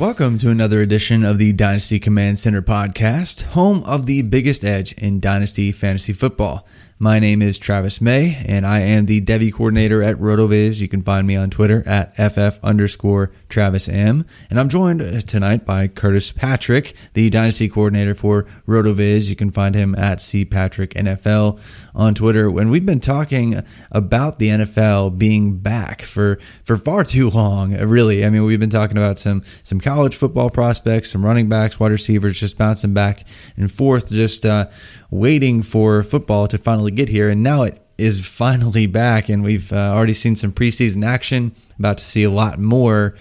Welcome 0.00 0.38
to 0.38 0.48
another 0.48 0.80
edition 0.80 1.26
of 1.26 1.36
the 1.36 1.52
Dynasty 1.52 2.00
Command 2.00 2.38
Center 2.38 2.62
podcast, 2.62 3.42
home 3.42 3.84
of 3.84 4.06
the 4.06 4.22
biggest 4.22 4.64
edge 4.64 4.94
in 4.94 5.20
Dynasty 5.20 5.72
Fantasy 5.72 6.14
Football. 6.14 6.66
My 7.02 7.18
name 7.18 7.40
is 7.40 7.58
Travis 7.58 8.02
May, 8.02 8.44
and 8.44 8.66
I 8.66 8.80
am 8.80 9.06
the 9.06 9.22
Devy 9.22 9.50
coordinator 9.50 10.02
at 10.02 10.16
RotoViz. 10.16 10.80
You 10.80 10.88
can 10.88 11.00
find 11.00 11.26
me 11.26 11.34
on 11.34 11.48
Twitter 11.48 11.82
at 11.86 12.14
FF 12.14 12.62
underscore 12.62 13.32
Travis 13.48 13.88
M. 13.88 14.26
And 14.50 14.60
I'm 14.60 14.68
joined 14.68 15.26
tonight 15.26 15.64
by 15.64 15.88
Curtis 15.88 16.30
Patrick, 16.30 16.94
the 17.14 17.30
Dynasty 17.30 17.70
coordinator 17.70 18.14
for 18.14 18.42
RotoViz. 18.68 19.30
You 19.30 19.34
can 19.34 19.50
find 19.50 19.74
him 19.74 19.94
at 19.94 20.18
CPatrickNFL 20.18 21.58
on 21.94 22.14
Twitter. 22.14 22.48
And 22.58 22.70
we've 22.70 22.84
been 22.84 23.00
talking 23.00 23.62
about 23.90 24.38
the 24.38 24.50
NFL 24.50 25.16
being 25.16 25.56
back 25.56 26.02
for, 26.02 26.38
for 26.64 26.76
far 26.76 27.02
too 27.04 27.30
long, 27.30 27.72
really. 27.78 28.26
I 28.26 28.28
mean, 28.28 28.44
we've 28.44 28.60
been 28.60 28.68
talking 28.68 28.98
about 28.98 29.18
some, 29.18 29.42
some 29.62 29.80
college 29.80 30.16
football 30.16 30.50
prospects, 30.50 31.12
some 31.12 31.24
running 31.24 31.48
backs, 31.48 31.80
wide 31.80 31.92
receivers 31.92 32.38
just 32.38 32.58
bouncing 32.58 32.92
back 32.92 33.24
and 33.56 33.72
forth, 33.72 34.10
just 34.10 34.44
uh, 34.44 34.66
waiting 35.10 35.62
for 35.62 36.02
football 36.02 36.46
to 36.48 36.58
finally 36.58 36.90
get 36.90 37.08
here. 37.08 37.28
And 37.28 37.42
now 37.42 37.62
it 37.62 37.80
is 37.98 38.24
finally 38.26 38.86
back, 38.86 39.28
and 39.28 39.42
we've 39.42 39.72
uh, 39.72 39.92
already 39.94 40.14
seen 40.14 40.36
some 40.36 40.52
preseason 40.52 41.04
action, 41.04 41.54
about 41.78 41.98
to 41.98 42.04
see 42.04 42.22
a 42.24 42.30
lot 42.30 42.58
more. 42.58 43.14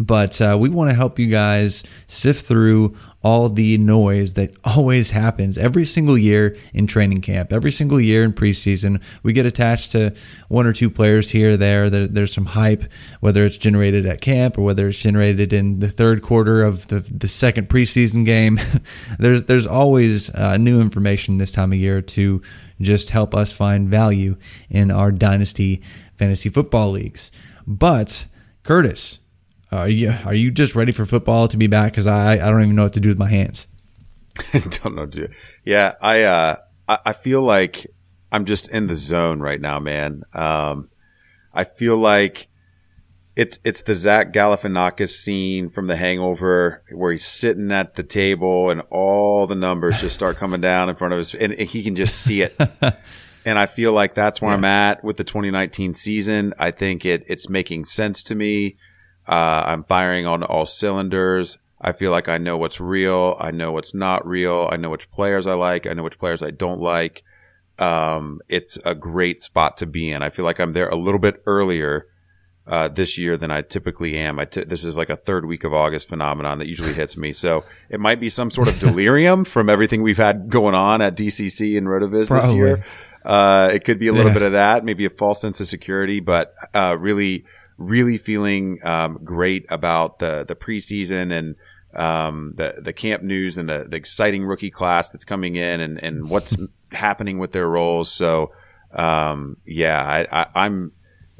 But 0.00 0.40
uh, 0.40 0.56
we 0.58 0.70
want 0.70 0.88
to 0.88 0.96
help 0.96 1.18
you 1.18 1.26
guys 1.26 1.84
sift 2.06 2.46
through 2.46 2.96
all 3.22 3.50
the 3.50 3.76
noise 3.76 4.32
that 4.32 4.56
always 4.64 5.10
happens 5.10 5.58
every 5.58 5.84
single 5.84 6.16
year 6.16 6.56
in 6.72 6.86
training 6.86 7.20
camp, 7.20 7.52
every 7.52 7.70
single 7.70 8.00
year 8.00 8.24
in 8.24 8.32
preseason. 8.32 9.02
We 9.22 9.34
get 9.34 9.44
attached 9.44 9.92
to 9.92 10.14
one 10.48 10.66
or 10.66 10.72
two 10.72 10.88
players 10.88 11.30
here 11.30 11.50
or 11.50 11.56
there. 11.58 11.90
There's 11.90 12.32
some 12.32 12.46
hype, 12.46 12.84
whether 13.20 13.44
it's 13.44 13.58
generated 13.58 14.06
at 14.06 14.22
camp 14.22 14.56
or 14.56 14.62
whether 14.62 14.88
it's 14.88 14.98
generated 14.98 15.52
in 15.52 15.80
the 15.80 15.88
third 15.88 16.22
quarter 16.22 16.62
of 16.62 16.86
the, 16.88 17.00
the 17.00 17.28
second 17.28 17.68
preseason 17.68 18.24
game. 18.24 18.58
there's 19.18 19.44
there's 19.44 19.66
always 19.66 20.34
uh, 20.34 20.56
new 20.56 20.80
information 20.80 21.36
this 21.36 21.52
time 21.52 21.72
of 21.72 21.78
year 21.78 22.00
to 22.00 22.40
just 22.80 23.10
help 23.10 23.34
us 23.34 23.52
find 23.52 23.90
value 23.90 24.36
in 24.70 24.90
our 24.90 25.12
dynasty 25.12 25.82
fantasy 26.16 26.48
football 26.48 26.90
leagues. 26.90 27.30
But 27.66 28.24
Curtis, 28.62 29.19
are 29.72 29.88
you 29.88 30.14
are 30.24 30.34
you 30.34 30.50
just 30.50 30.74
ready 30.74 30.92
for 30.92 31.06
football 31.06 31.48
to 31.48 31.56
be 31.56 31.66
back? 31.66 31.92
Because 31.92 32.06
I 32.06 32.34
I 32.34 32.50
don't 32.50 32.62
even 32.62 32.76
know 32.76 32.84
what 32.84 32.92
to 32.94 33.00
do 33.00 33.08
with 33.08 33.18
my 33.18 33.28
hands. 33.28 33.68
don't 34.82 34.94
know, 34.94 35.06
dude. 35.06 35.34
Yeah, 35.64 35.94
I 36.00 36.22
uh 36.22 36.56
I, 36.88 36.98
I, 37.06 37.12
feel 37.12 37.42
like 37.42 37.86
I'm 38.32 38.44
just 38.44 38.70
in 38.70 38.86
the 38.86 38.94
zone 38.94 39.40
right 39.40 39.60
now, 39.60 39.78
man. 39.78 40.22
Um, 40.32 40.88
I 41.52 41.64
feel 41.64 41.96
like 41.96 42.48
it's 43.36 43.58
it's 43.64 43.82
the 43.82 43.94
Zach 43.94 44.32
Galifianakis 44.32 45.10
scene 45.10 45.70
from 45.70 45.86
The 45.86 45.96
Hangover 45.96 46.82
where 46.92 47.12
he's 47.12 47.24
sitting 47.24 47.70
at 47.70 47.94
the 47.94 48.02
table 48.02 48.70
and 48.70 48.82
all 48.90 49.46
the 49.46 49.54
numbers 49.54 50.00
just 50.00 50.14
start 50.14 50.36
coming 50.36 50.60
down 50.60 50.88
in 50.88 50.96
front 50.96 51.14
of 51.14 51.20
us, 51.20 51.34
and, 51.34 51.52
and 51.52 51.68
he 51.68 51.82
can 51.82 51.94
just 51.94 52.20
see 52.20 52.42
it. 52.42 52.56
and 53.44 53.58
I 53.58 53.66
feel 53.66 53.92
like 53.92 54.14
that's 54.14 54.40
where 54.40 54.50
yeah. 54.50 54.56
I'm 54.56 54.64
at 54.64 55.04
with 55.04 55.16
the 55.16 55.24
2019 55.24 55.94
season. 55.94 56.54
I 56.58 56.70
think 56.70 57.04
it 57.04 57.24
it's 57.28 57.48
making 57.48 57.84
sense 57.84 58.22
to 58.24 58.34
me. 58.34 58.76
Uh, 59.30 59.62
I'm 59.64 59.84
firing 59.84 60.26
on 60.26 60.42
all 60.42 60.66
cylinders. 60.66 61.58
I 61.80 61.92
feel 61.92 62.10
like 62.10 62.28
I 62.28 62.38
know 62.38 62.56
what's 62.56 62.80
real. 62.80 63.36
I 63.38 63.52
know 63.52 63.70
what's 63.70 63.94
not 63.94 64.26
real. 64.26 64.68
I 64.72 64.76
know 64.76 64.90
which 64.90 65.08
players 65.12 65.46
I 65.46 65.54
like. 65.54 65.86
I 65.86 65.92
know 65.92 66.02
which 66.02 66.18
players 66.18 66.42
I 66.42 66.50
don't 66.50 66.80
like. 66.80 67.22
Um, 67.78 68.40
it's 68.48 68.76
a 68.84 68.94
great 68.94 69.40
spot 69.40 69.76
to 69.78 69.86
be 69.86 70.10
in. 70.10 70.22
I 70.22 70.30
feel 70.30 70.44
like 70.44 70.58
I'm 70.58 70.72
there 70.72 70.88
a 70.88 70.96
little 70.96 71.20
bit 71.20 71.42
earlier 71.46 72.08
uh, 72.66 72.88
this 72.88 73.16
year 73.16 73.36
than 73.36 73.52
I 73.52 73.62
typically 73.62 74.18
am. 74.18 74.40
I 74.40 74.46
t- 74.46 74.64
this 74.64 74.84
is 74.84 74.96
like 74.96 75.10
a 75.10 75.16
third 75.16 75.46
week 75.46 75.62
of 75.62 75.72
August 75.72 76.08
phenomenon 76.08 76.58
that 76.58 76.66
usually 76.66 76.92
hits 76.92 77.16
me. 77.16 77.32
So 77.32 77.64
it 77.88 78.00
might 78.00 78.18
be 78.18 78.30
some 78.30 78.50
sort 78.50 78.66
of 78.66 78.80
delirium 78.80 79.44
from 79.44 79.70
everything 79.70 80.02
we've 80.02 80.18
had 80.18 80.48
going 80.48 80.74
on 80.74 81.00
at 81.00 81.16
DCC 81.16 81.78
and 81.78 81.86
RotoViz 81.86 82.28
Probably. 82.28 82.48
this 82.48 82.54
year. 82.56 82.84
Uh, 83.24 83.70
it 83.72 83.84
could 83.84 84.00
be 84.00 84.08
a 84.08 84.12
little 84.12 84.28
yeah. 84.28 84.34
bit 84.34 84.42
of 84.42 84.52
that, 84.52 84.84
maybe 84.84 85.04
a 85.04 85.10
false 85.10 85.40
sense 85.40 85.60
of 85.60 85.68
security, 85.68 86.18
but 86.18 86.52
uh, 86.74 86.96
really 86.98 87.44
really 87.80 88.18
feeling 88.18 88.78
um, 88.84 89.18
great 89.24 89.66
about 89.70 90.20
the 90.20 90.44
the 90.46 90.54
preseason 90.54 91.32
and 91.32 91.56
um, 91.94 92.52
the 92.56 92.80
the 92.80 92.92
camp 92.92 93.24
news 93.24 93.58
and 93.58 93.68
the, 93.68 93.86
the 93.88 93.96
exciting 93.96 94.44
rookie 94.44 94.70
class 94.70 95.10
that's 95.10 95.24
coming 95.24 95.56
in 95.56 95.80
and, 95.80 95.98
and 96.02 96.28
what's 96.28 96.54
happening 96.92 97.38
with 97.38 97.50
their 97.50 97.66
roles. 97.66 98.12
So 98.12 98.52
um, 98.92 99.56
yeah, 99.64 100.24
I, 100.30 100.46
I, 100.54 100.66
am 100.66 100.92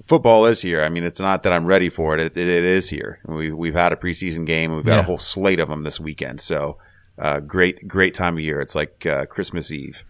football 0.07 0.47
is 0.47 0.63
here. 0.63 0.83
I 0.83 0.89
mean, 0.89 1.05
it's 1.05 1.21
not 1.21 1.43
that 1.43 1.53
I'm 1.53 1.67
ready 1.67 1.91
for 1.91 2.15
it. 2.15 2.21
It, 2.21 2.37
it, 2.37 2.49
it 2.49 2.65
is 2.65 2.89
here. 2.89 3.21
We 3.27 3.53
we've 3.53 3.75
had 3.75 3.93
a 3.93 3.97
preseason 3.97 4.47
game. 4.47 4.75
We've 4.75 4.85
got 4.85 4.95
yeah. 4.95 5.01
a 5.01 5.05
whole 5.05 5.19
slate 5.19 5.61
of 5.61 5.69
them 5.69 5.85
this 5.85 6.01
weekend. 6.01 6.41
So 6.41 6.79
uh, 7.19 7.41
great 7.41 7.87
great 7.87 8.15
time 8.15 8.35
of 8.35 8.41
year. 8.41 8.61
It's 8.61 8.75
like 8.75 9.05
uh, 9.05 9.27
Christmas 9.27 9.71
Eve. 9.71 10.03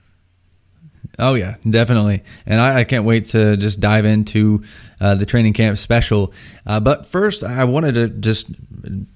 Oh 1.18 1.34
yeah, 1.34 1.56
definitely, 1.68 2.22
and 2.46 2.60
I, 2.60 2.80
I, 2.80 2.84
can't 2.84 3.04
wait 3.04 3.26
to 3.26 3.56
just 3.56 3.80
dive 3.80 4.06
into 4.06 4.62
uh, 5.00 5.16
the 5.16 5.26
training 5.26 5.52
camp 5.52 5.76
special. 5.76 6.32
Uh, 6.64 6.80
but 6.80 7.04
first, 7.04 7.44
I 7.44 7.64
wanted 7.64 7.94
to 7.96 8.08
just 8.08 8.50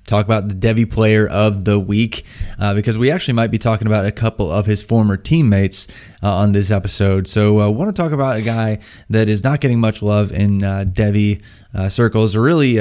talk 0.04 0.26
about 0.26 0.48
the 0.48 0.54
Devy 0.54 0.90
Player 0.90 1.26
of 1.26 1.64
the 1.64 1.78
Week 1.78 2.24
uh, 2.58 2.74
because 2.74 2.98
we 2.98 3.10
actually 3.10 3.34
might 3.34 3.50
be 3.50 3.58
talking 3.58 3.86
about 3.86 4.04
a 4.04 4.12
couple 4.12 4.50
of 4.50 4.66
his 4.66 4.82
former 4.82 5.16
teammates 5.16 5.86
uh, 6.22 6.34
on 6.34 6.52
this 6.52 6.70
episode. 6.70 7.26
So 7.26 7.60
I 7.60 7.68
want 7.68 7.94
to 7.94 8.02
talk 8.02 8.12
about 8.12 8.36
a 8.36 8.42
guy 8.42 8.80
that 9.08 9.28
is 9.28 9.44
not 9.44 9.60
getting 9.60 9.80
much 9.80 10.02
love 10.02 10.32
in 10.32 10.62
uh, 10.62 10.84
Devy 10.86 11.42
uh, 11.74 11.88
circles, 11.88 12.36
or 12.36 12.42
really. 12.42 12.78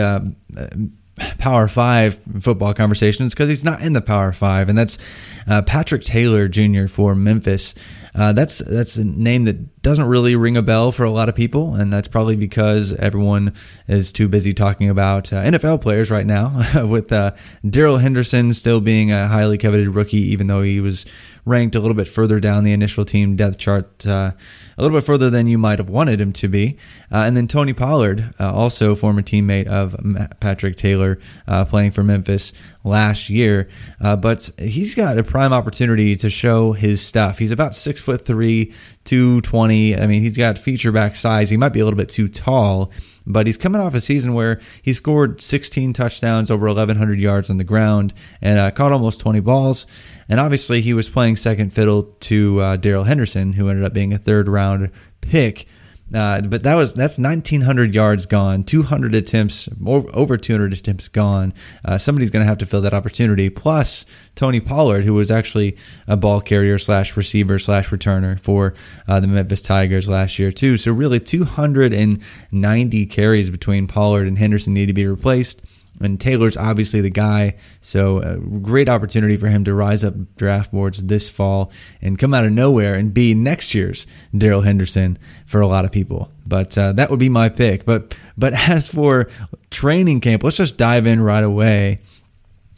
Power 1.37 1.67
Five 1.67 2.15
football 2.41 2.73
conversations 2.73 3.35
because 3.35 3.47
he's 3.47 3.63
not 3.63 3.83
in 3.83 3.93
the 3.93 4.01
Power 4.01 4.33
Five, 4.33 4.67
and 4.67 4.75
that's 4.75 4.97
Patrick 5.45 6.01
Taylor 6.01 6.47
Jr. 6.47 6.87
for 6.87 7.13
Memphis. 7.13 7.75
Uh, 8.15 8.31
that's 8.33 8.59
that's 8.59 8.95
a 8.97 9.03
name 9.03 9.45
that 9.45 9.57
doesn't 9.83 10.07
really 10.07 10.33
ring 10.35 10.55
a 10.55 10.61
bell 10.61 10.93
for 10.93 11.03
a 11.03 11.11
lot 11.11 11.27
of 11.27 11.35
people, 11.35 11.75
and 11.75 11.91
that's 11.91 12.07
probably 12.07 12.37
because 12.37 12.93
everyone 12.93 13.53
is 13.85 14.13
too 14.13 14.29
busy 14.29 14.53
talking 14.53 14.89
about 14.89 15.31
uh, 15.33 15.43
NFL 15.43 15.81
players 15.81 16.09
right 16.09 16.25
now, 16.25 16.63
with 16.87 17.11
uh, 17.11 17.31
Darrell 17.69 17.97
Henderson 17.97 18.53
still 18.53 18.79
being 18.79 19.11
a 19.11 19.27
highly 19.27 19.57
coveted 19.57 19.89
rookie, 19.89 20.31
even 20.31 20.47
though 20.47 20.61
he 20.61 20.79
was 20.79 21.05
ranked 21.45 21.75
a 21.75 21.79
little 21.81 21.95
bit 21.95 22.07
further 22.07 22.39
down 22.39 22.63
the 22.63 22.71
initial 22.71 23.03
team 23.03 23.35
depth 23.35 23.57
chart, 23.57 24.07
uh, 24.07 24.31
a 24.77 24.81
little 24.81 24.97
bit 24.97 25.03
further 25.03 25.29
than 25.29 25.47
you 25.47 25.57
might 25.57 25.79
have 25.79 25.89
wanted 25.89 26.21
him 26.21 26.31
to 26.31 26.47
be. 26.47 26.77
Uh, 27.11 27.23
and 27.27 27.35
then 27.35 27.47
Tony 27.47 27.73
Pollard, 27.73 28.33
uh, 28.39 28.53
also 28.53 28.95
former 28.95 29.21
teammate 29.21 29.67
of 29.67 29.95
Patrick 30.39 30.77
Taylor, 30.77 31.19
uh, 31.45 31.65
playing 31.65 31.91
for 31.91 32.03
Memphis 32.03 32.53
last 32.85 33.29
year, 33.29 33.69
but 33.99 34.49
he's 34.57 34.95
got 34.95 35.17
a 35.17 35.23
prime 35.23 35.53
opportunity 35.53 36.15
to 36.15 36.29
show 36.29 36.71
his 36.71 37.05
stuff. 37.05 37.39
He's 37.39 37.51
about 37.51 37.75
six 37.75 37.99
foot 38.01 38.25
three, 38.25 38.73
two 39.03 39.41
twenty. 39.41 39.97
I 39.97 40.07
mean, 40.07 40.23
he's 40.23 40.37
got 40.37 40.57
feature 40.57 40.91
back 40.91 41.15
size. 41.15 41.49
He 41.49 41.57
might 41.57 41.73
be 41.73 41.79
a 41.79 41.85
little 41.85 41.97
bit 41.97 42.09
too 42.09 42.27
tall 42.27 42.91
but 43.25 43.47
he's 43.47 43.57
coming 43.57 43.81
off 43.81 43.93
a 43.93 44.01
season 44.01 44.33
where 44.33 44.59
he 44.81 44.93
scored 44.93 45.41
16 45.41 45.93
touchdowns, 45.93 46.51
over 46.51 46.67
1,100 46.67 47.19
yards 47.19 47.49
on 47.49 47.57
the 47.57 47.63
ground, 47.63 48.13
and 48.41 48.59
uh, 48.59 48.71
caught 48.71 48.91
almost 48.91 49.19
20 49.19 49.39
balls. 49.39 49.87
And 50.27 50.39
obviously, 50.39 50.81
he 50.81 50.93
was 50.93 51.09
playing 51.09 51.37
second 51.37 51.71
fiddle 51.73 52.03
to 52.21 52.59
uh, 52.59 52.77
Darrell 52.77 53.05
Henderson, 53.05 53.53
who 53.53 53.69
ended 53.69 53.85
up 53.85 53.93
being 53.93 54.13
a 54.13 54.17
third 54.17 54.47
round 54.47 54.91
pick. 55.21 55.67
Uh, 56.13 56.41
but 56.41 56.63
that 56.63 56.75
was 56.75 56.93
that's 56.93 57.17
1,900 57.17 57.95
yards 57.95 58.25
gone, 58.25 58.63
200 58.63 59.15
attempts, 59.15 59.67
over 59.83 60.37
200 60.37 60.73
attempts 60.73 61.07
gone. 61.07 61.53
Uh, 61.83 61.97
somebody's 61.97 62.29
going 62.29 62.43
to 62.43 62.47
have 62.47 62.57
to 62.59 62.65
fill 62.65 62.81
that 62.81 62.93
opportunity. 62.93 63.49
Plus 63.49 64.05
Tony 64.35 64.59
Pollard, 64.59 65.05
who 65.05 65.13
was 65.13 65.31
actually 65.31 65.75
a 66.07 66.15
ball 66.15 66.39
carrier 66.41 66.77
slash 66.77 67.17
receiver 67.17 67.57
slash 67.57 67.89
returner 67.89 68.39
for 68.39 68.75
uh, 69.07 69.19
the 69.19 69.27
Memphis 69.27 69.63
Tigers 69.63 70.07
last 70.07 70.37
year 70.37 70.51
too. 70.51 70.77
So 70.77 70.91
really, 70.91 71.19
290 71.19 73.05
carries 73.07 73.49
between 73.49 73.87
Pollard 73.87 74.27
and 74.27 74.37
Henderson 74.37 74.73
need 74.73 74.87
to 74.87 74.93
be 74.93 75.07
replaced. 75.07 75.61
And 75.99 76.19
Taylor's 76.19 76.57
obviously 76.57 77.01
the 77.01 77.09
guy, 77.09 77.55
so 77.79 78.19
a 78.19 78.37
great 78.37 78.89
opportunity 78.89 79.37
for 79.37 79.47
him 79.47 79.63
to 79.65 79.73
rise 79.73 80.03
up 80.03 80.15
draft 80.35 80.71
boards 80.71 81.03
this 81.03 81.29
fall 81.29 81.71
and 82.01 82.17
come 82.17 82.33
out 82.33 82.45
of 82.45 82.51
nowhere 82.51 82.95
and 82.95 83.13
be 83.13 83.33
next 83.33 83.73
year's 83.73 84.07
Darrell 84.35 84.61
Henderson 84.61 85.17
for 85.45 85.61
a 85.61 85.67
lot 85.67 85.85
of 85.85 85.91
people. 85.91 86.31
But 86.45 86.77
uh, 86.77 86.93
that 86.93 87.09
would 87.09 87.19
be 87.19 87.29
my 87.29 87.49
pick. 87.49 87.85
But 87.85 88.17
but 88.37 88.53
as 88.53 88.87
for 88.87 89.29
training 89.69 90.21
camp, 90.21 90.43
let's 90.43 90.57
just 90.57 90.77
dive 90.77 91.05
in 91.05 91.21
right 91.21 91.43
away 91.43 91.99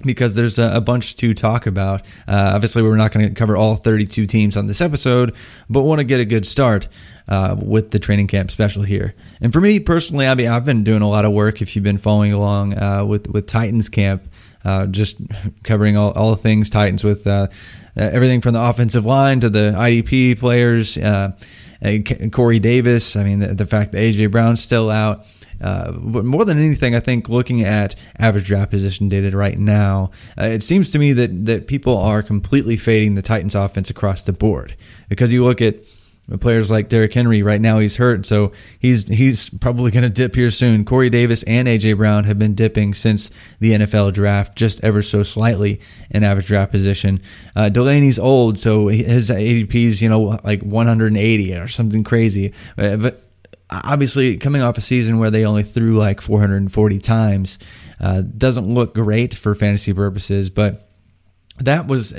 because 0.03 0.35
there's 0.35 0.59
a, 0.59 0.75
a, 0.75 0.81
bunch 0.81 1.15
to 1.15 1.33
talk 1.33 1.65
about. 1.65 2.01
Uh, 2.27 2.51
obviously, 2.53 2.83
we're 2.83 2.95
not 2.95 3.11
going 3.11 3.27
to 3.27 3.33
cover 3.33 3.55
all 3.55 3.75
32 3.75 4.25
teams 4.25 4.57
on 4.57 4.67
this 4.67 4.81
episode, 4.81 5.33
but 5.69 5.81
want 5.81 5.99
to 5.99 6.03
get 6.03 6.19
a 6.19 6.25
good 6.25 6.45
start 6.45 6.87
uh, 7.27 7.55
with 7.59 7.91
the 7.91 7.99
training 7.99 8.27
camp 8.27 8.51
special 8.51 8.83
here. 8.83 9.15
And 9.41 9.51
for 9.51 9.61
me 9.61 9.79
personally, 9.79 10.27
mean, 10.35 10.47
I've 10.47 10.65
been 10.65 10.83
doing 10.83 11.01
a 11.01 11.09
lot 11.09 11.25
of 11.25 11.31
work. 11.31 11.61
If 11.61 11.75
you've 11.75 11.83
been 11.83 11.97
following 11.97 12.33
along 12.33 12.77
uh, 12.77 13.05
with 13.05 13.29
with 13.29 13.47
Titans 13.47 13.89
camp, 13.89 14.23
uh, 14.63 14.87
just 14.87 15.17
covering 15.63 15.97
all 15.97 16.11
all 16.13 16.35
things 16.35 16.69
Titans 16.69 17.03
with 17.03 17.27
uh, 17.27 17.47
everything 17.95 18.41
from 18.41 18.53
the 18.53 18.61
offensive 18.61 19.05
line 19.05 19.39
to 19.41 19.49
the 19.49 19.73
IDP 19.75 20.39
players. 20.39 20.97
Uh, 20.97 21.31
Corey 22.31 22.59
Davis. 22.59 23.15
I 23.15 23.23
mean, 23.23 23.39
the, 23.39 23.47
the 23.53 23.65
fact 23.65 23.91
that 23.91 23.99
AJ 23.99 24.31
Brown's 24.31 24.61
still 24.61 24.89
out. 24.89 25.25
Uh, 25.61 25.91
but 25.93 26.25
more 26.25 26.43
than 26.43 26.57
anything, 26.59 26.95
I 26.95 26.99
think 26.99 27.29
looking 27.29 27.63
at 27.63 27.95
average 28.19 28.45
draft 28.45 28.71
position 28.71 29.07
data 29.07 29.35
right 29.35 29.57
now, 29.57 30.11
uh, 30.39 30.45
it 30.45 30.63
seems 30.63 30.91
to 30.91 30.99
me 30.99 31.13
that 31.13 31.45
that 31.45 31.67
people 31.67 31.97
are 31.97 32.21
completely 32.21 32.75
fading 32.75 33.15
the 33.15 33.21
Titans 33.21 33.55
offense 33.55 33.89
across 33.89 34.25
the 34.25 34.33
board 34.33 34.75
because 35.09 35.31
you 35.31 35.43
look 35.43 35.61
at 35.61 35.75
players 36.39 36.71
like 36.71 36.89
Derrick 36.89 37.13
Henry 37.13 37.41
right 37.43 37.61
now 37.61 37.79
he's 37.79 37.97
hurt 37.97 38.25
so 38.25 38.51
he's 38.79 39.07
he's 39.07 39.49
probably 39.49 39.91
going 39.91 40.03
to 40.03 40.09
dip 40.09 40.35
here 40.35 40.49
soon 40.49 40.83
Corey 40.83 41.09
Davis 41.09 41.43
and 41.43 41.67
AJ 41.67 41.97
Brown 41.97 42.23
have 42.23 42.39
been 42.39 42.55
dipping 42.55 42.93
since 42.93 43.29
the 43.59 43.71
NFL 43.71 44.13
draft 44.13 44.57
just 44.57 44.83
ever 44.83 45.01
so 45.01 45.23
slightly 45.23 45.79
in 46.09 46.23
average 46.23 46.47
draft 46.47 46.71
position 46.71 47.21
uh, 47.55 47.69
Delanie 47.71 48.17
old 48.19 48.57
so 48.57 48.87
his 48.87 49.29
ADP 49.29 49.75
is 49.75 50.01
you 50.01 50.09
know 50.09 50.39
like 50.43 50.61
180 50.61 51.53
or 51.55 51.67
something 51.67 52.03
crazy 52.03 52.53
uh, 52.77 52.97
but 52.97 53.21
obviously 53.69 54.37
coming 54.37 54.61
off 54.61 54.77
a 54.77 54.81
season 54.81 55.17
where 55.17 55.31
they 55.31 55.45
only 55.45 55.63
threw 55.63 55.97
like 55.97 56.21
440 56.21 56.99
times 56.99 57.59
uh, 57.99 58.21
doesn't 58.21 58.67
look 58.67 58.93
great 58.93 59.33
for 59.33 59.55
fantasy 59.55 59.93
purposes. 59.93 60.49
But 60.49 60.84
that 61.59 61.87
was, 61.87 62.13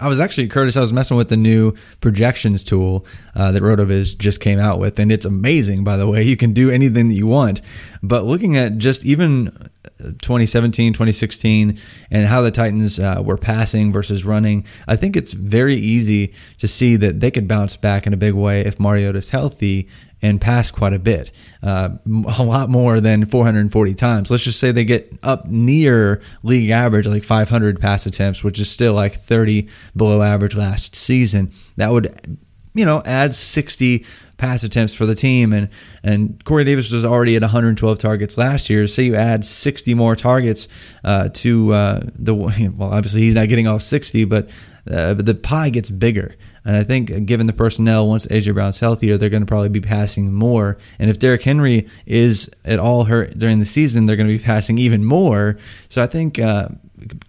I 0.00 0.08
was 0.08 0.20
actually, 0.20 0.48
Curtis, 0.48 0.76
I 0.76 0.80
was 0.80 0.92
messing 0.92 1.16
with 1.16 1.30
the 1.30 1.36
new 1.36 1.72
projections 2.00 2.62
tool 2.62 3.06
uh, 3.34 3.52
that 3.52 3.62
RotoViz 3.62 4.18
just 4.18 4.40
came 4.40 4.58
out 4.58 4.78
with. 4.78 4.98
And 4.98 5.10
it's 5.10 5.24
amazing, 5.24 5.82
by 5.84 5.96
the 5.96 6.08
way. 6.08 6.22
You 6.22 6.36
can 6.36 6.52
do 6.52 6.70
anything 6.70 7.08
that 7.08 7.14
you 7.14 7.26
want. 7.26 7.62
But 8.02 8.24
looking 8.24 8.56
at 8.56 8.78
just 8.78 9.04
even 9.04 9.70
2017, 9.98 10.92
2016, 10.92 11.78
and 12.10 12.26
how 12.26 12.42
the 12.42 12.50
Titans 12.50 12.98
uh, 12.98 13.22
were 13.24 13.36
passing 13.36 13.92
versus 13.92 14.24
running, 14.24 14.64
I 14.88 14.96
think 14.96 15.16
it's 15.16 15.32
very 15.32 15.76
easy 15.76 16.32
to 16.58 16.68
see 16.68 16.96
that 16.96 17.20
they 17.20 17.30
could 17.30 17.48
bounce 17.48 17.76
back 17.76 18.06
in 18.06 18.12
a 18.12 18.16
big 18.16 18.34
way 18.34 18.60
if 18.60 18.80
Mariota's 18.80 19.30
healthy 19.30 19.88
and 20.22 20.40
pass 20.40 20.70
quite 20.70 20.92
a 20.92 20.98
bit, 21.00 21.32
uh, 21.64 21.90
a 22.38 22.44
lot 22.44 22.70
more 22.70 23.00
than 23.00 23.26
440 23.26 23.94
times. 23.94 24.30
Let's 24.30 24.44
just 24.44 24.60
say 24.60 24.70
they 24.70 24.84
get 24.84 25.12
up 25.22 25.46
near 25.46 26.22
league 26.44 26.70
average, 26.70 27.06
like 27.06 27.24
500 27.24 27.80
pass 27.80 28.06
attempts, 28.06 28.44
which 28.44 28.60
is 28.60 28.70
still 28.70 28.94
like 28.94 29.14
30 29.14 29.68
below 29.96 30.22
average 30.22 30.54
last 30.54 30.94
season. 30.94 31.52
That 31.76 31.90
would, 31.90 32.38
you 32.72 32.84
know, 32.84 33.02
add 33.04 33.34
60 33.34 34.06
pass 34.42 34.64
attempts 34.64 34.92
for 34.92 35.06
the 35.06 35.14
team. 35.14 35.52
And, 35.52 35.68
and 36.02 36.44
Corey 36.44 36.64
Davis 36.64 36.90
was 36.90 37.04
already 37.04 37.36
at 37.36 37.42
112 37.42 37.98
targets 37.98 38.36
last 38.36 38.68
year. 38.68 38.88
Say 38.88 39.04
you 39.04 39.14
add 39.14 39.44
60 39.44 39.94
more 39.94 40.16
targets 40.16 40.66
uh, 41.04 41.28
to 41.34 41.72
uh, 41.72 42.00
the, 42.16 42.34
well, 42.76 42.92
obviously 42.92 43.20
he's 43.20 43.36
not 43.36 43.48
getting 43.48 43.68
all 43.68 43.78
60, 43.78 44.24
but 44.24 44.50
uh, 44.90 45.14
the 45.14 45.34
pie 45.34 45.70
gets 45.70 45.92
bigger. 45.92 46.34
And 46.64 46.76
I 46.76 46.82
think 46.82 47.24
given 47.24 47.46
the 47.46 47.52
personnel, 47.52 48.08
once 48.08 48.26
AJ 48.26 48.54
Brown's 48.54 48.80
healthier, 48.80 49.16
they're 49.16 49.30
going 49.30 49.42
to 49.42 49.46
probably 49.46 49.68
be 49.68 49.80
passing 49.80 50.32
more. 50.32 50.76
And 50.98 51.08
if 51.08 51.20
Derrick 51.20 51.42
Henry 51.42 51.88
is 52.04 52.50
at 52.64 52.80
all 52.80 53.04
hurt 53.04 53.38
during 53.38 53.60
the 53.60 53.64
season, 53.64 54.06
they're 54.06 54.16
going 54.16 54.28
to 54.28 54.36
be 54.36 54.42
passing 54.42 54.76
even 54.78 55.04
more. 55.04 55.56
So 55.88 56.02
I 56.02 56.06
think 56.06 56.40
uh, 56.40 56.68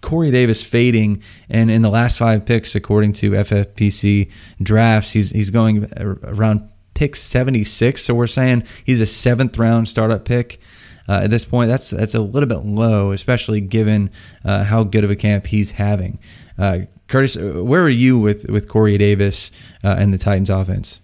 Corey 0.00 0.32
Davis 0.32 0.62
fading, 0.62 1.22
and 1.48 1.70
in 1.70 1.82
the 1.82 1.90
last 1.90 2.18
five 2.18 2.44
picks, 2.44 2.74
according 2.74 3.12
to 3.14 3.30
FFPC 3.32 4.30
drafts, 4.62 5.12
he's 5.12 5.30
he's 5.30 5.50
going 5.50 5.88
around 5.96 6.68
pick 6.94 7.16
76. 7.16 8.02
So 8.02 8.14
we're 8.14 8.26
saying 8.26 8.64
he's 8.84 9.00
a 9.00 9.06
seventh 9.06 9.58
round 9.58 9.88
startup 9.88 10.24
pick. 10.24 10.60
Uh, 11.06 11.20
at 11.24 11.30
this 11.30 11.44
point, 11.44 11.68
that's 11.68 11.90
that's 11.90 12.14
a 12.14 12.20
little 12.20 12.48
bit 12.48 12.64
low, 12.64 13.12
especially 13.12 13.60
given 13.60 14.10
uh, 14.44 14.64
how 14.64 14.84
good 14.84 15.04
of 15.04 15.10
a 15.10 15.16
camp 15.16 15.46
he's 15.46 15.72
having. 15.72 16.18
Uh, 16.58 16.80
Curtis, 17.08 17.36
uh, 17.36 17.62
where 17.62 17.82
are 17.82 17.90
you 17.90 18.18
with 18.18 18.48
with 18.48 18.68
Corey 18.68 18.96
Davis 18.96 19.50
uh, 19.82 19.96
and 19.98 20.14
the 20.14 20.18
Titans 20.18 20.48
offense? 20.48 21.02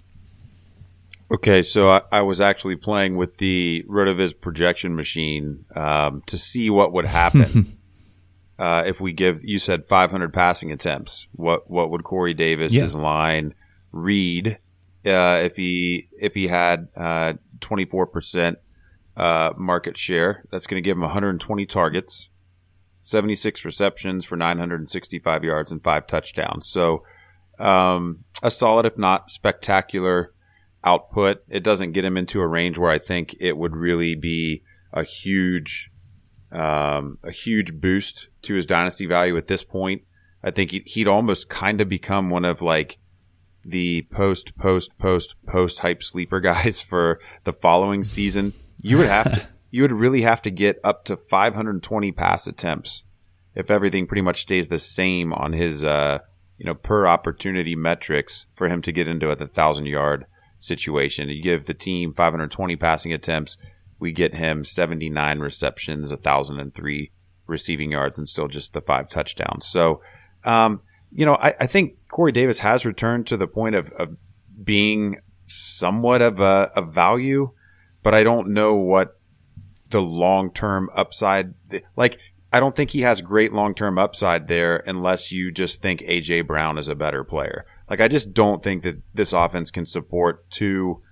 Okay, 1.32 1.62
so 1.62 1.88
I, 1.88 2.02
I, 2.10 2.22
was 2.22 2.40
actually 2.40 2.74
playing 2.74 3.16
with 3.16 3.36
the 3.36 3.84
RotoViz 3.88 4.40
projection 4.40 4.96
machine 4.96 5.64
um, 5.76 6.24
to 6.26 6.36
see 6.36 6.70
what 6.70 6.92
would 6.92 7.04
happen 7.04 7.78
uh, 8.58 8.82
if 8.84 9.00
we 9.00 9.12
give. 9.12 9.44
You 9.44 9.60
said 9.60 9.84
500 9.84 10.32
passing 10.32 10.72
attempts. 10.72 11.28
What 11.32 11.70
what 11.70 11.90
would 11.90 12.02
Corey 12.02 12.34
Davis's 12.34 12.94
yeah. 12.94 13.00
line 13.00 13.54
read 13.92 14.58
uh, 15.06 15.40
if 15.42 15.56
he 15.56 16.08
if 16.12 16.34
he 16.34 16.48
had 16.48 16.88
uh, 16.96 17.34
24 17.60 18.06
percent 18.06 18.58
uh, 19.16 19.50
market 19.56 19.96
share? 19.96 20.44
That's 20.50 20.66
going 20.66 20.82
to 20.82 20.86
give 20.86 20.96
him 20.96 21.02
120 21.02 21.66
targets. 21.66 22.30
76 23.02 23.64
receptions 23.64 24.26
for 24.26 24.36
965 24.36 25.42
yards 25.42 25.70
and 25.70 25.82
five 25.82 26.06
touchdowns. 26.06 26.68
So, 26.68 27.02
um, 27.58 28.24
a 28.42 28.50
solid, 28.50 28.84
if 28.84 28.98
not 28.98 29.30
spectacular 29.30 30.34
output. 30.84 31.42
It 31.48 31.62
doesn't 31.62 31.92
get 31.92 32.04
him 32.04 32.16
into 32.16 32.40
a 32.40 32.46
range 32.46 32.78
where 32.78 32.90
I 32.90 32.98
think 32.98 33.36
it 33.40 33.56
would 33.56 33.76
really 33.76 34.14
be 34.14 34.62
a 34.92 35.04
huge, 35.04 35.90
um, 36.52 37.18
a 37.22 37.30
huge 37.30 37.74
boost 37.74 38.28
to 38.42 38.54
his 38.54 38.66
dynasty 38.66 39.06
value 39.06 39.36
at 39.36 39.46
this 39.46 39.62
point. 39.62 40.02
I 40.42 40.50
think 40.50 40.70
he'd 40.70 41.08
almost 41.08 41.48
kind 41.48 41.80
of 41.80 41.88
become 41.88 42.30
one 42.30 42.44
of 42.44 42.62
like 42.62 42.98
the 43.64 44.02
post, 44.10 44.54
post, 44.56 44.96
post, 44.98 45.34
post 45.46 45.80
hype 45.80 46.02
sleeper 46.02 46.40
guys 46.40 46.80
for 46.80 47.20
the 47.44 47.52
following 47.52 48.04
season. 48.04 48.52
You 48.82 48.98
would 48.98 49.08
have 49.08 49.32
to 49.32 49.48
you 49.70 49.82
would 49.82 49.92
really 49.92 50.22
have 50.22 50.42
to 50.42 50.50
get 50.50 50.80
up 50.82 51.04
to 51.04 51.16
520 51.16 52.12
pass 52.12 52.46
attempts 52.46 53.04
if 53.54 53.70
everything 53.70 54.06
pretty 54.06 54.22
much 54.22 54.42
stays 54.42 54.68
the 54.68 54.78
same 54.78 55.32
on 55.32 55.52
his 55.52 55.84
uh, 55.84 56.18
you 56.58 56.66
know 56.66 56.74
per 56.74 57.06
opportunity 57.06 57.76
metrics 57.76 58.46
for 58.54 58.68
him 58.68 58.82
to 58.82 58.92
get 58.92 59.08
into 59.08 59.30
a 59.30 59.36
thousand 59.36 59.86
yard 59.86 60.26
situation. 60.58 61.28
You 61.28 61.42
give 61.42 61.66
the 61.66 61.74
team 61.74 62.14
520 62.14 62.76
passing 62.76 63.12
attempts, 63.12 63.56
we 63.98 64.12
get 64.12 64.34
him 64.34 64.64
79 64.64 65.38
receptions, 65.40 66.10
1,003 66.10 67.10
receiving 67.46 67.92
yards, 67.92 68.18
and 68.18 68.28
still 68.28 68.48
just 68.48 68.72
the 68.72 68.80
five 68.80 69.08
touchdowns. 69.08 69.66
So, 69.66 70.00
um, 70.44 70.82
you 71.12 71.26
know, 71.26 71.34
I, 71.34 71.54
I, 71.60 71.66
think 71.66 71.96
Corey 72.08 72.32
Davis 72.32 72.60
has 72.60 72.84
returned 72.84 73.26
to 73.28 73.36
the 73.36 73.46
point 73.46 73.74
of, 73.74 73.90
of 73.92 74.16
being 74.62 75.20
somewhat 75.46 76.22
of 76.22 76.40
a, 76.40 76.70
a 76.76 76.82
value, 76.82 77.50
but 78.02 78.14
I 78.14 78.22
don't 78.22 78.50
know 78.50 78.74
what 78.74 79.18
the 79.88 80.02
long 80.02 80.52
term 80.52 80.88
upside. 80.94 81.54
Like, 81.96 82.18
I 82.52 82.60
don't 82.60 82.74
think 82.74 82.90
he 82.90 83.02
has 83.02 83.20
great 83.20 83.52
long 83.52 83.74
term 83.74 83.98
upside 83.98 84.48
there 84.48 84.82
unless 84.86 85.32
you 85.32 85.50
just 85.50 85.82
think 85.82 86.00
AJ 86.00 86.46
Brown 86.46 86.78
is 86.78 86.88
a 86.88 86.94
better 86.94 87.24
player. 87.24 87.66
Like, 87.88 88.00
I 88.00 88.08
just 88.08 88.32
don't 88.32 88.62
think 88.62 88.82
that 88.84 89.02
this 89.12 89.32
offense 89.32 89.70
can 89.70 89.86
support 89.86 90.48
two 90.50 91.02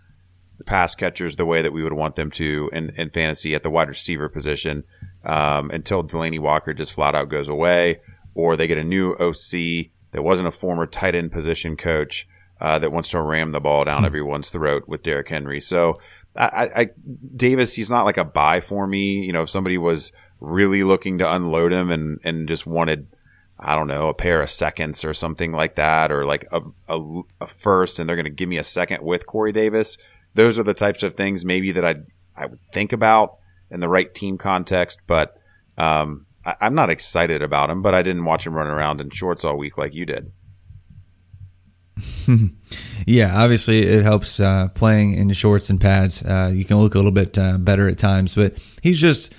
pass 0.66 0.94
catchers 0.94 1.36
the 1.36 1.46
way 1.46 1.62
that 1.62 1.72
we 1.72 1.82
would 1.82 1.92
want 1.92 2.16
them 2.16 2.30
to 2.32 2.68
in, 2.72 2.90
in 2.96 3.10
fantasy 3.10 3.54
at 3.54 3.62
the 3.62 3.70
wide 3.70 3.88
receiver 3.88 4.28
position 4.28 4.84
um, 5.24 5.70
until 5.70 6.02
Delanie 6.02 6.40
Walker 6.40 6.74
just 6.74 6.92
flat 6.92 7.14
out 7.14 7.28
goes 7.28 7.48
away 7.48 8.00
or 8.38 8.56
they 8.56 8.68
get 8.68 8.78
a 8.78 8.84
new 8.84 9.14
OC 9.14 9.90
that 10.12 10.22
wasn't 10.22 10.46
a 10.46 10.52
former 10.52 10.86
tight 10.86 11.16
end 11.16 11.32
position 11.32 11.76
coach 11.76 12.28
uh, 12.60 12.78
that 12.78 12.92
wants 12.92 13.08
to 13.10 13.20
ram 13.20 13.50
the 13.50 13.58
ball 13.58 13.82
down 13.82 14.02
hmm. 14.02 14.06
everyone's 14.06 14.48
throat 14.48 14.84
with 14.86 15.02
Derrick 15.02 15.28
Henry. 15.28 15.60
So 15.60 15.96
I, 16.36 16.70
I, 16.76 16.90
Davis, 17.34 17.74
he's 17.74 17.90
not 17.90 18.04
like 18.04 18.16
a 18.16 18.24
buy 18.24 18.60
for 18.60 18.86
me. 18.86 19.24
You 19.24 19.32
know, 19.32 19.42
if 19.42 19.50
somebody 19.50 19.76
was 19.76 20.12
really 20.38 20.84
looking 20.84 21.18
to 21.18 21.34
unload 21.34 21.72
him 21.72 21.90
and, 21.90 22.20
and 22.22 22.46
just 22.46 22.64
wanted, 22.64 23.08
I 23.58 23.74
don't 23.74 23.88
know, 23.88 24.06
a 24.06 24.14
pair 24.14 24.40
of 24.40 24.50
seconds 24.50 25.04
or 25.04 25.14
something 25.14 25.50
like 25.50 25.74
that, 25.74 26.12
or 26.12 26.24
like 26.24 26.46
a, 26.52 26.60
a, 26.88 27.22
a 27.40 27.46
first, 27.48 27.98
and 27.98 28.08
they're 28.08 28.14
going 28.14 28.22
to 28.22 28.30
give 28.30 28.48
me 28.48 28.58
a 28.58 28.64
second 28.64 29.02
with 29.02 29.26
Corey 29.26 29.50
Davis. 29.50 29.98
Those 30.34 30.60
are 30.60 30.64
the 30.64 30.74
types 30.74 31.02
of 31.02 31.14
things 31.14 31.44
maybe 31.44 31.72
that 31.72 31.84
I 31.84 31.96
I 32.36 32.46
would 32.46 32.60
think 32.72 32.92
about 32.92 33.38
in 33.68 33.80
the 33.80 33.88
right 33.88 34.14
team 34.14 34.38
context. 34.38 35.00
But 35.08 35.36
um, 35.76 36.26
I, 36.48 36.56
I'm 36.60 36.74
not 36.74 36.90
excited 36.90 37.42
about 37.42 37.70
him. 37.70 37.82
But 37.82 37.94
I 37.94 38.02
didn't 38.02 38.24
watch 38.24 38.46
him 38.46 38.54
run 38.54 38.68
around 38.68 39.00
in 39.00 39.10
shorts 39.10 39.44
all 39.44 39.56
week 39.56 39.76
like 39.78 39.94
you 39.94 40.06
did. 40.06 40.32
yeah, 43.06 43.42
obviously 43.42 43.82
it 43.82 44.02
helps 44.02 44.38
uh, 44.38 44.68
playing 44.74 45.14
in 45.14 45.32
shorts 45.32 45.68
and 45.68 45.80
pads. 45.80 46.24
Uh, 46.24 46.50
you 46.54 46.64
can 46.64 46.76
look 46.78 46.94
a 46.94 46.98
little 46.98 47.12
bit 47.12 47.36
uh, 47.36 47.58
better 47.58 47.88
at 47.88 47.98
times, 47.98 48.34
but 48.34 48.56
he's 48.82 49.00
just 49.00 49.34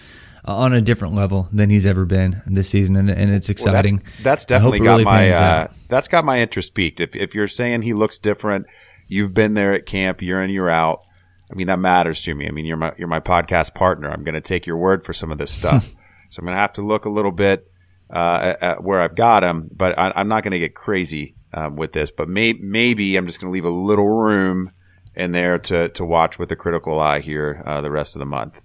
on 0.46 0.74
a 0.74 0.82
different 0.82 1.14
level 1.14 1.48
than 1.54 1.70
he's 1.70 1.86
ever 1.86 2.06
been 2.06 2.42
this 2.46 2.70
season, 2.70 2.96
and, 2.96 3.10
and 3.10 3.32
it's 3.32 3.50
exciting. 3.50 3.98
Well, 3.98 4.04
that's, 4.06 4.24
that's, 4.24 4.46
definitely 4.46 4.80
got 4.80 4.92
really 4.92 5.06
my 5.06 5.32
uh, 5.32 5.68
that's 5.88 6.08
got 6.08 6.26
my 6.26 6.40
interest 6.40 6.74
piqued. 6.74 7.00
If 7.00 7.16
if 7.16 7.34
you're 7.34 7.48
saying 7.48 7.84
he 7.84 7.94
looks 7.94 8.18
different, 8.18 8.66
you've 9.08 9.34
been 9.34 9.54
there 9.54 9.74
at 9.74 9.86
camp 9.86 10.22
year 10.22 10.40
in 10.40 10.46
and 10.46 10.54
year 10.54 10.68
out. 10.68 11.06
I 11.52 11.56
mean 11.56 11.68
that 11.68 11.80
matters 11.80 12.22
to 12.24 12.36
me. 12.36 12.48
I 12.48 12.52
mean 12.52 12.66
you're 12.66 12.78
my 12.78 12.94
you're 12.98 13.08
my 13.08 13.20
podcast 13.22 13.74
partner. 13.74 14.10
I'm 14.10 14.24
going 14.24 14.36
to 14.36 14.42
take 14.42 14.68
your 14.68 14.78
word 14.78 15.04
for 15.04 15.14
some 15.14 15.32
of 15.32 15.38
this 15.38 15.52
stuff. 15.52 15.96
so 16.30 16.40
I'm 16.40 16.46
going 16.46 16.56
to 16.56 16.62
have 16.62 16.74
to 16.74 16.82
look 16.82 17.06
a 17.06 17.10
little 17.10 17.32
bit 17.32 17.70
uh, 18.10 18.56
at, 18.62 18.84
where 18.84 19.02
I've 19.02 19.16
got 19.16 19.42
them, 19.42 19.70
but 19.72 19.98
I, 19.98 20.12
I'm 20.16 20.28
not 20.28 20.44
going 20.44 20.52
to 20.52 20.60
get 20.60 20.76
crazy 20.76 21.36
um, 21.54 21.76
with 21.76 21.92
this, 21.92 22.12
but 22.12 22.30
may, 22.30 22.54
maybe 22.54 23.16
I'm 23.16 23.26
just 23.26 23.40
going 23.40 23.52
to 23.52 23.54
leave 23.54 23.66
a 23.66 23.70
little 23.70 24.08
room 24.08 24.72
in 25.16 25.32
there 25.32 25.60
to, 25.60 25.90
to 25.90 26.06
watch 26.06 26.40
with 26.40 26.52
a 26.52 26.56
critical 26.56 27.00
eye 27.00 27.20
here 27.20 27.64
uh, 27.66 27.82
the 27.82 27.92
rest 27.92 28.16
of 28.16 28.20
the 28.20 28.26
month. 28.26 28.62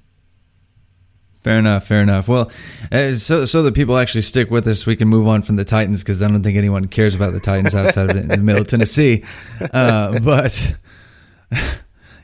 Fair 1.44 1.58
enough. 1.58 1.86
Fair 1.86 2.02
enough. 2.02 2.26
Well, 2.26 2.50
uh, 2.90 3.14
so 3.14 3.44
so 3.44 3.62
that 3.64 3.74
people 3.74 3.98
actually 3.98 4.22
stick 4.22 4.50
with 4.50 4.66
us, 4.66 4.86
we 4.86 4.96
can 4.96 5.08
move 5.08 5.28
on 5.28 5.42
from 5.42 5.56
the 5.56 5.64
Titans 5.64 6.02
because 6.02 6.22
I 6.22 6.28
don't 6.28 6.42
think 6.42 6.56
anyone 6.56 6.88
cares 6.88 7.14
about 7.14 7.34
the 7.34 7.40
Titans 7.40 7.74
outside 7.74 8.08
of 8.08 8.28
the 8.28 8.38
Middle 8.38 8.62
of 8.62 8.66
Tennessee. 8.66 9.24
Uh, 9.60 10.18
but 10.20 10.74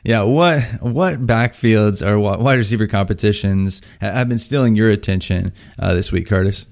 yeah, 0.03 0.23
what 0.23 0.63
what 0.81 1.25
backfields 1.25 2.05
or 2.05 2.19
wide 2.19 2.57
receiver 2.57 2.87
competitions 2.87 3.81
have 3.99 4.27
been 4.27 4.39
stealing 4.39 4.75
your 4.75 4.89
attention 4.89 5.53
uh, 5.77 5.93
this 5.93 6.11
week, 6.11 6.27
Curtis? 6.27 6.67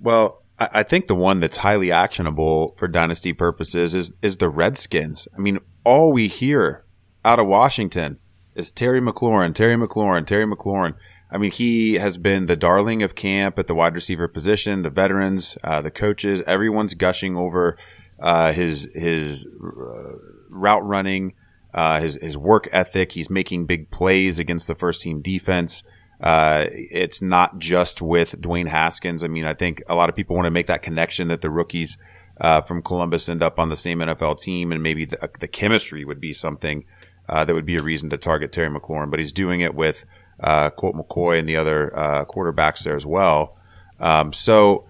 Well, 0.00 0.42
I 0.58 0.82
think 0.82 1.06
the 1.06 1.14
one 1.14 1.40
that's 1.40 1.58
highly 1.58 1.92
actionable 1.92 2.74
for 2.76 2.88
dynasty 2.88 3.32
purposes 3.32 3.94
is 3.94 4.14
is 4.22 4.38
the 4.38 4.48
Redskins. 4.48 5.28
I 5.36 5.40
mean, 5.40 5.58
all 5.84 6.12
we 6.12 6.28
hear 6.28 6.84
out 7.24 7.38
of 7.38 7.46
Washington 7.46 8.18
is 8.54 8.70
Terry 8.72 9.00
McLaurin, 9.00 9.54
Terry 9.54 9.76
McLaurin, 9.76 10.26
Terry 10.26 10.46
McLaurin. 10.46 10.94
I 11.30 11.38
mean, 11.38 11.50
he 11.50 11.94
has 11.94 12.16
been 12.16 12.46
the 12.46 12.56
darling 12.56 13.02
of 13.02 13.14
camp 13.14 13.58
at 13.58 13.66
the 13.66 13.74
wide 13.74 13.94
receiver 13.94 14.26
position. 14.26 14.82
The 14.82 14.90
veterans, 14.90 15.58
uh, 15.62 15.82
the 15.82 15.90
coaches, 15.90 16.42
everyone's 16.46 16.94
gushing 16.94 17.36
over 17.36 17.76
uh, 18.18 18.52
his 18.52 18.88
his 18.94 19.46
uh, 19.46 20.12
route 20.48 20.84
running, 20.84 21.34
uh, 21.78 22.00
his 22.00 22.16
his 22.16 22.36
work 22.36 22.68
ethic. 22.72 23.12
He's 23.12 23.30
making 23.30 23.66
big 23.66 23.92
plays 23.92 24.40
against 24.40 24.66
the 24.66 24.74
first 24.74 25.00
team 25.02 25.22
defense. 25.22 25.84
Uh, 26.20 26.66
it's 26.72 27.22
not 27.22 27.60
just 27.60 28.02
with 28.02 28.40
Dwayne 28.40 28.66
Haskins. 28.66 29.22
I 29.22 29.28
mean, 29.28 29.44
I 29.44 29.54
think 29.54 29.80
a 29.88 29.94
lot 29.94 30.08
of 30.08 30.16
people 30.16 30.34
want 30.34 30.46
to 30.46 30.50
make 30.50 30.66
that 30.66 30.82
connection 30.82 31.28
that 31.28 31.40
the 31.40 31.50
rookies 31.50 31.96
uh, 32.40 32.62
from 32.62 32.82
Columbus 32.82 33.28
end 33.28 33.44
up 33.44 33.60
on 33.60 33.68
the 33.68 33.76
same 33.76 34.00
NFL 34.00 34.40
team, 34.40 34.72
and 34.72 34.82
maybe 34.82 35.04
the, 35.04 35.30
the 35.38 35.46
chemistry 35.46 36.04
would 36.04 36.20
be 36.20 36.32
something 36.32 36.84
uh, 37.28 37.44
that 37.44 37.54
would 37.54 37.66
be 37.66 37.76
a 37.76 37.82
reason 37.82 38.10
to 38.10 38.16
target 38.16 38.50
Terry 38.50 38.68
McLaurin. 38.68 39.08
But 39.08 39.20
he's 39.20 39.32
doing 39.32 39.60
it 39.60 39.72
with 39.72 40.04
uh, 40.40 40.70
Colt 40.70 40.96
McCoy 40.96 41.38
and 41.38 41.48
the 41.48 41.56
other 41.56 41.96
uh, 41.96 42.24
quarterbacks 42.24 42.82
there 42.82 42.96
as 42.96 43.06
well. 43.06 43.56
Um, 44.00 44.32
so, 44.32 44.88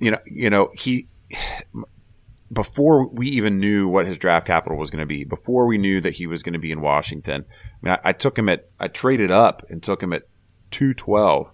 you 0.00 0.10
know, 0.10 0.18
you 0.26 0.50
know, 0.50 0.70
he 0.76 1.06
before 2.52 3.08
we 3.08 3.28
even 3.28 3.58
knew 3.58 3.88
what 3.88 4.06
his 4.06 4.18
draft 4.18 4.46
capital 4.46 4.78
was 4.78 4.90
going 4.90 5.00
to 5.00 5.06
be, 5.06 5.24
before 5.24 5.66
we 5.66 5.78
knew 5.78 6.00
that 6.00 6.14
he 6.14 6.26
was 6.26 6.42
going 6.42 6.52
to 6.52 6.58
be 6.58 6.70
in 6.70 6.80
Washington, 6.80 7.44
I 7.50 7.76
mean, 7.82 7.94
I, 7.94 8.10
I 8.10 8.12
took 8.12 8.38
him 8.38 8.48
at, 8.48 8.68
I 8.78 8.88
traded 8.88 9.30
up 9.30 9.64
and 9.68 9.82
took 9.82 10.02
him 10.02 10.12
at 10.12 10.22
212 10.70 11.50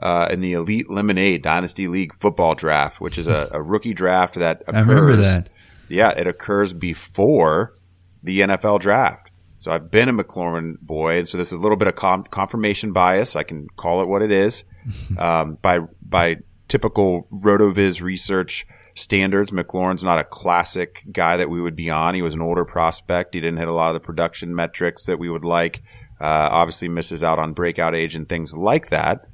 uh, 0.00 0.28
in 0.30 0.40
the 0.40 0.52
Elite 0.52 0.90
Lemonade 0.90 1.42
Dynasty 1.42 1.88
League 1.88 2.14
football 2.18 2.54
draft, 2.54 3.00
which 3.00 3.18
is 3.18 3.26
a, 3.26 3.48
a 3.52 3.62
rookie 3.62 3.94
draft 3.94 4.34
that 4.36 4.62
occurs. 4.62 4.74
I 4.74 4.80
remember 4.80 5.16
that. 5.16 5.48
Yeah, 5.88 6.10
it 6.10 6.26
occurs 6.26 6.72
before 6.72 7.74
the 8.22 8.40
NFL 8.40 8.80
draft. 8.80 9.30
So 9.58 9.70
I've 9.72 9.90
been 9.90 10.08
a 10.08 10.12
McLaurin 10.12 10.78
boy, 10.80 11.18
and 11.18 11.28
so 11.28 11.38
this 11.38 11.48
is 11.48 11.54
a 11.54 11.58
little 11.58 11.76
bit 11.76 11.88
of 11.88 11.96
com- 11.96 12.24
confirmation 12.24 12.92
bias. 12.92 13.36
I 13.36 13.42
can 13.42 13.68
call 13.76 14.00
it 14.00 14.08
what 14.08 14.22
it 14.22 14.30
is. 14.30 14.64
um, 15.18 15.58
by 15.62 15.80
by 16.02 16.36
typical 16.68 17.26
RotoViz 17.32 18.00
research 18.00 18.66
standards, 18.96 19.50
McLaurin's 19.50 20.02
not 20.02 20.18
a 20.18 20.24
classic 20.24 21.04
guy 21.12 21.36
that 21.36 21.50
we 21.50 21.60
would 21.60 21.76
be 21.76 21.90
on. 21.90 22.14
He 22.14 22.22
was 22.22 22.34
an 22.34 22.40
older 22.40 22.64
prospect. 22.64 23.34
He 23.34 23.40
didn't 23.40 23.58
hit 23.58 23.68
a 23.68 23.74
lot 23.74 23.88
of 23.88 23.94
the 23.94 24.04
production 24.04 24.54
metrics 24.54 25.04
that 25.04 25.18
we 25.18 25.30
would 25.30 25.44
like. 25.44 25.82
Uh, 26.18 26.48
obviously 26.50 26.88
misses 26.88 27.22
out 27.22 27.38
on 27.38 27.52
breakout 27.52 27.94
age 27.94 28.14
and 28.14 28.26
things 28.26 28.56
like 28.56 28.88
that. 28.88 29.28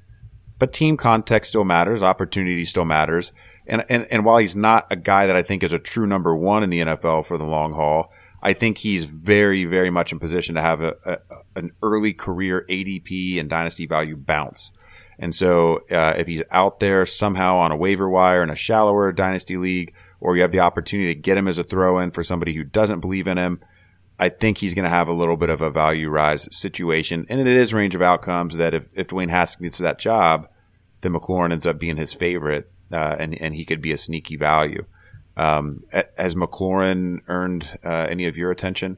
But 0.58 0.72
team 0.72 0.96
context 0.96 1.50
still 1.50 1.64
matters. 1.64 2.02
Opportunity 2.02 2.64
still 2.64 2.84
matters. 2.84 3.32
And, 3.66 3.84
and, 3.88 4.06
and 4.10 4.24
while 4.24 4.38
he's 4.38 4.56
not 4.56 4.88
a 4.90 4.96
guy 4.96 5.26
that 5.26 5.36
I 5.36 5.42
think 5.42 5.62
is 5.62 5.72
a 5.72 5.78
true 5.78 6.06
number 6.06 6.36
one 6.36 6.64
in 6.64 6.70
the 6.70 6.80
NFL 6.80 7.26
for 7.26 7.38
the 7.38 7.44
long 7.44 7.72
haul, 7.72 8.10
I 8.42 8.52
think 8.52 8.78
he's 8.78 9.04
very, 9.04 9.64
very 9.64 9.90
much 9.90 10.10
in 10.10 10.18
position 10.18 10.56
to 10.56 10.60
have 10.60 10.80
a, 10.80 10.96
a 11.04 11.18
an 11.54 11.70
early 11.80 12.12
career 12.12 12.66
ADP 12.68 13.38
and 13.38 13.48
dynasty 13.48 13.86
value 13.86 14.16
bounce. 14.16 14.72
And 15.22 15.32
so, 15.32 15.84
uh, 15.88 16.14
if 16.18 16.26
he's 16.26 16.42
out 16.50 16.80
there 16.80 17.06
somehow 17.06 17.56
on 17.58 17.70
a 17.70 17.76
waiver 17.76 18.10
wire 18.10 18.42
in 18.42 18.50
a 18.50 18.56
shallower 18.56 19.12
dynasty 19.12 19.56
league, 19.56 19.94
or 20.20 20.34
you 20.34 20.42
have 20.42 20.50
the 20.50 20.58
opportunity 20.58 21.14
to 21.14 21.20
get 21.20 21.38
him 21.38 21.46
as 21.46 21.58
a 21.58 21.64
throw 21.64 22.00
in 22.00 22.10
for 22.10 22.24
somebody 22.24 22.54
who 22.54 22.64
doesn't 22.64 22.98
believe 22.98 23.28
in 23.28 23.38
him, 23.38 23.60
I 24.18 24.30
think 24.30 24.58
he's 24.58 24.74
going 24.74 24.82
to 24.82 24.90
have 24.90 25.06
a 25.06 25.12
little 25.12 25.36
bit 25.36 25.48
of 25.48 25.60
a 25.60 25.70
value 25.70 26.08
rise 26.08 26.48
situation. 26.50 27.24
And 27.28 27.40
it 27.40 27.46
is 27.46 27.72
range 27.72 27.94
of 27.94 28.02
outcomes 28.02 28.56
that 28.56 28.74
if, 28.74 28.88
if 28.94 29.06
Dwayne 29.06 29.30
Haskins 29.30 29.62
gets 29.62 29.78
that 29.78 30.00
job, 30.00 30.48
then 31.02 31.12
McLaurin 31.12 31.52
ends 31.52 31.66
up 31.66 31.78
being 31.78 31.98
his 31.98 32.12
favorite, 32.12 32.68
uh, 32.90 33.14
and, 33.20 33.40
and 33.40 33.54
he 33.54 33.64
could 33.64 33.80
be 33.80 33.92
a 33.92 33.98
sneaky 33.98 34.34
value. 34.34 34.84
Um, 35.36 35.84
has 36.18 36.34
McLaurin 36.34 37.20
earned 37.28 37.78
uh, 37.84 38.08
any 38.10 38.26
of 38.26 38.36
your 38.36 38.50
attention? 38.50 38.96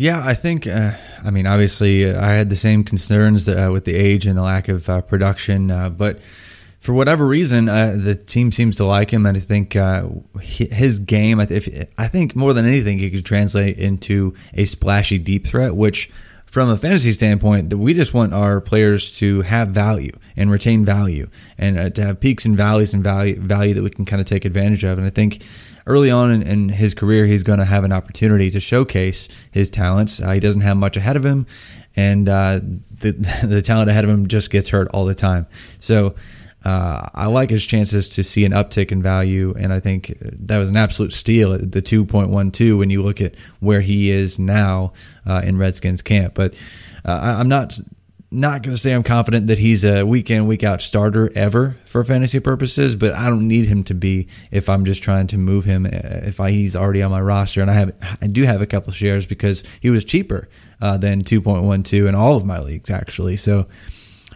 Yeah, 0.00 0.22
I 0.24 0.34
think. 0.34 0.68
Uh, 0.68 0.92
I 1.24 1.30
mean, 1.30 1.48
obviously, 1.48 2.08
uh, 2.08 2.24
I 2.24 2.30
had 2.30 2.50
the 2.50 2.56
same 2.56 2.84
concerns 2.84 3.48
uh, 3.48 3.70
with 3.72 3.84
the 3.84 3.96
age 3.96 4.26
and 4.26 4.38
the 4.38 4.42
lack 4.42 4.68
of 4.68 4.88
uh, 4.88 5.00
production, 5.00 5.72
uh, 5.72 5.90
but 5.90 6.20
for 6.78 6.92
whatever 6.92 7.26
reason, 7.26 7.68
uh, 7.68 7.96
the 7.98 8.14
team 8.14 8.52
seems 8.52 8.76
to 8.76 8.84
like 8.84 9.10
him, 9.10 9.26
and 9.26 9.36
I 9.36 9.40
think 9.40 9.76
his 10.40 11.00
game. 11.00 11.40
If 11.40 11.88
I 11.98 12.06
think 12.06 12.36
more 12.36 12.52
than 12.52 12.64
anything, 12.64 13.00
he 13.00 13.10
could 13.10 13.24
translate 13.24 13.76
into 13.76 14.34
a 14.54 14.66
splashy 14.66 15.18
deep 15.18 15.44
threat, 15.44 15.74
which, 15.74 16.08
from 16.46 16.68
a 16.68 16.76
fantasy 16.76 17.10
standpoint, 17.10 17.70
that 17.70 17.78
we 17.78 17.92
just 17.92 18.14
want 18.14 18.32
our 18.32 18.60
players 18.60 19.10
to 19.18 19.42
have 19.42 19.70
value 19.70 20.12
and 20.36 20.48
retain 20.48 20.84
value, 20.84 21.28
and 21.58 21.92
to 21.96 22.02
have 22.02 22.20
peaks 22.20 22.44
and 22.44 22.56
valleys 22.56 22.94
and 22.94 23.02
value 23.02 23.40
value 23.40 23.74
that 23.74 23.82
we 23.82 23.90
can 23.90 24.04
kind 24.04 24.20
of 24.20 24.28
take 24.28 24.44
advantage 24.44 24.84
of. 24.84 24.96
And 24.96 25.06
I 25.08 25.10
think 25.10 25.42
early 25.88 26.10
on 26.10 26.30
in, 26.30 26.42
in 26.42 26.68
his 26.68 26.94
career, 26.94 27.26
he's 27.26 27.42
going 27.42 27.58
to 27.58 27.64
have 27.64 27.82
an 27.82 27.92
opportunity 27.92 28.50
to 28.50 28.60
showcase 28.60 29.28
his 29.50 29.70
talents. 29.70 30.20
Uh, 30.20 30.30
he 30.30 30.40
doesn't 30.40 30.60
have 30.60 30.76
much 30.76 30.96
ahead 30.96 31.16
of 31.16 31.24
him, 31.24 31.46
and 31.96 32.28
uh, 32.28 32.60
the 32.90 33.12
the 33.46 33.62
talent 33.62 33.90
ahead 33.90 34.04
of 34.04 34.10
him 34.10 34.26
just 34.28 34.50
gets 34.50 34.68
hurt 34.68 34.88
all 34.92 35.04
the 35.04 35.14
time. 35.14 35.46
So 35.78 36.14
uh, 36.64 37.08
I 37.14 37.26
like 37.26 37.50
his 37.50 37.66
chances 37.66 38.08
to 38.10 38.24
see 38.24 38.44
an 38.44 38.52
uptick 38.52 38.92
in 38.92 39.02
value, 39.02 39.54
and 39.58 39.72
I 39.72 39.80
think 39.80 40.18
that 40.20 40.58
was 40.58 40.70
an 40.70 40.76
absolute 40.76 41.12
steal 41.12 41.52
at 41.52 41.72
the 41.72 41.80
2.12 41.80 42.78
when 42.78 42.90
you 42.90 43.02
look 43.02 43.20
at 43.20 43.34
where 43.60 43.80
he 43.80 44.10
is 44.10 44.38
now 44.38 44.92
uh, 45.26 45.42
in 45.44 45.56
Redskins 45.56 46.02
camp. 46.02 46.34
But 46.34 46.54
uh, 47.04 47.36
I'm 47.38 47.48
not 47.48 47.78
not 48.30 48.62
going 48.62 48.74
to 48.74 48.80
say 48.80 48.92
I'm 48.92 49.02
confident 49.02 49.46
that 49.46 49.58
he's 49.58 49.84
a 49.84 50.04
week 50.04 50.30
in, 50.30 50.46
week 50.46 50.62
out 50.62 50.82
starter 50.82 51.30
ever 51.34 51.78
for 51.86 52.04
fantasy 52.04 52.40
purposes, 52.40 52.94
but 52.94 53.14
I 53.14 53.30
don't 53.30 53.48
need 53.48 53.66
him 53.66 53.84
to 53.84 53.94
be 53.94 54.28
if 54.50 54.68
I'm 54.68 54.84
just 54.84 55.02
trying 55.02 55.26
to 55.28 55.38
move 55.38 55.64
him. 55.64 55.86
Uh, 55.86 55.90
if 55.92 56.38
I, 56.38 56.50
he's 56.50 56.76
already 56.76 57.02
on 57.02 57.10
my 57.10 57.22
roster, 57.22 57.62
and 57.62 57.70
I 57.70 57.74
have, 57.74 58.18
I 58.20 58.26
do 58.26 58.42
have 58.44 58.60
a 58.60 58.66
couple 58.66 58.92
shares 58.92 59.24
because 59.24 59.64
he 59.80 59.88
was 59.88 60.04
cheaper 60.04 60.48
uh, 60.80 60.98
than 60.98 61.22
2.12 61.22 62.08
in 62.08 62.14
all 62.14 62.36
of 62.36 62.44
my 62.44 62.60
leagues 62.60 62.90
actually. 62.90 63.36
So, 63.36 63.66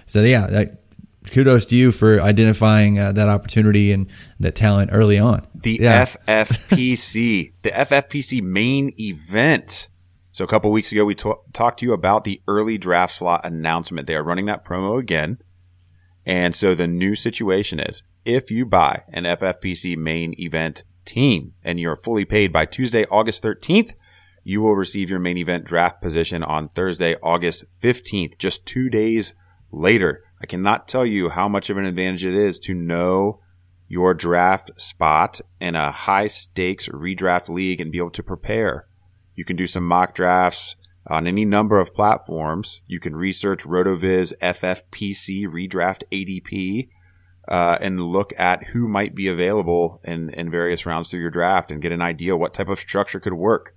so 0.06 0.22
yeah, 0.22 0.46
that, 0.46 0.82
kudos 1.30 1.66
to 1.66 1.76
you 1.76 1.92
for 1.92 2.20
identifying 2.20 2.98
uh, 2.98 3.12
that 3.12 3.28
opportunity 3.28 3.92
and 3.92 4.06
that 4.40 4.56
talent 4.56 4.90
early 4.92 5.18
on. 5.18 5.46
The 5.54 5.78
yeah. 5.82 6.06
FFPC, 6.06 7.52
the 7.62 7.70
FFPC 7.70 8.42
main 8.42 8.94
event. 8.98 9.88
So 10.32 10.44
a 10.44 10.48
couple 10.48 10.70
weeks 10.70 10.90
ago, 10.90 11.04
we 11.04 11.14
t- 11.14 11.30
talked 11.52 11.80
to 11.80 11.86
you 11.86 11.92
about 11.92 12.24
the 12.24 12.40
early 12.48 12.78
draft 12.78 13.14
slot 13.14 13.44
announcement. 13.44 14.06
They 14.06 14.16
are 14.16 14.24
running 14.24 14.46
that 14.46 14.64
promo 14.64 14.98
again. 14.98 15.38
And 16.24 16.54
so 16.56 16.74
the 16.74 16.86
new 16.86 17.14
situation 17.14 17.78
is 17.78 18.02
if 18.24 18.50
you 18.50 18.64
buy 18.64 19.02
an 19.08 19.24
FFPC 19.24 19.96
main 19.98 20.34
event 20.38 20.84
team 21.04 21.52
and 21.62 21.78
you're 21.78 21.96
fully 21.96 22.24
paid 22.24 22.50
by 22.50 22.64
Tuesday, 22.64 23.04
August 23.10 23.42
13th, 23.42 23.92
you 24.42 24.62
will 24.62 24.74
receive 24.74 25.10
your 25.10 25.18
main 25.18 25.36
event 25.36 25.64
draft 25.64 26.00
position 26.00 26.42
on 26.42 26.70
Thursday, 26.70 27.14
August 27.22 27.64
15th, 27.82 28.38
just 28.38 28.64
two 28.64 28.88
days 28.88 29.34
later. 29.70 30.24
I 30.40 30.46
cannot 30.46 30.88
tell 30.88 31.04
you 31.04 31.28
how 31.28 31.46
much 31.46 31.68
of 31.68 31.76
an 31.76 31.84
advantage 31.84 32.24
it 32.24 32.34
is 32.34 32.58
to 32.60 32.74
know 32.74 33.40
your 33.86 34.14
draft 34.14 34.70
spot 34.80 35.42
in 35.60 35.74
a 35.76 35.92
high 35.92 36.26
stakes 36.26 36.88
redraft 36.88 37.50
league 37.50 37.80
and 37.80 37.92
be 37.92 37.98
able 37.98 38.10
to 38.10 38.22
prepare. 38.22 38.86
You 39.34 39.44
can 39.44 39.56
do 39.56 39.66
some 39.66 39.86
mock 39.86 40.14
drafts 40.14 40.76
on 41.06 41.26
any 41.26 41.44
number 41.44 41.80
of 41.80 41.94
platforms. 41.94 42.80
You 42.86 43.00
can 43.00 43.16
research 43.16 43.64
RotoViz 43.64 44.34
FFPC 44.40 45.46
redraft 45.46 46.04
ADP 46.12 46.88
uh, 47.48 47.78
and 47.80 48.00
look 48.00 48.32
at 48.38 48.68
who 48.68 48.86
might 48.86 49.14
be 49.14 49.26
available 49.26 50.00
in, 50.04 50.30
in 50.30 50.50
various 50.50 50.86
rounds 50.86 51.10
through 51.10 51.20
your 51.20 51.30
draft 51.30 51.70
and 51.70 51.82
get 51.82 51.92
an 51.92 52.02
idea 52.02 52.36
what 52.36 52.54
type 52.54 52.68
of 52.68 52.78
structure 52.78 53.20
could 53.20 53.34
work. 53.34 53.74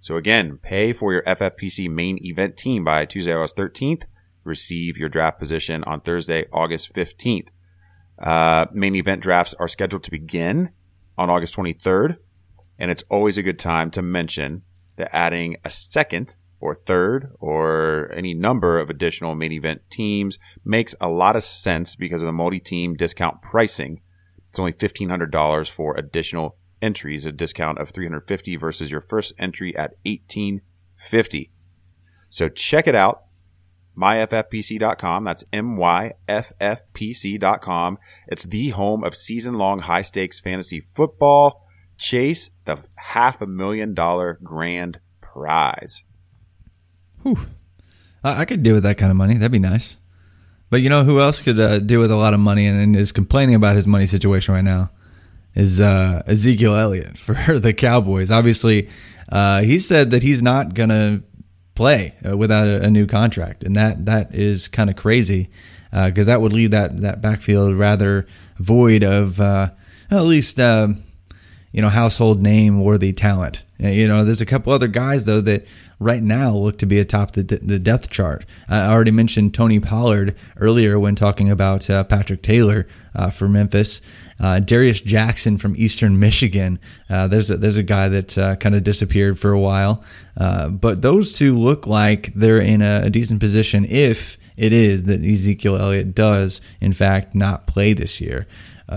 So 0.00 0.16
again, 0.16 0.58
pay 0.62 0.92
for 0.92 1.12
your 1.12 1.22
FFPC 1.22 1.90
main 1.90 2.18
event 2.24 2.56
team 2.56 2.84
by 2.84 3.04
Tuesday, 3.04 3.34
August 3.34 3.56
13th. 3.56 4.04
Receive 4.44 4.96
your 4.96 5.08
draft 5.08 5.38
position 5.38 5.84
on 5.84 6.00
Thursday, 6.00 6.46
August 6.52 6.92
15th. 6.94 7.48
Uh, 8.18 8.66
main 8.72 8.96
event 8.96 9.22
drafts 9.22 9.54
are 9.54 9.68
scheduled 9.68 10.02
to 10.04 10.10
begin 10.10 10.70
on 11.16 11.30
August 11.30 11.54
23rd. 11.54 12.16
And 12.78 12.90
it's 12.90 13.04
always 13.08 13.38
a 13.38 13.42
good 13.42 13.58
time 13.58 13.90
to 13.92 14.02
mention 14.02 14.62
that 15.02 15.14
adding 15.14 15.56
a 15.64 15.70
second 15.70 16.36
or 16.60 16.76
third 16.86 17.32
or 17.40 18.10
any 18.14 18.32
number 18.34 18.78
of 18.78 18.88
additional 18.88 19.34
main 19.34 19.50
event 19.50 19.82
teams 19.90 20.38
makes 20.64 20.94
a 21.00 21.08
lot 21.08 21.34
of 21.34 21.42
sense 21.42 21.96
because 21.96 22.22
of 22.22 22.26
the 22.26 22.32
multi 22.32 22.60
team 22.60 22.94
discount 22.94 23.42
pricing. 23.42 24.00
It's 24.48 24.60
only 24.60 24.72
$1,500 24.72 25.68
for 25.68 25.96
additional 25.96 26.56
entries, 26.80 27.26
a 27.26 27.32
discount 27.32 27.78
of 27.78 27.90
350 27.90 28.56
versus 28.56 28.90
your 28.90 29.00
first 29.00 29.34
entry 29.38 29.76
at 29.76 29.96
1850. 30.04 31.50
So 32.30 32.48
check 32.48 32.86
it 32.86 32.94
out. 32.94 33.24
MyFFPC.com. 33.98 35.24
That's 35.24 35.44
MYFFPC.com. 35.52 36.18
It's 38.28 38.44
the 38.44 38.68
home 38.70 39.02
of 39.04 39.16
season 39.16 39.54
long 39.54 39.80
high 39.80 40.02
stakes 40.02 40.38
fantasy 40.38 40.86
football 40.94 41.61
chase 42.02 42.50
the 42.64 42.78
half 42.96 43.40
a 43.40 43.46
million 43.46 43.94
dollar 43.94 44.38
grand 44.42 44.98
prize. 45.20 46.04
Whew. 47.22 47.38
I, 48.24 48.42
I 48.42 48.44
could 48.44 48.62
deal 48.62 48.74
with 48.74 48.82
that 48.82 48.98
kind 48.98 49.10
of 49.10 49.16
money. 49.16 49.34
That'd 49.34 49.52
be 49.52 49.58
nice. 49.58 49.96
But 50.68 50.80
you 50.80 50.88
know 50.88 51.04
who 51.04 51.20
else 51.20 51.40
could 51.40 51.60
uh, 51.60 51.78
deal 51.78 52.00
with 52.00 52.10
a 52.10 52.16
lot 52.16 52.34
of 52.34 52.40
money 52.40 52.66
and, 52.66 52.80
and, 52.80 52.96
is 52.96 53.12
complaining 53.12 53.54
about 53.54 53.76
his 53.76 53.86
money 53.86 54.06
situation 54.06 54.54
right 54.54 54.64
now? 54.64 54.90
Is 55.54 55.80
uh, 55.80 56.22
Ezekiel 56.26 56.74
Elliott 56.74 57.18
for 57.18 57.34
the 57.58 57.74
Cowboys. 57.74 58.30
Obviously, 58.30 58.88
uh, 59.30 59.62
he 59.62 59.78
said 59.78 60.10
that 60.12 60.22
he's 60.22 60.42
not 60.42 60.72
going 60.74 60.88
to 60.88 61.22
play 61.74 62.14
uh, 62.26 62.36
without 62.36 62.68
a, 62.68 62.84
a, 62.84 62.90
new 62.90 63.06
contract. 63.06 63.64
And 63.64 63.76
that 63.76 64.06
that 64.06 64.34
is 64.34 64.68
kind 64.68 64.90
of 64.90 64.96
crazy 64.96 65.50
because 65.90 66.26
uh, 66.26 66.32
that 66.32 66.40
would 66.40 66.52
leave 66.52 66.70
that, 66.70 67.00
that 67.02 67.20
backfield 67.20 67.74
rather 67.74 68.26
void 68.56 69.04
of 69.04 69.40
uh, 69.40 69.70
at 70.10 70.22
least 70.22 70.58
you 71.72 71.80
know, 71.80 71.88
household 71.88 72.42
name 72.42 72.82
worthy 72.82 73.12
talent. 73.12 73.64
You 73.78 74.06
know, 74.06 74.24
there's 74.24 74.40
a 74.40 74.46
couple 74.46 74.72
other 74.72 74.88
guys 74.88 75.24
though 75.24 75.40
that 75.40 75.66
right 75.98 76.22
now 76.22 76.54
look 76.54 76.78
to 76.78 76.86
be 76.86 76.98
atop 76.98 77.32
the, 77.32 77.42
the 77.42 78.06
chart. 78.10 78.44
I 78.68 78.92
already 78.92 79.10
mentioned 79.10 79.54
Tony 79.54 79.80
Pollard 79.80 80.36
earlier 80.56 80.98
when 80.98 81.14
talking 81.14 81.50
about 81.50 81.88
uh, 81.88 82.04
Patrick 82.04 82.42
Taylor 82.42 82.86
uh, 83.14 83.30
for 83.30 83.48
Memphis. 83.48 84.00
Uh, 84.38 84.58
Darius 84.58 85.00
Jackson 85.00 85.56
from 85.56 85.74
Eastern 85.76 86.18
Michigan. 86.18 86.80
Uh, 87.08 87.28
there's 87.28 87.48
a, 87.48 87.56
there's 87.56 87.76
a 87.76 87.82
guy 87.82 88.08
that 88.08 88.36
uh, 88.36 88.56
kind 88.56 88.74
of 88.74 88.82
disappeared 88.82 89.38
for 89.38 89.52
a 89.52 89.60
while, 89.60 90.02
uh, 90.36 90.68
but 90.68 91.00
those 91.00 91.38
two 91.38 91.56
look 91.56 91.86
like 91.86 92.34
they're 92.34 92.60
in 92.60 92.82
a, 92.82 93.02
a 93.04 93.10
decent 93.10 93.38
position 93.38 93.84
if 93.88 94.38
it 94.56 94.72
is 94.72 95.04
that 95.04 95.24
Ezekiel 95.24 95.76
Elliott 95.76 96.14
does 96.14 96.60
in 96.80 96.92
fact 96.92 97.36
not 97.36 97.68
play 97.68 97.92
this 97.92 98.20
year. 98.20 98.48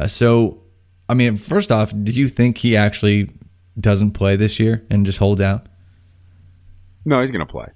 so 0.08 0.65
I 1.08 1.14
mean, 1.14 1.38
first 1.38 1.72
off, 1.72 1.94
do 2.04 2.12
you 2.12 2.28
think 2.28 2.58
he 2.58 2.76
actually 2.76 3.30
doesn't 3.80 4.12
play 4.12 4.36
this 4.36 4.60
year 4.60 4.86
and 4.90 5.06
just 5.06 5.20
holds 5.20 5.42
out? 5.42 5.68
No, 7.06 7.22
he's 7.22 7.32
going 7.32 7.46
to 7.46 7.52
play. 7.52 7.68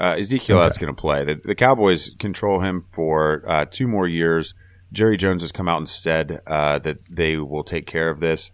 Uh, 0.00 0.16
Ezekiel 0.18 0.58
okay. 0.58 0.80
going 0.80 0.94
to 0.94 0.98
play. 0.98 1.24
The, 1.24 1.34
the, 1.44 1.54
Cowboys 1.54 2.10
control 2.18 2.60
him 2.60 2.86
for 2.90 3.44
uh, 3.46 3.66
two 3.70 3.86
more 3.86 4.08
years. 4.08 4.54
Jerry 4.92 5.18
Jones 5.18 5.42
has 5.42 5.52
come 5.52 5.68
out 5.68 5.76
and 5.76 5.88
said 5.88 6.40
uh, 6.46 6.78
that 6.78 6.98
they 7.10 7.36
will 7.36 7.64
take 7.64 7.86
care 7.86 8.08
of 8.08 8.20
this. 8.20 8.50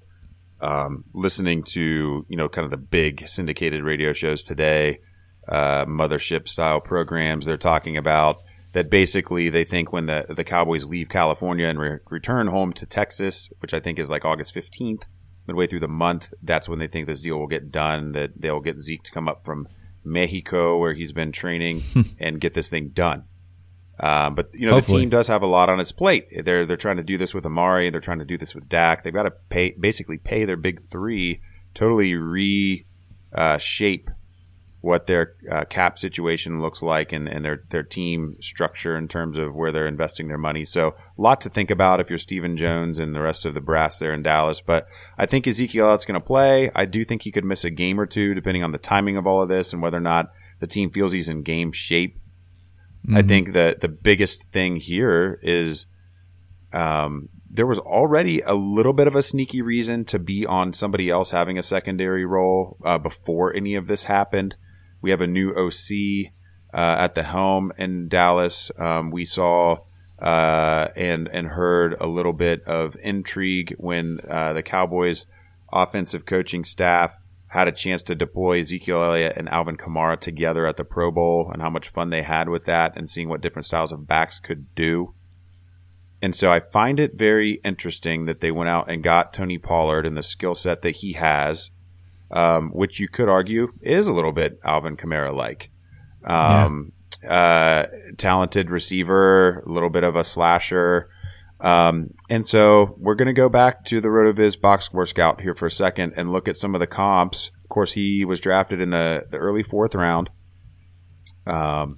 Um, 0.61 1.05
listening 1.13 1.63
to 1.65 2.27
you 2.29 2.37
know 2.37 2.49
kind 2.49 2.65
of 2.65 2.71
the 2.71 2.79
big 2.79 3.29
syndicated 3.29 3.85
radio 3.85 4.13
shows 4.13 4.43
today, 4.43 4.99
uh, 5.47 5.85
mothership 5.85 6.49
style 6.49 6.81
programs, 6.81 7.45
they're 7.45 7.59
talking 7.59 7.97
about 7.97 8.43
that 8.77 8.91
basically 8.91 9.49
they 9.49 9.65
think 9.65 9.91
when 9.91 10.05
the 10.05 10.27
the 10.29 10.45
Cowboys 10.45 10.85
leave 10.85 11.09
California 11.09 11.67
and 11.67 11.81
re- 11.81 11.99
return 12.11 12.49
home 12.49 12.75
to 12.75 12.85
Texas, 12.85 13.51
which 13.61 13.73
I 13.73 13.81
think 13.81 13.99
is 13.99 14.11
like 14.11 14.27
August 14.27 14.55
15th, 14.55 15.05
midway 15.47 15.67
through 15.67 15.81
the 15.81 15.89
month, 15.89 16.35
that's 16.43 16.69
when 16.69 16.79
they 16.79 16.87
think 16.87 17.07
this 17.07 17.23
deal 17.23 17.39
will 17.39 17.47
get 17.47 17.73
done. 17.73 18.13
That 18.13 18.33
they'll 18.39 18.61
get 18.61 18.79
Zeke 18.79 19.03
to 19.05 19.11
come 19.11 19.29
up 19.29 19.47
from 19.47 19.67
Mexico 20.05 20.77
where 20.77 20.93
he's 20.93 21.13
been 21.13 21.33
training 21.33 21.81
and 22.21 22.39
get 22.39 22.53
this 22.53 22.69
thing 22.69 22.91
done. 22.91 23.25
Um, 23.99 24.35
but 24.35 24.51
you 24.53 24.67
know 24.67 24.75
Hopefully. 24.75 24.99
the 24.99 25.03
team 25.05 25.09
does 25.09 25.29
have 25.29 25.41
a 25.41 25.47
lot 25.47 25.71
on 25.71 25.81
its 25.81 25.93
plate. 25.93 26.27
They're 26.45 26.67
they're 26.67 26.77
trying 26.77 26.99
to 26.99 27.03
do 27.03 27.17
this 27.17 27.33
with 27.33 27.47
Amari. 27.47 27.89
They're 27.89 28.03
trying 28.03 28.19
to 28.19 28.27
do 28.27 28.37
this 28.37 28.55
with 28.55 28.69
Dak. 28.69 29.05
They've 29.05 29.15
got 29.15 29.23
to 29.23 29.33
pay 29.49 29.71
basically 29.71 30.19
pay 30.19 30.45
their 30.45 30.59
big 30.59 30.83
three, 30.91 31.41
totally 31.73 32.15
reshape 32.15 32.85
uh, 33.33 33.59
what 34.87 35.09
their 35.09 35.35
uh, 35.51 35.65
cap 35.65 35.99
situation 35.99 36.63
looks 36.63 36.81
like 36.81 37.13
and, 37.13 37.29
and 37.29 37.45
their, 37.45 37.65
their 37.71 37.83
team 37.83 38.37
structure 38.41 38.97
in 38.97 39.09
terms 39.09 39.37
of 39.37 39.55
where 39.55 39.73
they're 39.73 39.89
investing 39.89 40.29
their 40.29 40.39
money. 40.39 40.65
So 40.65 40.95
a 41.19 41.21
lot 41.21 41.41
to 41.41 41.51
think 41.51 41.71
about 41.71 42.01
if 42.01 42.09
you're 42.09 42.21
Stephen 42.21 42.57
Jones 42.57 43.01
and 43.01 43.15
the 43.15 43.21
rest 43.21 43.45
of 43.45 43.55
the 43.55 43.61
brass 43.61 43.99
there 43.99 44.15
in 44.15 44.23
Dallas. 44.23 44.61
But 44.61 44.87
I 45.19 45.27
think 45.27 45.47
Ezekiel 45.47 45.87
Elliott's 45.87 46.05
going 46.05 46.21
to 46.21 46.25
play. 46.25 46.71
I 46.75 46.85
do 46.85 47.05
think 47.05 47.23
he 47.23 47.33
could 47.33 47.45
miss 47.45 47.65
a 47.65 47.71
game 47.71 47.99
or 47.99 48.07
two 48.07 48.33
depending 48.33 48.63
on 48.63 48.71
the 48.71 48.79
timing 48.79 49.17
of 49.17 49.27
all 49.27 49.43
of 49.43 49.49
this 49.49 49.73
and 49.73 49.83
whether 49.83 49.99
or 49.99 50.01
not 50.01 50.31
the 50.61 50.69
team 50.69 50.91
feels 50.91 51.11
he's 51.11 51.29
in 51.29 51.43
game 51.43 51.73
shape. 51.73 52.17
Mm-hmm. 53.05 53.17
I 53.17 53.23
think 53.23 53.53
that 53.55 53.81
the 53.81 53.89
biggest 53.89 54.53
thing 54.53 54.77
here 54.77 55.41
is 55.43 55.87
um, 56.73 57.29
there 57.51 57.67
was 57.67 57.79
already 57.79 58.41
a 58.41 58.55
little 58.55 58.93
bit 58.93 59.07
of 59.07 59.17
a 59.17 59.23
sneaky 59.23 59.63
reason 59.63 60.05
to 60.05 60.19
be 60.19 60.47
on 60.47 60.73
somebody 60.73 61.11
else 61.11 61.31
having 61.31 61.59
a 61.59 61.63
secondary 61.63 62.25
role 62.25 62.77
uh, 62.85 62.99
before 62.99 63.55
any 63.55 63.75
of 63.75 63.87
this 63.87 64.05
happened. 64.05 64.55
We 65.07 65.13
have 65.13 65.21
a 65.21 65.29
new 65.29 65.55
OC 65.55 66.33
uh, 66.75 66.97
at 66.99 67.15
the 67.15 67.23
helm 67.23 67.71
in 67.79 68.09
Dallas. 68.09 68.73
Um, 68.77 69.13
we 69.13 69.25
saw 69.25 69.79
uh, 70.19 70.89
and 70.97 71.29
and 71.29 71.47
heard 71.47 71.95
a 72.01 72.09
little 72.09 72.33
bit 72.33 72.65
of 72.65 72.97
intrigue 73.01 73.77
when 73.79 74.19
uh, 74.29 74.53
the 74.53 74.65
Cowboys' 74.65 75.27
offensive 75.73 76.27
coaching 76.27 76.65
staff 76.65 77.19
had 77.51 77.69
a 77.69 77.73
chance 77.73 78.03
to 78.03 78.17
deploy 78.17 78.59
Ezekiel 78.59 79.01
Elliott 79.01 79.37
and 79.37 79.49
Alvin 79.49 79.77
Kamara 79.77 80.19
together 80.19 80.67
at 80.67 80.77
the 80.77 80.85
Pro 80.85 81.13
Bowl, 81.13 81.53
and 81.53 81.63
how 81.63 81.71
much 81.71 81.89
fun 81.89 82.11
they 82.11 82.23
had 82.23 82.49
with 82.49 82.65
that, 82.65 82.97
and 82.97 83.09
seeing 83.09 83.29
what 83.29 83.41
different 83.41 83.67
styles 83.67 83.93
of 83.93 84.09
backs 84.09 84.41
could 84.41 84.75
do. 84.75 85.15
And 86.21 86.35
so 86.35 86.51
I 86.51 86.59
find 86.59 86.99
it 86.99 87.15
very 87.15 87.61
interesting 87.63 88.25
that 88.25 88.41
they 88.41 88.51
went 88.51 88.71
out 88.71 88.91
and 88.91 89.05
got 89.05 89.33
Tony 89.33 89.59
Pollard 89.59 90.05
and 90.05 90.17
the 90.17 90.25
skill 90.25 90.57
set 90.57 90.83
that 90.83 90.97
he 90.97 91.13
has 91.13 91.71
um, 92.31 92.71
which 92.71 93.01
you 93.01 93.09
could 93.09 93.29
argue 93.29 93.69
is 93.83 94.07
a 94.07 94.13
little 94.13 94.33
bit 94.33 94.59
Alvin 94.65 94.97
Kamara 94.97 95.35
like. 95.35 95.71
Um, 96.25 96.93
yeah. 97.23 97.31
uh, 97.31 97.87
talented 98.19 98.71
receiver, 98.71 99.61
a 99.67 99.71
little 99.71 99.91
bit 99.91 100.05
of 100.05 100.17
a 100.17 100.25
slasher. 100.25 101.09
Um, 101.61 102.13
and 102.29 102.47
so 102.47 102.95
we're 102.99 103.15
going 103.15 103.27
to 103.27 103.33
go 103.33 103.49
back 103.49 103.85
to 103.87 104.01
the 104.01 104.09
RotoViz 104.09 104.61
box 104.61 104.87
score 104.87 105.07
scout 105.07 105.41
here 105.41 105.55
for 105.55 105.67
a 105.67 105.71
second 105.71 106.15
and 106.17 106.33
look 106.33 106.49
at 106.49 106.57
some 106.57 106.75
of 106.75 106.81
the 106.81 106.87
comps. 106.87 107.51
Of 107.65 107.69
course, 107.71 107.93
he 107.93 108.25
was 108.25 108.41
drafted 108.41 108.81
in 108.81 108.91
the, 108.91 109.27
the 109.31 109.39
early 109.39 109.63
fourth 109.63 109.95
round. 109.95 110.31
Um, 111.47 111.97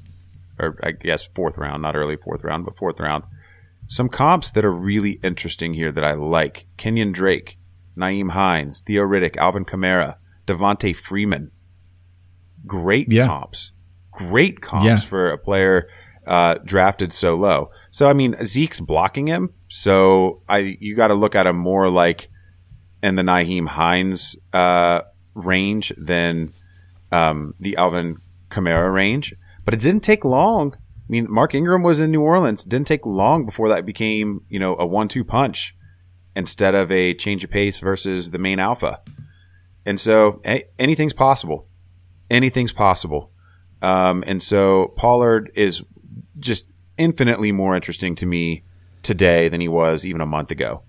or 0.59 0.79
I 0.83 0.93
guess 0.93 1.29
fourth 1.35 1.57
round, 1.57 1.83
not 1.83 1.97
early 1.97 2.17
fourth 2.17 2.45
round, 2.45 2.64
but 2.64 2.77
fourth 2.77 3.01
round. 3.01 3.25
Some 3.87 4.09
comps 4.09 4.53
that 4.53 4.64
are 4.64 4.73
really 4.73 5.12
interesting 5.23 5.73
here 5.73 5.93
that 5.93 6.05
I 6.05 6.12
like: 6.12 6.67
Kenyan 6.77 7.12
Drake, 7.12 7.58
Nyheim 7.99 8.31
Hines, 8.31 8.81
Theo 8.87 9.03
Riddick, 9.03 9.37
Alvin 9.37 9.65
Kamara, 9.65 10.17
Devonta 10.47 10.95
Freeman. 10.95 11.51
Great 12.67 13.11
Yeah. 13.11 13.27
comps, 13.27 13.73
great 14.11 14.61
comps 14.61 14.85
Yeah. 14.85 14.99
for 15.01 15.31
a 15.31 15.39
player 15.39 15.89
uh, 16.27 16.57
drafted 16.65 17.13
so 17.13 17.37
low. 17.37 17.71
So 17.91 18.09
I 18.09 18.13
mean, 18.13 18.37
Zeke's 18.45 18.81
blocking 18.81 19.27
him, 19.27 19.51
so 19.69 20.43
I 20.49 20.77
you 20.81 20.95
got 20.95 21.09
to 21.09 21.15
look 21.15 21.35
at 21.35 21.47
him 21.47 21.57
more 21.57 21.89
like 21.89 22.29
in 23.03 23.15
the 23.15 23.23
Nyheim 23.23 23.67
Hines 23.67 24.37
uh, 24.53 25.03
range 25.35 25.93
than 25.97 26.53
um, 27.13 27.55
the 27.61 27.77
Alvin 27.79 28.19
Kamara 28.51 28.93
range. 28.93 29.35
But 29.65 29.73
it 29.75 29.81
didn't 29.81 30.03
take 30.03 30.25
long. 30.25 30.75
I 30.75 31.09
mean, 31.09 31.27
Mark 31.31 31.55
Ingram 31.55 31.83
was 31.83 32.01
in 32.01 32.11
New 32.11 32.21
Orleans. 32.21 32.67
It 32.67 32.69
didn't 32.69 32.89
take 32.89 33.07
long 33.07 33.47
before 33.47 33.71
that 33.71 33.87
became 33.87 34.43
you 34.51 34.59
know 34.59 34.77
a 34.79 34.85
one-two 34.87 35.25
punch 35.25 35.75
instead 36.37 36.75
of 36.75 36.91
a 36.93 37.14
change 37.14 37.45
of 37.45 37.51
pace 37.51 37.79
versus 37.79 38.31
the 38.31 38.38
main 38.38 38.59
alpha. 38.59 39.01
And 39.85 39.99
so 39.99 40.41
a- 40.45 40.64
anything's 40.79 41.14
possible. 41.14 41.69
Anything's 42.31 42.73
possible. 42.73 43.33
Um, 43.81 44.25
and 44.27 44.43
so 44.43 44.93
Pollard 44.97 45.51
is 45.55 45.83
just 46.38 46.69
infinitely 46.97 47.53
more 47.53 47.75
interesting 47.75 48.14
to 48.17 48.27
me 48.27 48.64
today 49.03 49.49
than 49.49 49.61
he 49.61 49.69
was 49.69 50.05
even 50.05 50.21
a 50.21 50.27
month 50.27 50.51
ago. 50.51 50.83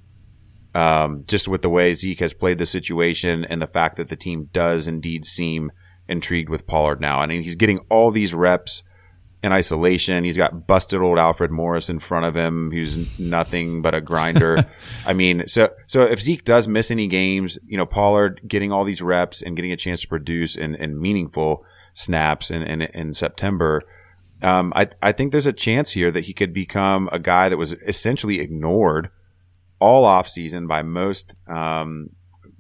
Um, 0.76 1.24
just 1.28 1.48
with 1.48 1.62
the 1.62 1.70
way 1.70 1.94
Zeke 1.94 2.20
has 2.20 2.34
played 2.34 2.58
the 2.58 2.66
situation 2.66 3.46
and 3.46 3.62
the 3.62 3.68
fact 3.68 3.98
that 3.98 4.10
the 4.10 4.16
team 4.16 4.50
does 4.54 4.88
indeed 4.88 5.26
seem 5.26 5.72
intrigued 6.08 6.50
with 6.50 6.68
Pollard 6.68 7.02
now. 7.02 7.20
I 7.20 7.26
mean, 7.26 7.42
he's 7.44 7.56
getting 7.56 7.80
all 7.90 8.12
these 8.12 8.34
reps 8.34 8.84
in 9.42 9.52
isolation. 9.52 10.24
He's 10.24 10.38
got 10.38 10.68
busted 10.68 11.02
old 11.02 11.18
Alfred 11.18 11.52
Morris 11.52 11.90
in 11.90 12.00
front 12.00 12.26
of 12.26 12.36
him, 12.36 12.72
who's 12.72 13.20
nothing 13.20 13.82
but 13.82 13.96
a 13.96 14.02
grinder. 14.02 14.58
I 15.06 15.14
mean, 15.14 15.48
so 15.48 15.70
so 15.88 16.04
if 16.04 16.20
Zeke 16.20 16.44
does 16.44 16.68
miss 16.68 16.92
any 16.92 17.08
games, 17.08 17.58
you 17.66 17.78
know, 17.78 17.86
Pollard 17.86 18.42
getting 18.48 18.72
all 18.72 18.84
these 18.84 19.02
reps 19.02 19.42
and 19.42 19.56
getting 19.56 19.72
a 19.72 19.78
chance 19.78 20.02
to 20.02 20.08
produce 20.08 20.56
in, 20.56 20.76
in 20.76 21.02
meaningful 21.02 21.64
snaps 21.94 22.52
in, 22.52 22.64
in, 22.64 22.82
in 22.82 23.14
September, 23.14 23.84
um, 24.42 24.74
I, 24.76 24.90
I 25.02 25.12
think 25.12 25.32
there's 25.32 25.46
a 25.46 25.54
chance 25.54 25.92
here 25.92 26.12
that 26.12 26.26
he 26.26 26.34
could 26.34 26.54
become 26.54 27.10
a 27.12 27.20
guy 27.20 27.50
that 27.50 27.58
was 27.58 27.74
essentially 27.74 28.40
ignored 28.40 29.10
all 29.80 30.06
offseason 30.06 30.68
by 30.68 30.82
most 30.82 31.38
um, 31.48 32.10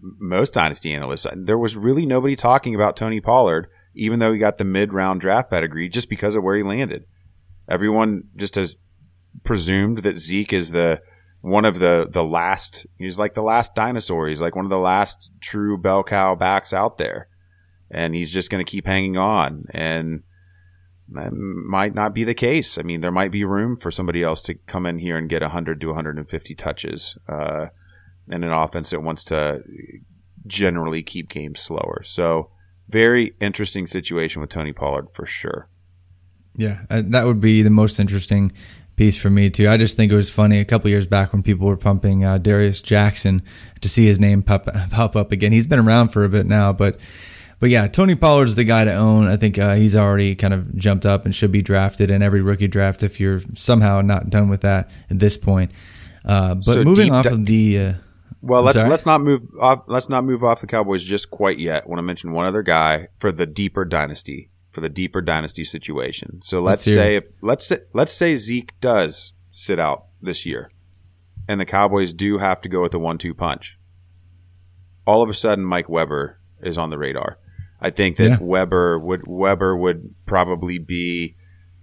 most 0.01 0.53
dynasty 0.53 0.93
analysts. 0.93 1.27
There 1.35 1.57
was 1.57 1.75
really 1.75 2.05
nobody 2.05 2.35
talking 2.35 2.73
about 2.73 2.95
Tony 2.95 3.19
Pollard, 3.19 3.67
even 3.93 4.19
though 4.19 4.33
he 4.33 4.39
got 4.39 4.57
the 4.57 4.63
mid 4.63 4.93
round 4.93 5.21
draft 5.21 5.49
pedigree, 5.49 5.89
just 5.89 6.09
because 6.09 6.35
of 6.35 6.43
where 6.43 6.55
he 6.55 6.63
landed. 6.63 7.05
Everyone 7.67 8.23
just 8.35 8.55
has 8.55 8.77
presumed 9.43 9.99
that 9.99 10.17
Zeke 10.17 10.53
is 10.53 10.71
the 10.71 11.01
one 11.41 11.65
of 11.65 11.79
the 11.79 12.07
the 12.09 12.23
last. 12.23 12.85
He's 12.97 13.19
like 13.19 13.33
the 13.33 13.43
last 13.43 13.75
dinosaur. 13.75 14.27
He's 14.27 14.41
like 14.41 14.55
one 14.55 14.65
of 14.65 14.71
the 14.71 14.77
last 14.77 15.31
true 15.39 15.77
bell 15.77 16.03
cow 16.03 16.35
backs 16.35 16.73
out 16.73 16.97
there, 16.97 17.27
and 17.89 18.15
he's 18.15 18.31
just 18.31 18.49
going 18.49 18.63
to 18.63 18.69
keep 18.69 18.85
hanging 18.85 19.17
on. 19.17 19.65
And 19.71 20.23
that 21.11 21.33
might 21.33 21.95
not 21.95 22.13
be 22.13 22.23
the 22.23 22.33
case. 22.33 22.77
I 22.77 22.83
mean, 22.83 23.01
there 23.01 23.11
might 23.11 23.31
be 23.31 23.43
room 23.43 23.77
for 23.77 23.91
somebody 23.91 24.23
else 24.23 24.41
to 24.43 24.53
come 24.53 24.85
in 24.85 24.99
here 24.99 25.17
and 25.17 25.29
get 25.29 25.41
100 25.41 25.81
to 25.81 25.87
150 25.87 26.55
touches 26.55 27.17
uh, 27.27 27.67
in 28.29 28.43
an 28.43 28.51
offense 28.51 28.91
that 28.91 29.01
wants 29.01 29.23
to 29.25 29.61
generally 30.45 31.01
keep 31.01 31.29
games 31.29 31.59
slower. 31.59 32.03
So, 32.05 32.51
very 32.89 33.35
interesting 33.39 33.87
situation 33.87 34.41
with 34.41 34.49
Tony 34.49 34.73
Pollard 34.73 35.09
for 35.11 35.25
sure. 35.25 35.69
Yeah, 36.55 36.81
uh, 36.89 37.03
that 37.05 37.25
would 37.25 37.39
be 37.39 37.61
the 37.61 37.69
most 37.69 37.99
interesting 37.99 38.51
piece 38.95 39.19
for 39.19 39.29
me 39.29 39.49
too. 39.49 39.69
I 39.69 39.77
just 39.77 39.95
think 39.95 40.11
it 40.11 40.15
was 40.15 40.29
funny 40.29 40.59
a 40.59 40.65
couple 40.65 40.89
years 40.89 41.07
back 41.07 41.31
when 41.31 41.41
people 41.41 41.67
were 41.67 41.77
pumping 41.77 42.25
uh, 42.25 42.37
Darius 42.37 42.81
Jackson 42.81 43.41
to 43.79 43.87
see 43.87 44.05
his 44.05 44.19
name 44.19 44.43
pop 44.43 44.65
pop 44.91 45.15
up 45.15 45.31
again. 45.31 45.51
He's 45.51 45.67
been 45.67 45.79
around 45.79 46.09
for 46.09 46.25
a 46.25 46.29
bit 46.29 46.45
now, 46.45 46.73
but 46.73 46.99
but 47.59 47.69
yeah, 47.69 47.87
Tony 47.87 48.15
Pollard's 48.15 48.55
the 48.55 48.63
guy 48.63 48.85
to 48.85 48.93
own. 48.93 49.27
I 49.27 49.37
think 49.37 49.57
uh, 49.57 49.75
he's 49.75 49.95
already 49.95 50.35
kind 50.35 50.53
of 50.53 50.75
jumped 50.75 51.05
up 51.05 51.25
and 51.25 51.35
should 51.35 51.51
be 51.51 51.61
drafted 51.61 52.09
in 52.11 52.21
every 52.21 52.41
rookie 52.41 52.67
draft 52.67 53.03
if 53.03 53.19
you're 53.19 53.41
somehow 53.53 54.01
not 54.01 54.29
done 54.29 54.49
with 54.49 54.61
that 54.61 54.89
at 55.09 55.19
this 55.19 55.37
point. 55.37 55.71
Uh, 56.25 56.55
but 56.55 56.73
So 56.73 56.83
moving 56.83 57.11
off 57.11 57.25
di- 57.25 57.31
of 57.31 57.45
the 57.45 57.79
uh, 57.79 57.93
Well, 58.41 58.59
I'm 58.59 58.65
let's 58.65 58.77
sorry? 58.77 58.89
let's 58.89 59.05
not 59.05 59.21
move 59.21 59.43
off. 59.59 59.83
Let's 59.87 60.09
not 60.09 60.23
move 60.23 60.43
off 60.43 60.61
the 60.61 60.67
Cowboys 60.67 61.03
just 61.03 61.29
quite 61.29 61.59
yet. 61.59 61.83
I 61.83 61.87
want 61.87 61.99
to 61.99 62.03
mention 62.03 62.31
one 62.31 62.45
other 62.45 62.61
guy 62.61 63.07
for 63.17 63.31
the 63.31 63.45
deeper 63.45 63.85
dynasty 63.85 64.49
for 64.71 64.81
the 64.81 64.89
deeper 64.89 65.21
dynasty 65.21 65.63
situation. 65.63 66.41
So 66.43 66.61
let's, 66.61 66.85
Let's 66.85 66.95
say 66.95 67.15
if 67.17 67.25
let's 67.41 67.65
say, 67.67 67.79
let's 67.93 68.13
say 68.13 68.35
Zeke 68.35 68.79
does 68.79 69.33
sit 69.51 69.79
out 69.79 70.05
this 70.21 70.45
year, 70.45 70.71
and 71.47 71.59
the 71.59 71.65
Cowboys 71.65 72.13
do 72.13 72.37
have 72.37 72.61
to 72.61 72.69
go 72.69 72.81
with 72.81 72.91
the 72.91 72.99
one-two 72.99 73.33
punch. 73.33 73.77
All 75.05 75.21
of 75.21 75.29
a 75.29 75.33
sudden, 75.33 75.65
Mike 75.65 75.89
Weber 75.89 76.39
is 76.61 76.77
on 76.77 76.91
the 76.91 76.97
radar. 76.97 77.39
I 77.81 77.89
think 77.89 78.17
that 78.17 78.29
Yeah. 78.29 78.37
Weber 78.39 78.99
would 78.99 79.23
Weber 79.25 79.75
would 79.75 80.13
probably 80.25 80.77
be 80.77 81.35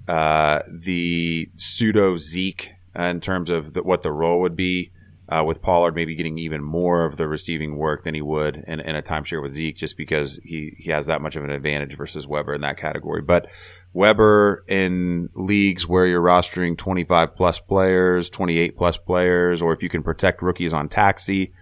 uh, 0.07 0.61
the 0.71 1.49
pseudo 1.57 2.17
Zeke 2.17 2.71
in 2.95 3.21
terms 3.21 3.51
of 3.51 3.73
the, 3.73 3.83
what 3.83 4.03
the 4.03 4.13
role 4.13 4.41
would 4.43 4.57
be. 4.57 4.93
Uh, 5.29 5.43
with 5.45 5.61
Pollard 5.61 5.97
maybe 5.97 6.15
getting 6.15 6.39
even 6.39 6.63
more 6.63 7.05
of 7.05 7.17
the 7.17 7.27
receiving 7.27 7.77
work 7.77 8.05
than 8.05 8.15
he 8.15 8.23
would 8.23 8.63
in, 8.69 8.79
in 8.79 8.95
a 8.95 9.03
timeshare 9.03 9.43
with 9.43 9.55
Zeke, 9.55 9.75
just 9.75 9.97
because 9.97 10.39
he, 10.45 10.77
he 10.79 10.93
has 10.93 11.07
that 11.07 11.21
much 11.21 11.35
of 11.35 11.43
an 11.43 11.51
advantage 11.51 11.97
versus 11.97 12.29
Weber 12.29 12.55
in 12.55 12.61
that 12.61 12.77
category. 12.77 13.23
But 13.23 13.49
Weber 13.93 14.65
in 14.69 15.29
leagues 15.35 15.89
where 15.89 16.07
you're 16.07 16.23
rostering 16.23 16.79
25 16.79 17.35
plus 17.35 17.59
players, 17.59 18.31
28 18.31 18.77
plus 18.77 18.99
players, 18.99 19.61
or 19.61 19.73
if 19.73 19.83
you 19.83 19.89
can 19.89 20.05
protect 20.05 20.43
rookies 20.43 20.73
on 20.73 20.89
taxi, 20.89 21.53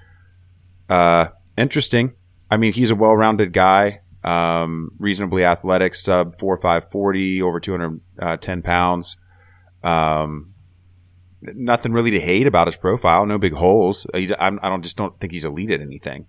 uh, 0.89 1.29
interesting. 1.57 2.13
I 2.51 2.57
mean, 2.57 2.73
he's 2.73 2.91
a 2.91 2.95
well-rounded 2.97 3.53
guy, 3.53 4.01
um, 4.23 4.91
reasonably 4.99 5.45
athletic, 5.45 5.95
sub 5.95 6.39
four 6.39 6.57
five 6.57 6.91
forty, 6.91 7.43
over 7.43 7.61
two 7.61 7.73
hundred 7.73 8.01
uh, 8.19 8.37
pounds. 8.63 9.17
Um, 9.83 10.54
nothing 11.55 11.93
really 11.93 12.13
to 12.13 12.21
hate 12.21 12.47
about 12.47 12.67
his 12.67 12.77
profile. 12.77 13.27
No 13.27 13.39
big 13.39 13.53
holes. 13.53 14.07
I'm, 14.15 14.59
I 14.63 14.69
don't 14.69 14.83
just 14.83 14.97
don't 14.97 15.19
think 15.21 15.33
he's 15.33 15.45
elite 15.45 15.71
at 15.71 15.81
anything. 15.81 16.27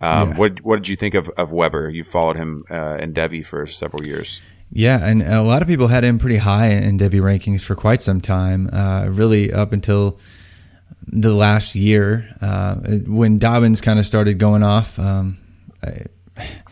Um, 0.00 0.30
Yeah. 0.30 0.36
What 0.36 0.60
What 0.64 0.76
did 0.76 0.88
you 0.88 0.96
think 0.96 1.14
of, 1.14 1.28
of 1.30 1.52
Weber? 1.52 1.90
You 1.90 2.04
followed 2.04 2.36
him 2.36 2.64
uh, 2.70 2.98
in 3.00 3.12
Devy 3.12 3.44
for 3.44 3.66
several 3.66 4.04
years. 4.04 4.40
Yeah, 4.70 4.98
and 5.02 5.22
a 5.22 5.42
lot 5.42 5.62
of 5.62 5.68
people 5.68 5.86
had 5.86 6.04
him 6.04 6.18
pretty 6.18 6.36
high 6.36 6.68
in 6.68 6.98
Devy 6.98 7.20
rankings 7.20 7.62
for 7.62 7.74
quite 7.74 8.02
some 8.02 8.20
time, 8.20 8.68
uh, 8.70 9.06
really 9.08 9.50
up 9.50 9.72
until 9.72 10.18
the 11.06 11.32
last 11.32 11.74
year 11.74 12.28
uh, 12.42 12.74
when 13.06 13.38
Dobbins 13.38 13.80
kind 13.80 13.98
of 13.98 14.04
started 14.04 14.38
going 14.38 14.62
off. 14.62 14.98
Um, 14.98 15.38
I, 15.82 16.02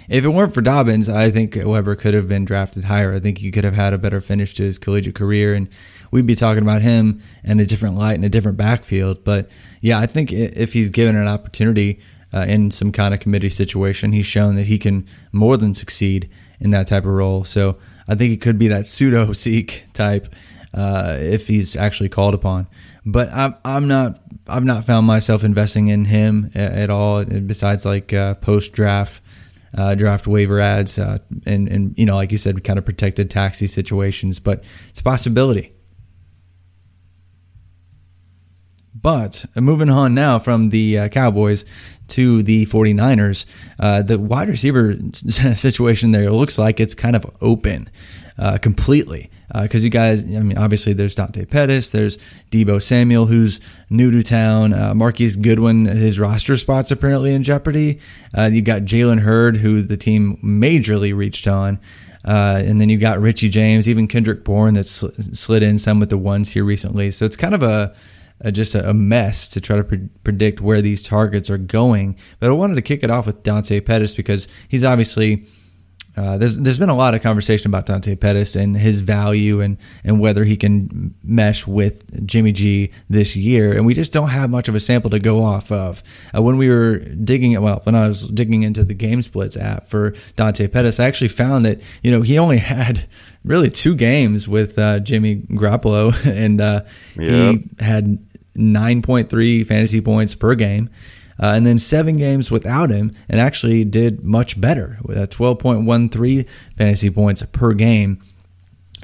if 0.09 0.25
it 0.25 0.29
weren't 0.29 0.55
for 0.55 0.61
Dobbins, 0.61 1.09
I 1.09 1.31
think 1.31 1.57
Weber 1.57 1.97
could 1.97 2.15
have 2.15 2.29
been 2.29 2.45
drafted 2.45 2.85
higher. 2.85 3.15
I 3.15 3.19
think 3.19 3.39
he 3.39 3.51
could 3.51 3.65
have 3.65 3.75
had 3.75 3.93
a 3.93 3.99
better 3.99 4.21
finish 4.21 4.55
to 4.55 4.63
his 4.63 4.79
collegiate 4.79 5.15
career, 5.15 5.55
and 5.55 5.69
we'd 6.11 6.27
be 6.27 6.35
talking 6.35 6.63
about 6.63 6.83
him 6.83 7.23
in 7.45 7.61
a 7.61 7.67
different 7.67 7.97
light 7.97 8.15
in 8.15 8.25
a 8.25 8.29
different 8.29 8.57
backfield. 8.57 9.25
But 9.25 9.49
yeah, 9.81 9.99
I 9.99 10.07
think 10.07 10.33
if 10.33 10.73
he's 10.73 10.91
given 10.91 11.17
an 11.17 11.27
opportunity 11.27 12.01
uh, 12.33 12.45
in 12.49 12.71
some 12.71 12.93
kind 12.93 13.15
of 13.15 13.21
committee 13.21 13.49
situation, 13.49 14.13
he's 14.13 14.27
shown 14.27 14.57
that 14.57 14.67
he 14.67 14.79
can 14.79 15.07
more 15.33 15.57
than 15.57 15.75
succeed 15.75 16.29
in 16.61 16.71
that 16.71 16.87
type 16.87 17.05
of 17.05 17.13
role. 17.13 17.45
So 17.45 17.79
I 18.09 18.15
think 18.15 18.31
he 18.31 18.37
could 18.37 18.59
be 18.59 18.69
that 18.69 18.87
pseudo 18.87 19.33
Zeke 19.33 19.85
type 19.93 20.35
uh, 20.75 21.17
if 21.21 21.49
he's 21.49 21.77
actually 21.77 22.09
called 22.09 22.35
upon. 22.35 22.67
But 23.05 23.31
I'm 23.33 23.55
I'm 23.65 23.89
not 23.89 24.21
I've 24.49 24.65
not 24.65 24.85
found 24.85 25.07
myself 25.07 25.45
investing 25.45 25.89
in 25.89 26.07
him 26.07 26.51
a- 26.55 26.59
at 26.59 26.91
all. 26.91 27.25
Besides 27.25 27.85
like 27.85 28.13
uh, 28.13 28.35
post 28.35 28.73
draft 28.73 29.23
uh, 29.77 29.95
draft 29.95 30.27
waiver 30.27 30.61
ads 30.61 30.99
uh, 30.99 31.19
and 31.45 31.69
and 31.69 31.97
you 31.99 32.07
know 32.07 32.17
like 32.17 32.33
you 32.33 32.39
said 32.39 32.63
kind 32.65 32.79
of 32.79 32.85
protected 32.85 33.31
taxi 33.31 33.67
situations. 33.67 34.39
But 34.41 34.65
it's 34.89 35.01
a 35.01 35.05
possibility. 35.05 35.73
But 39.07 39.45
uh, 39.55 39.61
moving 39.61 39.89
on 39.89 40.15
now 40.15 40.41
from 40.41 40.71
the 40.71 40.99
uh, 40.99 41.09
Cowboys 41.11 41.65
to 42.09 42.43
the 42.43 42.67
49ers, 42.67 43.47
uh, 43.79 44.03
the 44.03 44.19
wide 44.19 44.49
receiver 44.49 44.97
situation 45.13 46.11
there 46.11 46.29
looks 46.33 46.59
like 46.59 46.81
it's 46.81 46.93
kind 46.93 47.15
of 47.15 47.25
open 47.41 47.89
uh, 48.37 48.59
completely. 48.59 49.31
Because 49.63 49.85
you 49.85 49.91
guys, 49.91 50.25
I 50.25 50.41
mean, 50.41 50.59
obviously 50.59 50.93
there's 50.93 51.15
Dante 51.15 51.45
Pettis, 51.45 51.91
there's 51.91 52.19
Deebo 52.51 52.83
Samuel, 52.83 53.27
who's 53.27 53.61
new 53.89 54.11
to 54.11 54.25
town, 54.25 54.73
uh, 54.73 54.93
Marquise 54.93 55.37
Goodwin, 55.37 55.85
his 55.85 56.19
roster 56.19 56.57
spot's 56.57 56.91
apparently 56.91 57.33
in 57.33 57.45
jeopardy. 57.45 58.01
Uh, 58.37 58.51
you 58.53 58.61
got 58.61 58.83
Jalen 58.83 59.21
Hurd, 59.21 59.59
who 59.59 59.83
the 59.83 59.97
team 59.97 60.37
majorly 60.39 61.17
reached 61.17 61.47
on. 61.47 61.79
Uh, 62.25 62.61
and 62.67 62.81
then 62.81 62.89
you 62.89 62.99
got 62.99 63.21
Richie 63.21 63.51
James, 63.51 63.89
even 63.89 64.09
Kendrick 64.09 64.43
Bourne 64.43 64.75
that 64.75 64.89
sl- 64.89 65.11
slid 65.21 65.63
in 65.63 65.79
some 65.79 66.01
with 66.01 66.11
the 66.11 66.19
ones 66.19 66.55
here 66.55 66.65
recently. 66.65 67.13
So 67.13 67.25
it's 67.25 67.37
kind 67.37 67.55
of 67.55 67.63
a, 67.63 67.95
just 68.51 68.75
a, 68.75 68.91
a 68.91 68.95
mess 68.95 69.49
to 69.51 69.61
try 69.61 69.77
to 69.77 69.85
pre- 69.85 70.09
predict 70.25 70.61
where 70.61 70.81
these 70.81 71.03
targets 71.03 71.51
are 71.51 71.59
going. 71.59 72.17
But 72.39 72.51
I 72.51 72.53
wanted 72.53 72.77
to 72.77 72.83
kick 72.83 73.03
it 73.03 73.11
off 73.11 73.27
with 73.27 73.43
Dante 73.43 73.81
Pettis 73.81 74.15
because 74.15 74.49
he's 74.69 74.85
obviously 74.85 75.47
uh, 76.17 76.39
there's 76.39 76.57
there's 76.57 76.79
been 76.79 76.89
a 76.89 76.97
lot 76.97 77.15
of 77.15 77.21
conversation 77.21 77.71
about 77.71 77.85
Dante 77.85 78.17
Pettis 78.17 78.57
and 78.57 78.77
his 78.77 79.01
value 79.01 79.61
and 79.61 79.77
and 80.03 80.19
whether 80.19 80.45
he 80.45 80.57
can 80.57 81.15
mesh 81.23 81.67
with 81.67 82.27
Jimmy 82.27 82.53
G 82.53 82.91
this 83.11 83.37
year, 83.37 83.75
and 83.75 83.85
we 83.85 83.93
just 83.93 84.15
don't 84.15 84.31
have 84.31 84.49
much 84.49 84.69
of 84.69 84.75
a 84.75 84.81
sample 84.81 85.11
to 85.11 85.19
go 85.19 85.43
off 85.43 85.71
of. 85.71 86.03
Uh, 86.35 86.41
when 86.41 86.57
we 86.57 86.71
were 86.71 86.99
digging, 86.99 87.61
well, 87.61 87.81
when 87.85 87.95
I 87.95 88.09
was 88.09 88.29
digging 88.29 88.63
into 88.63 88.83
the 88.83 88.95
Game 88.95 89.21
Splits 89.21 89.59
app 89.59 89.87
for 89.87 90.15
Dante 90.37 90.69
Pettis, 90.69 90.99
I 90.99 91.07
actually 91.07 91.29
found 91.29 91.67
that 91.67 91.83
you 92.03 92.11
know 92.11 92.23
he 92.23 92.39
only 92.39 92.59
had 92.77 93.07
really 93.45 93.69
two 93.71 93.95
games 93.95 94.49
with 94.49 94.79
uh, 94.79 95.01
Jimmy 95.01 95.37
Garoppolo, 95.37 96.15
and 96.27 96.63
uh, 96.63 96.85
yep. 97.17 97.61
he 97.61 97.85
had 97.85 98.26
9.3 98.57 99.67
fantasy 99.67 100.01
points 100.01 100.35
per 100.35 100.55
game. 100.55 100.91
Uh, 101.39 101.53
and 101.55 101.67
then 101.67 101.79
seven 101.79 102.17
games 102.17 102.51
without 102.51 102.91
him 102.91 103.13
and 103.29 103.39
actually 103.41 103.85
did 103.85 104.25
much 104.25 104.59
better 104.59 104.99
with 105.03 105.19
12.13 105.19 106.49
fantasy 106.77 107.11
points 107.11 107.43
per 107.43 107.75
game. 107.75 108.19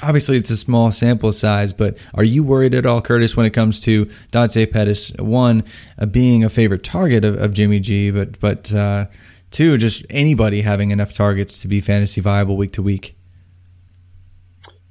Obviously, 0.03 0.37
it's 0.37 0.51
a 0.51 0.57
small 0.57 0.91
sample 0.91 1.33
size, 1.33 1.73
but 1.73 1.97
are 2.15 2.25
you 2.25 2.43
worried 2.43 2.75
at 2.75 2.87
all, 2.87 3.03
Curtis, 3.03 3.37
when 3.37 3.47
it 3.47 3.51
comes 3.51 3.79
to 3.81 4.11
Dante 4.31 4.67
Pettis? 4.67 5.13
One, 5.19 5.63
uh, 5.99 6.07
being 6.07 6.43
a 6.43 6.49
favorite 6.49 6.83
target 6.83 7.25
of, 7.25 7.41
of, 7.41 7.53
Jimmy 7.53 7.79
G, 7.79 8.11
but 8.11 8.41
but 8.41 8.73
uh, 8.73 9.07
two, 9.51 9.77
just 9.77 10.05
anybody 10.11 10.63
having 10.63 10.91
enough 10.91 11.13
targets 11.13 11.61
to 11.61 11.69
be 11.69 11.81
fantasy 11.81 12.21
viable 12.21 12.57
week 12.57 12.73
to 12.73 12.83
week. 12.83 13.15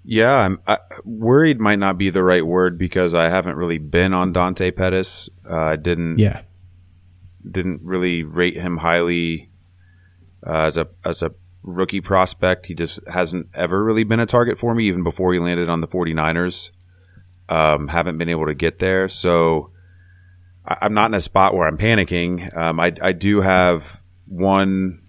Yeah, 0.03 0.33
I'm 0.33 0.59
I, 0.67 0.79
worried. 1.03 1.59
Might 1.59 1.79
not 1.79 1.97
be 1.97 2.09
the 2.09 2.23
right 2.23 2.45
word 2.45 2.77
because 2.77 3.13
I 3.13 3.29
haven't 3.29 3.55
really 3.55 3.77
been 3.77 4.13
on 4.13 4.33
Dante 4.33 4.71
Pettis. 4.71 5.29
Uh, 5.49 5.55
I 5.55 5.75
didn't. 5.75 6.17
Yeah 6.17 6.41
didn't 7.49 7.81
really 7.83 8.23
rate 8.23 8.55
him 8.55 8.77
highly 8.77 9.49
uh, 10.45 10.63
as 10.63 10.77
a 10.77 10.87
as 11.05 11.21
a 11.21 11.33
rookie 11.63 12.01
prospect. 12.01 12.65
He 12.65 12.75
just 12.75 12.99
hasn't 13.07 13.49
ever 13.53 13.83
really 13.83 14.03
been 14.03 14.19
a 14.19 14.25
target 14.25 14.57
for 14.57 14.73
me, 14.73 14.87
even 14.87 15.03
before 15.03 15.33
he 15.33 15.39
landed 15.39 15.69
on 15.69 15.81
the 15.81 15.87
49ers. 15.87 16.71
Um, 17.49 17.89
haven't 17.89 18.17
been 18.17 18.29
able 18.29 18.45
to 18.45 18.55
get 18.55 18.79
there. 18.79 19.09
So 19.09 19.71
I, 20.65 20.85
am 20.85 20.93
not 20.93 21.11
in 21.11 21.15
a 21.15 21.21
spot 21.21 21.53
where 21.53 21.67
I'm 21.67 21.77
panicking. 21.77 22.55
Um, 22.55 22.79
I, 22.79 22.93
I 23.01 23.11
do 23.11 23.41
have 23.41 24.01
one, 24.25 25.01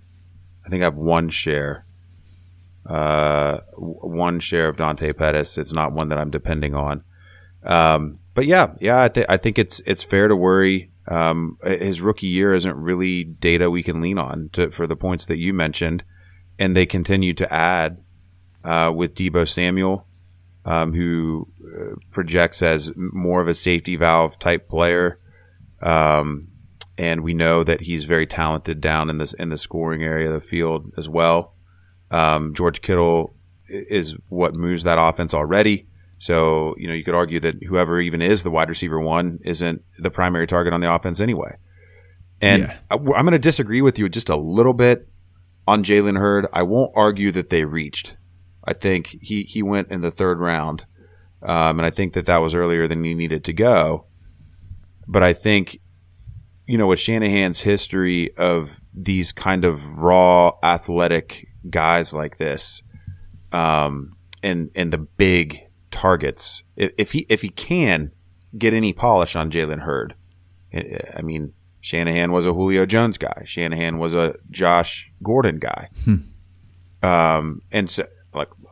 I 0.66 0.68
think 0.68 0.82
I 0.82 0.86
have 0.86 0.96
one 0.96 1.28
share, 1.28 1.86
uh, 2.86 3.58
one 3.76 4.40
share 4.40 4.68
of 4.68 4.76
Dante 4.76 5.12
Pettis. 5.12 5.58
It's 5.58 5.72
not 5.72 5.92
one 5.92 6.08
that 6.08 6.18
I'm 6.18 6.30
depending 6.30 6.74
on. 6.74 7.04
Um, 7.64 8.18
but 8.34 8.46
yeah, 8.46 8.74
yeah, 8.80 9.02
I, 9.02 9.08
th- 9.08 9.26
I 9.28 9.36
think 9.36 9.58
it's, 9.58 9.80
it's 9.86 10.02
fair 10.02 10.28
to 10.28 10.36
worry. 10.36 10.90
Um, 11.08 11.58
his 11.64 12.00
rookie 12.00 12.28
year 12.28 12.54
isn't 12.54 12.76
really 12.76 13.24
data 13.24 13.70
we 13.70 13.82
can 13.82 14.00
lean 14.00 14.18
on 14.18 14.50
to, 14.52 14.70
for 14.70 14.86
the 14.86 14.96
points 14.96 15.26
that 15.26 15.38
you 15.38 15.52
mentioned, 15.52 16.04
and 16.58 16.76
they 16.76 16.86
continue 16.86 17.34
to 17.34 17.52
add 17.52 17.98
uh, 18.64 18.92
with 18.94 19.14
Deebo 19.14 19.48
Samuel, 19.48 20.06
um, 20.64 20.94
who 20.94 21.48
uh, 21.64 21.96
projects 22.12 22.62
as 22.62 22.92
more 22.96 23.40
of 23.40 23.48
a 23.48 23.54
safety 23.54 23.96
valve 23.96 24.38
type 24.38 24.68
player, 24.68 25.18
um, 25.80 26.48
and 26.96 27.22
we 27.22 27.34
know 27.34 27.64
that 27.64 27.80
he's 27.80 28.04
very 28.04 28.26
talented 28.26 28.80
down 28.80 29.10
in 29.10 29.18
this 29.18 29.32
in 29.34 29.48
the 29.48 29.58
scoring 29.58 30.04
area 30.04 30.28
of 30.30 30.40
the 30.40 30.46
field 30.46 30.92
as 30.96 31.08
well. 31.08 31.54
Um, 32.12 32.54
George 32.54 32.82
Kittle 32.82 33.34
is 33.68 34.14
what 34.28 34.54
moves 34.54 34.84
that 34.84 34.98
offense 34.98 35.34
already. 35.34 35.86
So, 36.18 36.74
you 36.78 36.86
know, 36.86 36.94
you 36.94 37.02
could 37.02 37.14
argue 37.14 37.40
that 37.40 37.62
whoever 37.64 38.00
even 38.00 38.22
is 38.22 38.42
the 38.42 38.50
wide 38.50 38.68
receiver 38.68 39.00
one 39.00 39.40
isn't 39.44 39.82
the 39.98 40.10
primary 40.10 40.46
target 40.46 40.72
on 40.72 40.80
the 40.80 40.92
offense 40.92 41.20
anyway. 41.20 41.56
And 42.40 42.62
yeah. 42.62 42.78
I, 42.90 42.94
am 42.94 43.04
going 43.04 43.32
to 43.32 43.38
disagree 43.38 43.82
with 43.82 43.98
you 43.98 44.08
just 44.08 44.28
a 44.28 44.36
little 44.36 44.72
bit 44.72 45.08
on 45.66 45.82
Jalen 45.82 46.18
Hurd. 46.18 46.46
I 46.52 46.62
won't 46.62 46.92
argue 46.94 47.32
that 47.32 47.50
they 47.50 47.64
reached. 47.64 48.14
I 48.64 48.72
think 48.72 49.16
he, 49.20 49.42
he 49.42 49.62
went 49.62 49.90
in 49.90 50.00
the 50.00 50.10
third 50.10 50.38
round. 50.38 50.84
Um, 51.42 51.80
and 51.80 51.86
I 51.86 51.90
think 51.90 52.12
that 52.12 52.26
that 52.26 52.38
was 52.38 52.54
earlier 52.54 52.86
than 52.86 53.02
he 53.02 53.14
needed 53.14 53.42
to 53.44 53.52
go. 53.52 54.06
But 55.08 55.24
I 55.24 55.32
think, 55.32 55.80
you 56.66 56.78
know, 56.78 56.86
with 56.86 57.00
Shanahan's 57.00 57.62
history 57.62 58.36
of 58.36 58.70
these 58.94 59.32
kind 59.32 59.64
of 59.64 59.82
raw 59.98 60.52
athletic 60.62 61.48
guys 61.68 62.12
like 62.12 62.38
this, 62.38 62.82
um, 63.52 64.16
and, 64.42 64.70
and 64.74 64.92
the 64.92 64.98
big 64.98 65.62
targets. 65.90 66.64
If, 66.76 66.92
if 66.98 67.12
he 67.12 67.26
if 67.28 67.42
he 67.42 67.50
can 67.50 68.10
get 68.58 68.74
any 68.74 68.92
polish 68.92 69.36
on 69.36 69.50
Jalen 69.50 69.80
Hurd, 69.80 70.14
I 70.74 71.22
mean 71.22 71.52
Shanahan 71.80 72.32
was 72.32 72.46
a 72.46 72.52
Julio 72.52 72.86
Jones 72.86 73.18
guy. 73.18 73.42
Shanahan 73.44 73.98
was 73.98 74.14
a 74.14 74.34
Josh 74.50 75.10
Gordon 75.22 75.58
guy. 75.58 75.90
Hmm. 76.04 76.16
Um, 77.02 77.62
and 77.72 77.90
so 77.90 78.04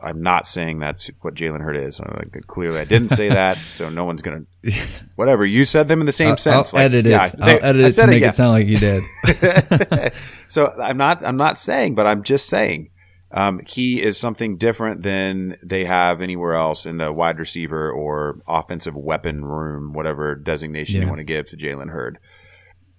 I'm 0.03 0.21
not 0.21 0.47
saying 0.47 0.79
that's 0.79 1.09
what 1.21 1.35
Jalen 1.35 1.61
Hurd 1.61 1.77
is. 1.77 1.99
Like, 1.99 2.47
clearly, 2.47 2.79
I 2.79 2.85
didn't 2.85 3.09
say 3.09 3.29
that, 3.29 3.57
so 3.73 3.89
no 3.89 4.05
one's 4.05 4.21
gonna. 4.21 4.43
Whatever 5.15 5.45
you 5.45 5.65
said 5.65 5.87
them 5.87 5.99
in 5.99 6.05
the 6.05 6.11
same 6.11 6.29
I'll, 6.29 6.37
sense. 6.37 6.73
I'll 6.73 6.79
like, 6.79 6.85
edit 6.85 7.05
it. 7.05 7.09
Yeah, 7.11 7.27
they, 7.29 7.59
I'll 7.59 7.65
edit 7.65 7.85
it 7.85 7.91
to 7.93 8.07
make 8.07 8.17
it, 8.17 8.21
yeah. 8.21 8.29
it 8.29 8.35
sound 8.35 8.51
like 8.51 8.67
you 8.67 8.77
did. 8.77 10.13
so 10.47 10.73
I'm 10.81 10.97
not. 10.97 11.23
I'm 11.23 11.37
not 11.37 11.59
saying, 11.59 11.95
but 11.95 12.07
I'm 12.07 12.23
just 12.23 12.47
saying 12.47 12.89
um, 13.33 13.61
he 13.65 14.01
is 14.01 14.17
something 14.17 14.57
different 14.57 15.03
than 15.03 15.57
they 15.63 15.85
have 15.85 16.21
anywhere 16.21 16.53
else 16.53 16.85
in 16.85 16.97
the 16.97 17.13
wide 17.13 17.39
receiver 17.39 17.91
or 17.91 18.41
offensive 18.47 18.95
weapon 18.95 19.45
room, 19.45 19.93
whatever 19.93 20.35
designation 20.35 20.97
yeah. 20.97 21.03
you 21.03 21.07
want 21.07 21.19
to 21.19 21.23
give 21.25 21.49
to 21.49 21.57
Jalen 21.57 21.89
Hurd. 21.89 22.19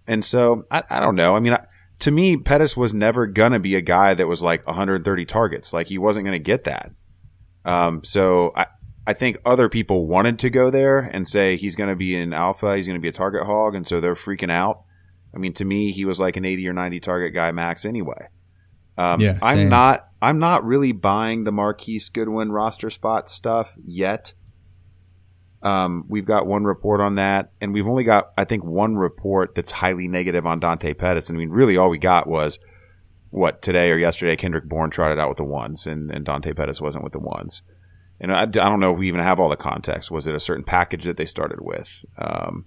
And 0.07 0.25
so 0.25 0.65
I, 0.71 0.83
I 0.89 1.01
don't 1.01 1.17
know. 1.17 1.37
I 1.37 1.41
mean, 1.41 1.53
I, 1.53 1.65
to 2.03 2.11
me, 2.11 2.37
Pettis 2.37 2.77
was 2.77 2.93
never 2.93 3.29
gonna 3.29 3.61
be 3.61 3.77
a 3.77 3.81
guy 3.81 4.13
that 4.15 4.27
was 4.27 4.43
like 4.43 4.67
130 4.67 5.25
targets. 5.25 5.73
Like 5.73 5.87
he 5.87 5.99
wasn't 5.99 6.25
gonna 6.25 6.41
get 6.41 6.65
that. 6.65 6.91
Um, 7.65 8.03
so 8.03 8.53
I, 8.57 8.67
I 9.07 9.13
think 9.13 9.39
other 9.45 9.69
people 9.69 10.09
wanted 10.09 10.41
to 10.41 10.51
go 10.51 10.69
there 10.69 10.99
and 10.99 11.27
say 11.29 11.57
he's 11.57 11.77
gonna 11.77 11.95
be 11.95 12.17
an 12.17 12.33
alpha, 12.33 12.77
he's 12.77 12.89
gonna 12.89 12.99
be 12.99 13.09
a 13.09 13.13
target 13.13 13.45
hog, 13.45 13.77
and 13.77 13.87
so 13.87 14.01
they're 14.01 14.17
freaking 14.17 14.51
out. 14.51 14.83
I 15.33 15.39
mean, 15.39 15.53
to 15.55 15.65
me, 15.65 15.93
he 15.93 16.05
was 16.05 16.19
like 16.19 16.37
an 16.37 16.45
80 16.45 16.69
or 16.69 16.73
90 16.73 16.99
target 17.01 17.35
guy 17.35 17.53
max 17.53 17.85
anyway. 17.85 18.29
Um, 18.99 19.21
yeah, 19.21 19.39
I'm 19.41 19.69
not. 19.69 20.09
I'm 20.21 20.39
not 20.39 20.65
really 20.65 20.93
buying 20.93 21.45
the 21.45 21.53
Marquise 21.53 22.09
Goodwin 22.09 22.53
roster 22.53 22.91
spot 22.91 23.29
stuff 23.29 23.77
yet. 23.85 24.35
Um, 25.63 26.05
we've 26.09 26.25
got 26.25 26.47
one 26.47 26.65
report 26.65 27.01
on 27.01 27.15
that, 27.17 27.53
and 27.61 27.73
we've 27.73 27.87
only 27.87 28.05
got, 28.05 28.33
I 28.37 28.45
think, 28.45 28.65
one 28.65 28.97
report 28.97 29.55
that's 29.55 29.71
highly 29.71 30.09
negative 30.09 30.45
on 30.45 30.59
Dante 30.59 30.93
Pettis. 30.93 31.31
I 31.31 31.35
mean, 31.35 31.51
really, 31.51 31.77
all 31.77 31.89
we 31.89 31.99
got 31.99 32.27
was 32.27 32.59
what 33.31 33.63
today 33.63 33.91
or 33.91 33.97
yesterday. 33.97 34.35
Kendrick 34.35 34.65
Bourne 34.65 34.91
trotted 34.91 35.21
out 35.21 35.29
with 35.29 35.39
the 35.39 35.45
ones, 35.45 35.87
and, 35.87 36.11
and 36.11 36.25
Dante 36.25 36.53
Pettis 36.53 36.81
wasn't 36.81 37.05
with 37.05 37.13
the 37.13 37.21
ones. 37.21 37.63
And 38.21 38.33
I, 38.33 38.43
I, 38.43 38.47
don't 38.47 38.81
know 38.81 38.93
if 38.93 38.99
we 38.99 39.09
even 39.09 39.21
have 39.21 39.41
all 39.41 39.49
the 39.49 39.57
context. 39.57 40.11
Was 40.11 40.27
it 40.27 40.35
a 40.35 40.41
certain 40.41 40.65
package 40.65 41.05
that 41.05 41.17
they 41.17 41.27
started 41.27 41.61
with? 41.61 41.89
Um, 42.19 42.67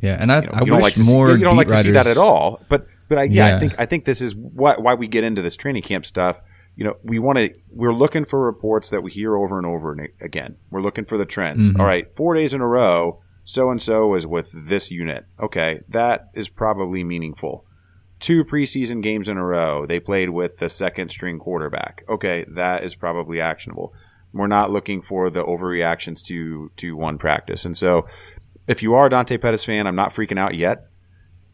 yeah, 0.00 0.16
and 0.20 0.30
I, 0.30 0.42
you 0.42 0.66
know, 0.66 0.76
I 0.76 0.82
wish 0.82 0.96
like 0.96 0.98
more. 0.98 1.28
See, 1.28 1.38
you 1.38 1.44
don't 1.44 1.56
like 1.56 1.68
to 1.68 1.82
see 1.82 1.92
that 1.92 2.06
at 2.06 2.18
all, 2.18 2.60
but 2.68 2.86
but 3.08 3.18
I, 3.18 3.22
yeah, 3.24 3.48
yeah, 3.48 3.56
I 3.56 3.60
think 3.60 3.74
I 3.78 3.86
think 3.86 4.04
this 4.04 4.20
is 4.20 4.34
why 4.34 4.74
why 4.74 4.94
we 4.94 5.08
get 5.08 5.24
into 5.24 5.42
this 5.42 5.56
training 5.56 5.82
camp 5.82 6.06
stuff. 6.06 6.40
You 6.76 6.84
know, 6.84 6.96
we 7.02 7.18
want 7.18 7.38
to 7.38 7.54
we're 7.70 7.92
looking 7.92 8.24
for 8.24 8.44
reports 8.44 8.90
that 8.90 9.02
we 9.02 9.10
hear 9.10 9.34
over 9.34 9.56
and 9.56 9.66
over 9.66 9.92
and 9.92 10.08
again. 10.20 10.56
We're 10.70 10.82
looking 10.82 11.06
for 11.06 11.16
the 11.16 11.24
trends. 11.24 11.70
Mm-hmm. 11.70 11.80
All 11.80 11.86
right, 11.86 12.06
four 12.16 12.34
days 12.34 12.52
in 12.52 12.60
a 12.60 12.66
row, 12.66 13.22
so 13.44 13.70
and 13.70 13.80
so 13.80 14.14
is 14.14 14.26
with 14.26 14.52
this 14.54 14.90
unit. 14.90 15.24
Okay, 15.40 15.80
that 15.88 16.28
is 16.34 16.48
probably 16.48 17.02
meaningful. 17.02 17.64
Two 18.20 18.44
preseason 18.44 19.02
games 19.02 19.28
in 19.28 19.36
a 19.36 19.44
row, 19.44 19.86
they 19.86 20.00
played 20.00 20.30
with 20.30 20.58
the 20.58 20.70
second 20.70 21.10
string 21.10 21.38
quarterback. 21.38 22.04
Okay, 22.08 22.44
that 22.48 22.84
is 22.84 22.94
probably 22.94 23.40
actionable. 23.40 23.92
We're 24.32 24.46
not 24.46 24.70
looking 24.70 25.00
for 25.00 25.30
the 25.30 25.44
overreactions 25.44 26.22
to 26.26 26.70
to 26.76 26.94
one 26.94 27.16
practice. 27.16 27.64
And 27.64 27.76
so, 27.76 28.06
if 28.68 28.82
you 28.82 28.94
are 28.94 29.06
a 29.06 29.10
Dante 29.10 29.38
Pettis 29.38 29.64
fan, 29.64 29.86
I'm 29.86 29.96
not 29.96 30.14
freaking 30.14 30.38
out 30.38 30.54
yet. 30.54 30.86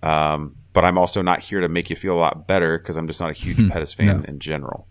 Um, 0.03 0.57
but 0.73 0.85
I'm 0.85 0.99
also 0.99 1.23
not 1.23 1.41
here 1.41 1.61
to 1.61 1.69
make 1.69 1.91
you 1.91 1.97
feel 1.97 2.15
a 2.15 2.19
lot 2.19 2.47
better 2.47 2.79
because 2.79 2.97
I'm 2.97 3.07
just 3.07 3.21
not 3.21 3.31
a 3.31 3.35
huge 3.35 3.57
hmm. 3.57 3.69
Pettis 3.69 3.95
fan 3.95 4.19
no. 4.19 4.25
in 4.25 4.39
general. 4.39 4.87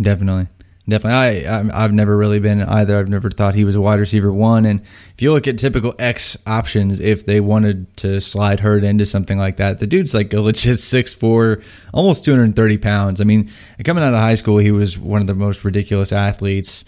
Definitely. 0.00 0.48
Definitely. 0.86 1.46
I, 1.46 1.84
I've 1.84 1.94
never 1.94 2.14
really 2.14 2.40
been 2.40 2.60
either. 2.60 2.98
I've 2.98 3.08
never 3.08 3.30
thought 3.30 3.54
he 3.54 3.64
was 3.64 3.74
a 3.74 3.80
wide 3.80 4.00
receiver 4.00 4.30
one. 4.30 4.66
And 4.66 4.82
if 5.14 5.22
you 5.22 5.32
look 5.32 5.48
at 5.48 5.58
typical 5.58 5.94
X 5.98 6.36
options, 6.46 7.00
if 7.00 7.24
they 7.24 7.40
wanted 7.40 7.96
to 7.98 8.20
slide 8.20 8.60
Hurd 8.60 8.84
into 8.84 9.06
something 9.06 9.38
like 9.38 9.56
that, 9.56 9.78
the 9.78 9.86
dude's 9.86 10.12
like 10.12 10.34
a 10.34 10.42
legit 10.42 10.76
6'4, 10.78 11.64
almost 11.94 12.24
230 12.26 12.76
pounds. 12.78 13.20
I 13.20 13.24
mean, 13.24 13.50
coming 13.82 14.04
out 14.04 14.12
of 14.12 14.20
high 14.20 14.34
school, 14.34 14.58
he 14.58 14.72
was 14.72 14.98
one 14.98 15.22
of 15.22 15.26
the 15.26 15.34
most 15.34 15.64
ridiculous 15.64 16.12
athletes 16.12 16.84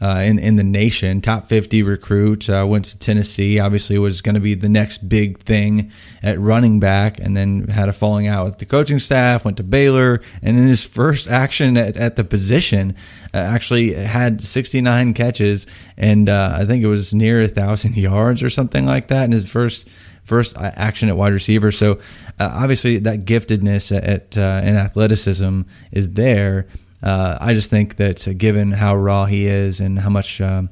uh, 0.00 0.22
in 0.24 0.38
in 0.38 0.56
the 0.56 0.64
nation. 0.64 1.20
Top 1.20 1.46
50 1.46 1.82
recruit. 1.82 2.48
Uh, 2.48 2.66
went 2.68 2.86
to 2.86 2.98
Tennessee. 2.98 3.58
Obviously, 3.58 3.98
was 3.98 4.22
going 4.22 4.34
to 4.34 4.40
be 4.40 4.54
the 4.54 4.68
next 4.68 5.08
big 5.08 5.38
thing 5.38 5.92
at 6.22 6.38
running 6.38 6.80
back, 6.80 7.18
and 7.18 7.36
then 7.36 7.68
had 7.68 7.88
a 7.88 7.92
falling 7.92 8.26
out 8.26 8.44
with 8.44 8.58
the 8.58 8.66
coaching 8.66 8.98
staff. 8.98 9.44
Went 9.44 9.56
to 9.58 9.62
Baylor, 9.62 10.20
and 10.42 10.58
in 10.58 10.66
his 10.66 10.84
first 10.84 11.28
action 11.28 11.76
at, 11.76 11.96
at 11.96 12.16
the 12.16 12.24
position, 12.24 12.94
uh, 13.34 13.38
actually 13.38 13.92
had 13.92 14.40
69 14.40 15.14
catches, 15.14 15.66
and 15.96 16.28
uh, 16.28 16.56
I 16.56 16.64
think 16.64 16.82
it 16.82 16.88
was 16.88 17.12
near 17.12 17.42
a 17.42 17.48
thousand 17.48 17.96
yards 17.98 18.42
or 18.42 18.50
something 18.50 18.86
like 18.86 19.08
that 19.08 19.24
in 19.24 19.32
his 19.32 19.48
first 19.48 19.88
first 20.24 20.56
uh, 20.56 20.70
action 20.74 21.08
at 21.08 21.16
wide 21.16 21.32
receiver. 21.32 21.72
So 21.72 21.98
uh, 22.38 22.50
obviously 22.52 22.98
that 22.98 23.24
giftedness 23.24 23.90
at, 23.96 24.36
uh, 24.36 24.60
and 24.62 24.76
athleticism 24.76 25.62
is 25.90 26.12
there. 26.14 26.68
Uh, 27.02 27.38
I 27.40 27.54
just 27.54 27.70
think 27.70 27.96
that 27.96 28.26
uh, 28.28 28.32
given 28.32 28.72
how 28.72 28.96
raw 28.96 29.24
he 29.24 29.46
is 29.46 29.80
and 29.80 29.98
how 30.00 30.10
much 30.10 30.40
um, 30.40 30.70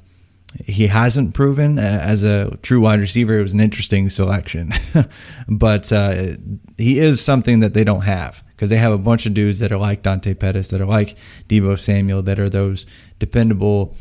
he 0.64 0.86
hasn't 0.86 1.34
proven 1.34 1.78
uh, 1.78 1.82
as 2.02 2.22
a 2.22 2.56
true 2.62 2.80
wide 2.80 3.00
receiver, 3.00 3.38
it 3.38 3.42
was 3.42 3.54
an 3.54 3.60
interesting 3.60 4.10
selection. 4.10 4.72
but 5.48 5.92
uh, 5.92 6.36
he 6.76 6.98
is 6.98 7.20
something 7.20 7.60
that 7.60 7.74
they 7.74 7.84
don't 7.84 8.02
have 8.02 8.42
because 8.48 8.70
they 8.70 8.76
have 8.76 8.92
a 8.92 8.98
bunch 8.98 9.24
of 9.26 9.34
dudes 9.34 9.58
that 9.60 9.70
are 9.70 9.78
like 9.78 10.02
Dante 10.02 10.34
Pettis, 10.34 10.70
that 10.70 10.80
are 10.80 10.86
like 10.86 11.16
Deebo 11.48 11.78
Samuel, 11.78 12.22
that 12.22 12.38
are 12.38 12.48
those 12.48 12.86
dependable, 13.18 13.96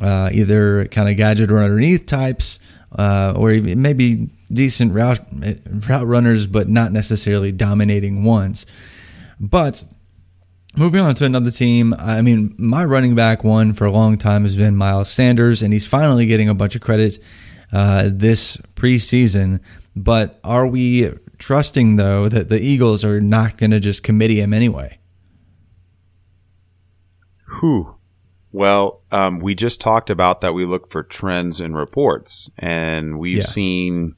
uh, 0.00 0.28
either 0.32 0.86
kind 0.86 1.08
of 1.08 1.16
gadget 1.16 1.50
or 1.50 1.58
underneath 1.58 2.06
types, 2.06 2.58
uh, 2.98 3.34
or 3.36 3.50
maybe 3.52 4.28
decent 4.52 4.92
route 4.92 5.20
route 5.88 6.06
runners, 6.06 6.46
but 6.46 6.68
not 6.68 6.92
necessarily 6.92 7.52
dominating 7.52 8.24
ones. 8.24 8.66
But 9.38 9.84
moving 10.76 11.00
on 11.00 11.14
to 11.14 11.24
another 11.24 11.50
team, 11.50 11.94
I 11.98 12.22
mean, 12.22 12.54
my 12.58 12.84
running 12.84 13.14
back 13.14 13.44
one 13.44 13.72
for 13.72 13.86
a 13.86 13.90
long 13.90 14.18
time 14.18 14.42
has 14.42 14.56
been 14.56 14.76
Miles 14.76 15.10
Sanders, 15.10 15.62
and 15.62 15.72
he's 15.72 15.86
finally 15.86 16.26
getting 16.26 16.48
a 16.48 16.54
bunch 16.54 16.74
of 16.74 16.82
credit 16.82 17.18
uh, 17.72 18.10
this 18.12 18.56
preseason. 18.74 19.60
But 19.94 20.38
are 20.44 20.66
we 20.66 21.12
trusting 21.38 21.96
though 21.96 22.28
that 22.28 22.48
the 22.48 22.60
Eagles 22.60 23.04
are 23.04 23.20
not 23.20 23.56
going 23.56 23.70
to 23.70 23.80
just 23.80 24.02
committee 24.02 24.40
him 24.40 24.52
anyway? 24.52 24.98
Who? 27.44 27.94
Well, 28.52 29.02
um, 29.10 29.40
we 29.40 29.54
just 29.54 29.80
talked 29.80 30.10
about 30.10 30.40
that. 30.40 30.54
We 30.54 30.64
look 30.64 30.90
for 30.90 31.02
trends 31.02 31.60
and 31.60 31.76
reports, 31.76 32.50
and 32.58 33.18
we've 33.18 33.38
yeah. 33.38 33.44
seen, 33.44 34.14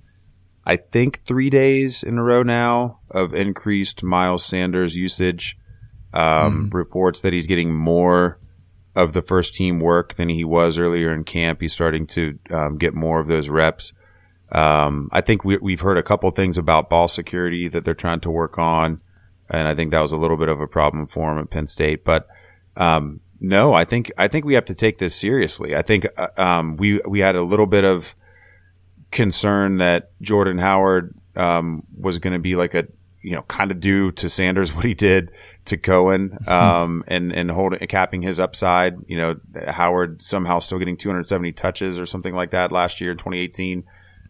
I 0.65 0.77
think, 0.77 1.25
three 1.25 1.51
days 1.51 2.03
in 2.03 2.19
a 2.19 2.23
row 2.23 2.43
now 2.43 3.01
of 3.11 3.35
increased 3.35 4.03
Miles 4.03 4.45
Sanders 4.45 4.95
usage. 4.95 5.59
Um, 6.13 6.71
mm. 6.71 6.75
Reports 6.75 7.21
that 7.21 7.33
he's 7.33 7.47
getting 7.47 7.75
more 7.75 8.39
of 8.95 9.13
the 9.13 9.23
first 9.23 9.55
team 9.55 9.79
work 9.79 10.15
than 10.15 10.29
he 10.29 10.45
was 10.45 10.79
earlier 10.79 11.13
in 11.13 11.25
camp. 11.25 11.61
He's 11.61 11.73
starting 11.73 12.07
to 12.09 12.39
um, 12.51 12.79
get 12.79 12.95
more 12.95 13.21
of 13.21 13.29
those 13.29 13.49
reps. 13.49 13.93
Um, 14.51 15.09
I 15.13 15.21
think 15.21 15.45
we, 15.45 15.59
have 15.73 15.81
heard 15.81 15.99
a 15.99 16.03
couple 16.03 16.31
things 16.31 16.57
about 16.57 16.89
ball 16.89 17.07
security 17.07 17.69
that 17.69 17.85
they're 17.85 17.95
trying 17.95 18.21
to 18.21 18.31
work 18.31 18.59
on, 18.59 19.01
and 19.51 19.69
I 19.69 19.75
think 19.75 19.91
that 19.91 20.01
was 20.01 20.13
a 20.13 20.17
little 20.17 20.37
bit 20.37 20.49
of 20.49 20.61
a 20.61 20.67
problem 20.67 21.07
for 21.07 21.31
him 21.31 21.39
at 21.39 21.51
Penn 21.51 21.67
State. 21.67 22.05
But 22.05 22.27
um, 22.77 23.21
no, 23.41 23.75
I 23.75 23.85
think 23.85 24.11
I 24.17 24.27
think 24.27 24.45
we 24.45 24.55
have 24.55 24.65
to 24.67 24.75
take 24.75 24.99
this 24.99 25.15
seriously. 25.15 25.77
I 25.77 25.83
think 25.83 26.07
uh, 26.17 26.29
um, 26.37 26.77
we 26.77 27.01
we 27.07 27.21
had 27.21 27.37
a 27.37 27.43
little 27.43 27.67
bit 27.67 27.85
of 27.85 28.15
concern 29.11 29.79
that 29.79 30.11
Jordan 30.21 30.59
Howard 30.59 31.15
um, 31.37 31.85
was 31.97 32.19
going 32.19 32.33
to 32.33 32.39
be 32.39 32.57
like 32.57 32.75
a 32.75 32.89
you 33.23 33.33
know 33.33 33.43
kind 33.43 33.71
of 33.71 33.81
do 33.81 34.11
to 34.13 34.29
Sanders 34.29 34.75
what 34.75 34.85
he 34.85 34.95
did 34.95 35.31
to 35.69 35.77
Cohen 35.77 36.39
um, 36.47 37.05
and 37.09 37.33
and 37.33 37.51
holding 37.51 37.79
capping 37.87 38.23
his 38.23 38.41
upside. 38.41 38.97
You 39.07 39.17
know, 39.17 39.41
Howard 39.69 40.23
somehow 40.23 40.59
still 40.59 40.79
getting 40.79 40.97
270 40.97 41.53
touches 41.53 41.99
or 41.99 42.07
something 42.07 42.35
like 42.35 42.51
that 42.51 42.73
last 42.73 43.01
year 43.01 43.13
in 43.13 43.19
2018. 43.19 43.85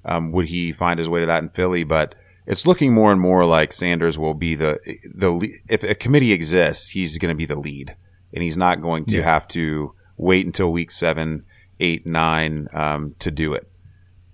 Um, 0.04 0.32
would 0.32 0.46
he 0.46 0.72
find 0.72 0.98
his 0.98 1.08
way 1.08 1.20
to 1.20 1.26
that 1.26 1.42
in 1.42 1.48
Philly? 1.50 1.84
But 1.84 2.14
it's 2.46 2.66
looking 2.66 2.94
more 2.94 3.12
and 3.12 3.20
more 3.20 3.44
like 3.44 3.72
Sanders 3.72 4.18
will 4.18 4.34
be 4.34 4.54
the 4.54 4.78
the 5.14 5.48
if 5.68 5.82
a 5.82 5.94
committee 5.94 6.32
exists, 6.32 6.90
he's 6.90 7.18
going 7.18 7.32
to 7.32 7.36
be 7.36 7.46
the 7.46 7.58
lead, 7.58 7.96
and 8.32 8.42
he's 8.42 8.56
not 8.56 8.82
going 8.82 9.04
to 9.06 9.18
yeah. 9.18 9.22
have 9.22 9.48
to 9.48 9.94
wait 10.16 10.46
until 10.46 10.72
week 10.72 10.90
seven, 10.90 11.44
eight, 11.80 12.06
nine 12.06 12.68
um, 12.72 13.14
to 13.18 13.30
do 13.30 13.54
it. 13.54 13.70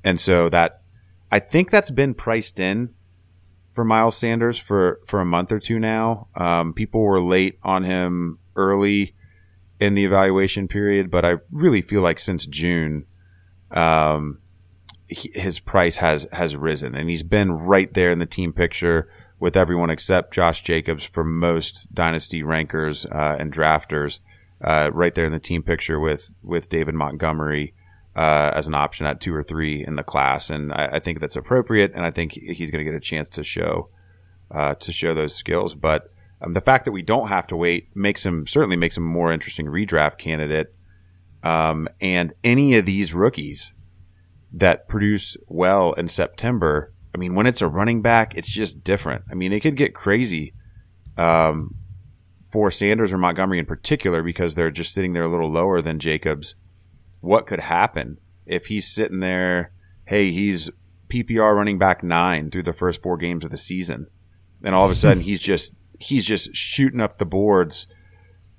And 0.03 0.21
so 0.21 0.49
that 0.51 0.81
I 1.31 1.39
think 1.39 1.71
that's 1.71 1.91
been 1.91 2.15
priced 2.15 2.61
in 2.61 2.95
for 3.75 3.85
Miles 3.85 4.17
Sanders 4.17 4.59
for 4.59 5.01
for 5.07 5.21
a 5.21 5.25
month 5.25 5.53
or 5.53 5.59
two 5.59 5.79
now. 5.79 6.29
Um, 6.35 6.73
people 6.73 7.01
were 7.01 7.21
late 7.21 7.59
on 7.63 7.83
him 7.83 8.39
early 8.57 9.15
in 9.81 9.95
the 9.95 10.05
evaluation 10.05 10.69
period, 10.69 11.11
but 11.11 11.25
I 11.25 11.39
really 11.51 11.83
feel 11.83 12.01
like 12.01 12.21
since 12.21 12.47
June, 12.47 13.05
um, 13.73 14.39
he, 15.09 15.31
his 15.35 15.59
price 15.59 15.97
has 15.97 16.27
has 16.33 16.57
risen, 16.57 16.95
and 16.95 17.11
he's 17.11 17.25
been 17.25 17.53
right 17.53 17.93
there 17.93 18.11
in 18.11 18.21
the 18.21 18.27
team 18.27 18.53
picture 18.53 19.11
with 19.41 19.57
everyone 19.57 19.91
except 19.91 20.33
Josh 20.33 20.63
Jacobs 20.63 21.05
for 21.05 21.25
most 21.25 21.93
dynasty 21.93 22.43
rankers 22.43 23.05
uh, 23.07 23.37
and 23.39 23.53
drafters. 23.53 24.21
Uh, 24.63 24.89
right 24.95 25.15
there 25.15 25.27
in 25.27 25.33
the 25.33 25.41
team 25.41 25.63
picture 25.63 25.99
with 25.99 26.33
with 26.43 26.71
David 26.71 26.95
Montgomery 26.95 27.75
uh, 28.17 28.53
as 28.55 28.67
an 28.67 28.75
option 28.75 29.07
at 29.07 29.21
two 29.21 29.35
or 29.35 29.43
three 29.43 29.85
in 29.85 29.97
the 29.97 30.03
class, 30.03 30.51
and 30.51 30.73
I, 30.73 30.91
I 30.93 30.99
think 31.01 31.21
that's 31.21 31.37
appropriate, 31.37 31.93
and 31.95 32.05
I 32.05 32.11
think 32.11 32.33
he's 32.33 32.71
going 32.71 32.85
to 32.85 32.91
get 32.91 32.97
a 32.97 33.01
chance 33.01 33.29
to 33.31 33.45
show 33.45 33.89
uh, 34.51 34.75
to 34.75 34.93
show 34.93 35.15
those 35.15 35.35
skills. 35.35 35.75
But 35.75 36.13
um, 36.41 36.53
the 36.53 36.61
fact 36.61 36.85
that 36.85 36.93
we 36.93 37.03
don't 37.03 37.29
have 37.29 37.47
to 37.49 37.57
wait 37.57 37.89
makes 37.95 38.25
him 38.25 38.47
certainly 38.47 38.77
makes 38.77 38.97
him 38.97 39.05
a 39.05 39.11
more 39.11 39.33
interesting 39.33 39.67
redraft 39.67 40.19
candidate. 40.19 40.75
Um, 41.43 41.89
and 42.01 42.33
any 42.43 42.77
of 42.77 42.87
these 42.87 43.13
rookies 43.13 43.75
that 44.53 44.89
produce 44.89 45.37
well 45.47 45.93
in 45.93 46.09
September, 46.09 46.93
I 47.15 47.19
mean, 47.19 47.35
when 47.35 47.47
it's 47.47 47.61
a 47.61 47.69
running 47.69 48.01
back, 48.01 48.37
it's 48.37 48.51
just 48.51 48.83
different. 48.83 49.25
I 49.31 49.35
mean, 49.35 49.53
it 49.53 49.61
could 49.61 49.77
get 49.77 49.95
crazy 49.95 50.55
um, 51.19 51.75
for 52.51 52.71
Sanders 52.71 53.13
or 53.13 53.19
Montgomery 53.19 53.59
in 53.59 53.67
particular 53.67 54.23
because 54.23 54.55
they're 54.55 54.71
just 54.71 54.95
sitting 54.95 55.13
there 55.13 55.25
a 55.25 55.29
little 55.29 55.51
lower 55.51 55.83
than 55.83 55.99
Jacobs. 55.99 56.55
What 57.25 57.47
could 57.47 57.61
happen 57.61 58.19
if 58.47 58.67
he's 58.67 58.87
sitting 58.87 59.21
there? 59.21 59.73
Hey, 60.07 60.31
he's 60.31 60.71
PPR 61.09 61.55
running 61.55 61.79
back 61.79 62.03
nine 62.03 62.51
through 62.51 62.65
the 62.65 62.73
first 62.73 63.03
four 63.03 63.17
games 63.17 63.45
of 63.45 63.51
the 63.51 63.59
season, 63.59 64.09
and 64.63 64.75
all 64.75 64.85
of 64.85 64.91
a 64.91 64.95
sudden 64.95 65.23
he's 65.23 65.41
just 65.41 65.73
he's 65.99 66.25
just 66.25 66.55
shooting 66.55 67.01
up 67.01 67.19
the 67.19 67.27
boards, 67.27 67.87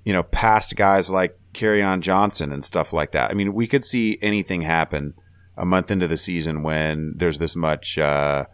you 0.04 0.12
know, 0.12 0.22
past 0.22 0.74
guys 0.76 1.10
like 1.10 1.38
Kerryon 1.54 2.00
Johnson 2.00 2.52
and 2.52 2.64
stuff 2.64 2.92
like 2.92 3.12
that. 3.12 3.30
I 3.30 3.34
mean, 3.34 3.54
we 3.54 3.66
could 3.66 3.84
see 3.84 4.18
anything 4.22 4.62
happen 4.62 5.14
a 5.56 5.64
month 5.64 5.90
into 5.90 6.06
the 6.06 6.16
season 6.16 6.62
when 6.62 7.14
there's 7.16 7.38
this 7.38 7.56
much 7.56 7.98
uh, 7.98 8.44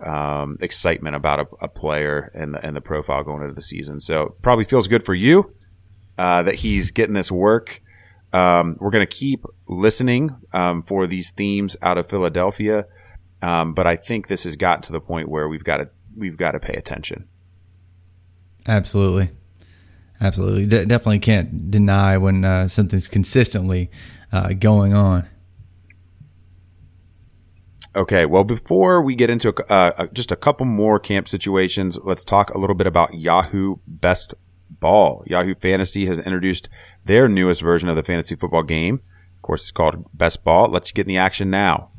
um, 0.00 0.56
excitement 0.60 1.16
about 1.16 1.40
a, 1.40 1.46
a, 1.62 1.68
player 1.68 2.30
and 2.34 2.54
the, 2.54 2.64
and 2.64 2.76
the 2.76 2.80
profile 2.80 3.24
going 3.24 3.42
into 3.42 3.54
the 3.54 3.62
season. 3.62 4.00
So 4.00 4.36
probably 4.42 4.64
feels 4.64 4.86
good 4.86 5.04
for 5.04 5.14
you 5.14 5.54
uh, 6.18 6.42
that 6.42 6.56
he's 6.56 6.90
getting 6.90 7.14
this 7.14 7.32
work. 7.32 7.82
Um, 8.32 8.76
we're 8.80 8.90
going 8.90 9.06
to 9.06 9.14
keep 9.14 9.44
listening 9.66 10.36
um, 10.52 10.82
for 10.82 11.06
these 11.06 11.30
themes 11.30 11.76
out 11.80 11.96
of 11.96 12.08
Philadelphia, 12.08 12.86
um, 13.42 13.72
but 13.72 13.86
I 13.86 13.96
think 13.96 14.28
this 14.28 14.44
has 14.44 14.56
gotten 14.56 14.82
to 14.82 14.92
the 14.92 15.00
point 15.00 15.28
where 15.28 15.48
we've 15.48 15.64
got 15.64 15.78
to 15.78 15.86
we've 16.16 16.36
got 16.36 16.52
to 16.52 16.60
pay 16.60 16.74
attention. 16.74 17.28
Absolutely, 18.66 19.30
absolutely, 20.20 20.66
De- 20.66 20.86
definitely 20.86 21.20
can't 21.20 21.70
deny 21.70 22.18
when 22.18 22.44
uh, 22.44 22.68
something's 22.68 23.08
consistently 23.08 23.90
uh, 24.32 24.52
going 24.54 24.92
on. 24.92 25.28
Okay, 27.94 28.26
well, 28.26 28.44
before 28.44 29.00
we 29.00 29.14
get 29.14 29.30
into 29.30 29.54
uh, 29.72 30.06
just 30.12 30.30
a 30.30 30.36
couple 30.36 30.66
more 30.66 30.98
camp 30.98 31.26
situations, 31.26 31.98
let's 32.02 32.24
talk 32.24 32.50
a 32.50 32.58
little 32.58 32.76
bit 32.76 32.86
about 32.86 33.14
Yahoo 33.14 33.76
Best 33.86 34.34
Ball. 34.80 35.22
Yahoo 35.26 35.54
Fantasy 35.54 36.06
has 36.06 36.18
introduced 36.18 36.68
their 37.04 37.28
newest 37.28 37.60
version 37.60 37.88
of 37.88 37.96
the 37.96 38.02
fantasy 38.02 38.36
football 38.36 38.62
game. 38.62 39.00
Of 39.36 39.42
course, 39.42 39.62
it's 39.62 39.70
called 39.70 40.06
Best 40.12 40.44
Ball. 40.44 40.66
It 40.66 40.72
lets 40.72 40.92
get 40.92 41.06
in 41.06 41.08
the 41.08 41.18
action 41.18 41.50
now. 41.50 41.90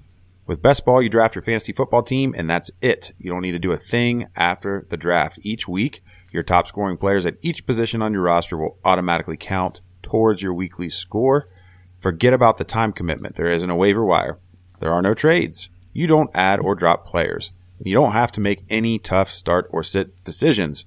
With 0.45 0.61
Best 0.61 0.85
Ball, 0.85 1.01
you 1.01 1.09
draft 1.09 1.35
your 1.35 1.41
fantasy 1.41 1.73
football 1.73 2.03
team, 2.03 2.33
and 2.37 2.49
that's 2.49 2.71
it. 2.81 3.13
You 3.17 3.31
don't 3.31 3.41
need 3.41 3.51
to 3.51 3.59
do 3.59 3.71
a 3.73 3.77
thing 3.77 4.27
after 4.35 4.85
the 4.89 4.97
draft. 4.97 5.39
Each 5.41 5.67
week, 5.67 6.01
your 6.31 6.43
top 6.43 6.67
scoring 6.67 6.97
players 6.97 7.25
at 7.25 7.37
each 7.41 7.65
position 7.65 8.01
on 8.01 8.13
your 8.13 8.21
roster 8.21 8.57
will 8.57 8.77
automatically 8.85 9.37
count 9.37 9.81
towards 10.03 10.41
your 10.41 10.53
weekly 10.53 10.89
score. 10.89 11.49
Forget 11.99 12.33
about 12.33 12.57
the 12.57 12.63
time 12.63 12.93
commitment. 12.93 13.35
There 13.35 13.51
isn't 13.51 13.69
a 13.69 13.75
waiver 13.75 14.05
wire. 14.05 14.39
There 14.79 14.93
are 14.93 15.01
no 15.01 15.13
trades 15.13 15.69
you 15.97 16.05
don't 16.05 16.29
add 16.35 16.59
or 16.59 16.75
drop 16.75 17.07
players. 17.07 17.51
You 17.83 17.95
don't 17.95 18.11
have 18.11 18.31
to 18.33 18.41
make 18.41 18.63
any 18.69 18.99
tough 18.99 19.31
start 19.31 19.67
or 19.71 19.81
sit 19.81 20.23
decisions. 20.23 20.85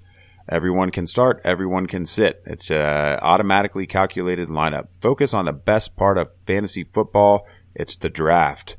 Everyone 0.51 0.91
can 0.91 1.07
start, 1.07 1.41
everyone 1.45 1.87
can 1.87 2.05
sit. 2.05 2.43
It's 2.45 2.71
a 2.71 3.21
automatically 3.23 3.87
calculated 3.87 4.49
lineup. 4.49 4.89
Focus 5.01 5.33
on 5.33 5.45
the 5.45 5.53
best 5.53 5.97
part 5.97 6.19
of 6.19 6.33
fantasy 6.45 6.83
football. 6.83 7.47
It's 7.73 7.97
the 7.97 8.11
draft. 8.11 8.77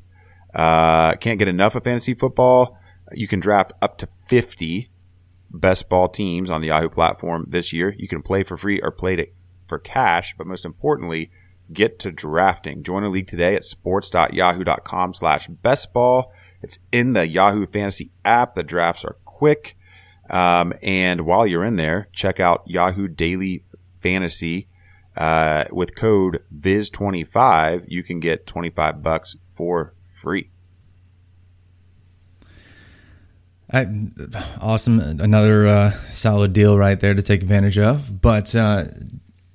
Uh, 0.54 1.16
can't 1.16 1.40
get 1.40 1.48
enough 1.48 1.76
of 1.76 1.86
fantasy 1.86 2.14
football. 2.14 2.78
You 3.14 3.26
can 3.26 3.40
draft 3.40 3.72
up 3.82 3.98
to 4.00 4.10
50 4.28 4.92
best 5.50 5.88
ball 5.88 6.10
teams 6.10 6.52
on 6.52 6.60
the 6.60 6.68
Yahoo 6.68 6.90
platform 6.90 7.46
this 7.48 7.72
year. 7.72 7.96
You 7.98 8.10
can 8.10 8.22
play 8.22 8.44
for 8.44 8.58
free 8.58 8.82
or 8.82 8.92
play 8.92 9.16
to, 9.16 9.28
for 9.66 9.80
cash, 9.80 10.36
but 10.38 10.48
most 10.48 10.66
importantly, 10.66 11.32
get 11.72 12.00
to 12.00 12.12
drafting. 12.12 12.84
Join 12.84 13.04
a 13.04 13.10
league 13.10 13.28
today 13.28 13.56
at 13.56 13.64
sports.yahoo.com 13.64 15.14
slash 15.14 15.48
bestball. 15.48 16.26
It's 16.62 16.80
in 16.92 17.14
the 17.14 17.28
Yahoo 17.28 17.66
Fantasy 17.66 18.12
app. 18.26 18.56
The 18.56 18.64
drafts 18.64 19.06
are 19.06 19.16
quick. 19.24 19.78
Um, 20.32 20.74
and 20.82 21.22
while 21.22 21.46
you're 21.46 21.66
in 21.66 21.76
there, 21.76 22.08
check 22.14 22.40
out 22.40 22.64
Yahoo 22.66 23.08
Daily 23.08 23.66
Fantasy. 24.02 24.68
Uh, 25.16 25.66
with 25.72 25.94
code 25.94 26.42
VIZ25, 26.58 27.84
you 27.90 28.02
can 28.02 28.22
get 28.22 28.48
25 28.48 29.04
bucks 29.04 29.36
for 29.54 29.94
free. 30.22 30.50
I, 33.70 33.88
awesome. 34.60 35.00
Another 35.00 35.68
uh, 35.68 35.92
solid 36.10 36.54
deal 36.54 36.78
right 36.78 37.00
there 37.00 37.14
to 37.14 37.22
take 37.22 37.42
advantage 37.42 37.78
of. 37.78 38.22
But 38.22 38.56
uh, 38.56 38.86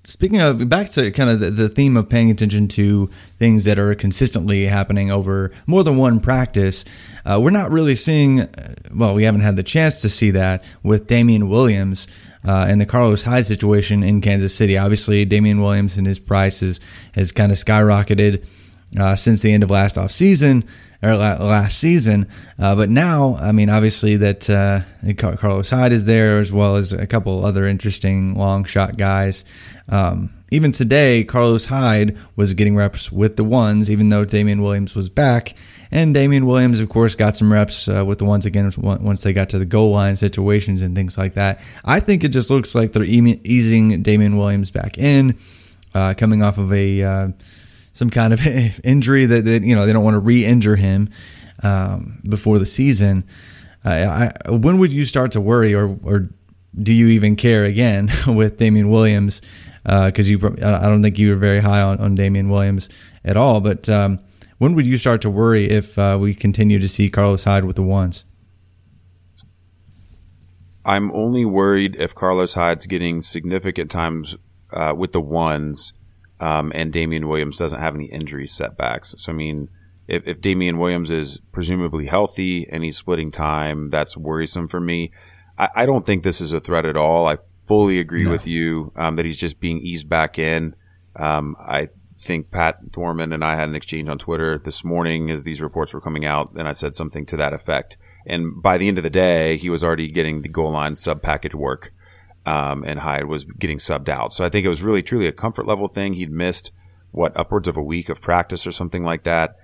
speaking 0.06 0.40
of 0.40 0.68
back 0.68 0.88
to 0.90 1.10
kind 1.10 1.28
of 1.28 1.40
the, 1.40 1.50
the, 1.50 1.68
theme 1.68 1.96
of 1.96 2.08
paying 2.08 2.30
attention 2.30 2.68
to 2.68 3.10
things 3.38 3.64
that 3.64 3.78
are 3.78 3.94
consistently 3.94 4.64
happening 4.64 5.10
over 5.10 5.50
more 5.66 5.82
than 5.82 5.96
one 5.96 6.20
practice, 6.20 6.84
uh, 7.24 7.38
we're 7.42 7.50
not 7.50 7.70
really 7.70 7.96
seeing, 7.96 8.40
uh, 8.40 8.74
well, 8.94 9.14
we 9.14 9.24
haven't 9.24 9.40
had 9.40 9.56
the 9.56 9.62
chance 9.64 10.00
to 10.00 10.08
see 10.08 10.30
that 10.30 10.62
with 10.82 11.06
Damien 11.06 11.48
Williams. 11.48 12.06
Uh, 12.44 12.64
and 12.68 12.80
the 12.80 12.86
Carlos 12.86 13.24
Hyde 13.24 13.44
situation 13.44 14.04
in 14.04 14.20
Kansas 14.20 14.54
City. 14.54 14.78
Obviously, 14.78 15.24
Damien 15.24 15.60
Williams 15.60 15.96
and 15.96 16.06
his 16.06 16.20
price 16.20 16.60
has, 16.60 16.78
has 17.12 17.32
kind 17.32 17.50
of 17.50 17.58
skyrocketed 17.58 18.46
uh, 18.96 19.16
since 19.16 19.42
the 19.42 19.52
end 19.52 19.64
of 19.64 19.70
last 19.70 19.96
offseason 19.96 20.62
or 21.06 21.16
last 21.16 21.78
season. 21.78 22.28
Uh, 22.58 22.74
but 22.74 22.90
now, 22.90 23.36
I 23.36 23.52
mean, 23.52 23.70
obviously 23.70 24.16
that 24.16 24.48
uh, 24.50 24.80
Carlos 25.14 25.70
Hyde 25.70 25.92
is 25.92 26.04
there 26.04 26.38
as 26.38 26.52
well 26.52 26.76
as 26.76 26.92
a 26.92 27.06
couple 27.06 27.44
other 27.44 27.66
interesting 27.66 28.34
long 28.34 28.64
shot 28.64 28.96
guys. 28.96 29.44
Um, 29.88 30.30
even 30.50 30.72
today, 30.72 31.24
Carlos 31.24 31.66
Hyde 31.66 32.16
was 32.36 32.54
getting 32.54 32.76
reps 32.76 33.10
with 33.10 33.36
the 33.36 33.44
ones, 33.44 33.90
even 33.90 34.08
though 34.08 34.24
Damien 34.24 34.62
Williams 34.62 34.94
was 34.94 35.08
back. 35.08 35.54
And 35.90 36.12
Damien 36.14 36.46
Williams, 36.46 36.80
of 36.80 36.88
course, 36.88 37.14
got 37.14 37.36
some 37.36 37.52
reps 37.52 37.88
uh, 37.88 38.04
with 38.04 38.18
the 38.18 38.24
ones 38.24 38.46
again 38.46 38.70
once 38.76 39.22
they 39.22 39.32
got 39.32 39.50
to 39.50 39.58
the 39.58 39.66
goal 39.66 39.92
line 39.92 40.16
situations 40.16 40.82
and 40.82 40.94
things 40.94 41.16
like 41.16 41.34
that. 41.34 41.60
I 41.84 42.00
think 42.00 42.24
it 42.24 42.28
just 42.28 42.50
looks 42.50 42.74
like 42.74 42.92
they're 42.92 43.04
easing 43.04 44.02
Damien 44.02 44.36
Williams 44.36 44.70
back 44.70 44.98
in, 44.98 45.38
uh, 45.94 46.14
coming 46.14 46.42
off 46.42 46.58
of 46.58 46.72
a 46.72 47.02
uh, 47.02 47.28
some 47.96 48.10
kind 48.10 48.32
of 48.32 48.40
injury 48.84 49.24
that, 49.24 49.44
that, 49.44 49.62
you 49.62 49.74
know 49.74 49.86
they 49.86 49.92
don't 49.92 50.04
want 50.04 50.14
to 50.14 50.20
re-injure 50.20 50.76
him 50.76 51.08
um, 51.62 52.20
before 52.28 52.58
the 52.58 52.66
season. 52.66 53.24
I, 53.84 54.32
when 54.48 54.78
would 54.78 54.92
you 54.92 55.04
start 55.04 55.32
to 55.32 55.40
worry, 55.40 55.72
or 55.72 55.96
or 56.02 56.28
do 56.74 56.92
you 56.92 57.08
even 57.08 57.36
care 57.36 57.64
again 57.64 58.10
with 58.26 58.58
Damien 58.58 58.90
Williams? 58.90 59.42
because 59.84 60.28
uh, 60.28 60.30
you 60.30 60.56
I 60.64 60.88
don't 60.88 61.00
think 61.00 61.16
you 61.16 61.30
were 61.30 61.36
very 61.36 61.60
high 61.60 61.80
on, 61.80 61.98
on 62.00 62.16
Damien 62.16 62.48
Williams 62.50 62.88
at 63.24 63.36
all. 63.36 63.60
But 63.60 63.88
um, 63.88 64.18
when 64.58 64.74
would 64.74 64.84
you 64.84 64.96
start 64.96 65.20
to 65.22 65.30
worry 65.30 65.66
if 65.66 65.96
uh, 65.96 66.18
we 66.20 66.34
continue 66.34 66.80
to 66.80 66.88
see 66.88 67.08
Carlos 67.08 67.44
Hyde 67.44 67.64
with 67.64 67.76
the 67.76 67.84
ones? 67.84 68.24
I'm 70.84 71.12
only 71.12 71.44
worried 71.44 71.96
if 71.98 72.14
Carlos 72.14 72.54
Hyde's 72.54 72.86
getting 72.86 73.22
significant 73.22 73.90
times 73.90 74.36
uh, 74.72 74.94
with 74.96 75.12
the 75.12 75.20
ones, 75.20 75.92
um, 76.40 76.72
and 76.74 76.92
Damien 76.92 77.28
Williams 77.28 77.56
doesn't 77.56 77.80
have 77.80 77.94
any 77.94 78.06
injury 78.06 78.46
setbacks. 78.46 79.14
So 79.18 79.32
I 79.32 79.34
mean, 79.34 79.68
if, 80.08 80.26
if 80.26 80.40
Damien 80.40 80.78
Williams 80.78 81.10
is 81.10 81.38
presumably 81.52 82.06
healthy 82.06 82.68
and 82.68 82.84
he's 82.84 82.96
splitting 82.96 83.30
time, 83.30 83.90
that's 83.90 84.16
worrisome 84.16 84.68
for 84.68 84.80
me. 84.80 85.12
I, 85.58 85.68
I 85.76 85.86
don't 85.86 86.06
think 86.06 86.22
this 86.22 86.40
is 86.40 86.52
a 86.52 86.60
threat 86.60 86.84
at 86.84 86.96
all. 86.96 87.26
I 87.26 87.38
fully 87.66 87.98
agree 87.98 88.24
no. 88.24 88.30
with 88.30 88.46
you 88.46 88.92
um, 88.96 89.16
that 89.16 89.24
he's 89.24 89.36
just 89.36 89.60
being 89.60 89.78
eased 89.78 90.08
back 90.08 90.38
in. 90.38 90.74
Um, 91.16 91.56
I 91.58 91.88
think 92.20 92.50
Pat 92.50 92.78
Thorman 92.92 93.32
and 93.32 93.44
I 93.44 93.56
had 93.56 93.68
an 93.68 93.74
exchange 93.74 94.08
on 94.08 94.18
Twitter 94.18 94.58
this 94.58 94.84
morning 94.84 95.30
as 95.30 95.44
these 95.44 95.60
reports 95.60 95.92
were 95.92 96.00
coming 96.00 96.24
out, 96.24 96.52
and 96.56 96.68
I 96.68 96.72
said 96.72 96.94
something 96.94 97.26
to 97.26 97.36
that 97.36 97.52
effect. 97.52 97.96
And 98.26 98.60
by 98.60 98.78
the 98.78 98.88
end 98.88 98.98
of 98.98 99.04
the 99.04 99.10
day, 99.10 99.56
he 99.56 99.70
was 99.70 99.84
already 99.84 100.08
getting 100.08 100.42
the 100.42 100.48
goal 100.48 100.72
line 100.72 100.96
sub 100.96 101.22
package 101.22 101.54
work, 101.54 101.92
um, 102.46 102.84
and 102.84 103.00
Hyde 103.00 103.26
was 103.26 103.44
getting 103.44 103.78
subbed 103.78 104.08
out. 104.08 104.32
So 104.32 104.44
I 104.44 104.48
think 104.48 104.64
it 104.64 104.68
was 104.68 104.82
really 104.82 105.02
truly 105.02 105.26
a 105.26 105.32
comfort 105.32 105.66
level 105.66 105.88
thing. 105.88 106.14
He'd 106.14 106.30
missed 106.30 106.70
what 107.10 107.36
upwards 107.36 107.68
of 107.68 107.76
a 107.76 107.82
week 107.82 108.08
of 108.08 108.20
practice 108.20 108.66
or 108.66 108.72
something 108.72 109.04
like 109.04 109.24
that. 109.24 109.56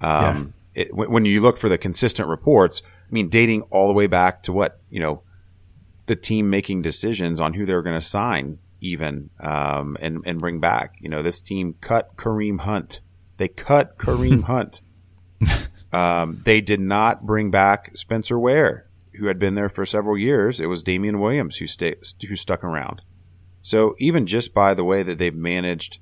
Um, 0.00 0.54
yeah. 0.74 0.82
it, 0.82 0.94
when 0.94 1.24
you 1.24 1.40
look 1.40 1.58
for 1.58 1.68
the 1.68 1.78
consistent 1.78 2.28
reports, 2.28 2.82
I 2.84 3.12
mean, 3.12 3.28
dating 3.28 3.62
all 3.70 3.88
the 3.88 3.94
way 3.94 4.06
back 4.06 4.42
to 4.44 4.52
what 4.52 4.80
you 4.90 5.00
know 5.00 5.22
the 6.06 6.16
team 6.16 6.50
making 6.50 6.82
decisions 6.82 7.40
on 7.40 7.54
who 7.54 7.66
they 7.66 7.74
were 7.74 7.82
going 7.82 7.98
to 7.98 8.06
sign 8.06 8.58
even 8.80 9.30
um, 9.40 9.96
and 10.00 10.22
and 10.26 10.38
bring 10.38 10.60
back. 10.60 10.96
You 11.00 11.08
know, 11.08 11.22
this 11.22 11.40
team 11.40 11.74
cut 11.80 12.16
Kareem 12.16 12.60
Hunt. 12.60 13.00
They 13.38 13.48
cut 13.48 13.98
Kareem 13.98 14.42
Hunt. 14.44 14.80
Um, 15.92 16.42
they 16.44 16.60
did 16.60 16.80
not 16.80 17.24
bring 17.24 17.50
back 17.50 17.96
Spencer 17.96 18.38
Ware, 18.38 18.85
who 19.18 19.26
had 19.26 19.38
been 19.38 19.54
there 19.54 19.68
for 19.68 19.86
several 19.86 20.16
years. 20.16 20.60
It 20.60 20.66
was 20.66 20.82
Damien 20.82 21.20
Williams 21.20 21.56
who 21.56 21.66
stayed, 21.66 21.98
who 22.28 22.36
stuck 22.36 22.64
around. 22.64 23.02
So 23.62 23.94
even 23.98 24.26
just 24.26 24.54
by 24.54 24.74
the 24.74 24.84
way 24.84 25.02
that 25.02 25.18
they've 25.18 25.34
managed 25.34 25.98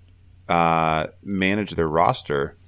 uh, 0.49 1.07
managed 1.23 1.77
their 1.77 1.89
roster, 1.89 2.59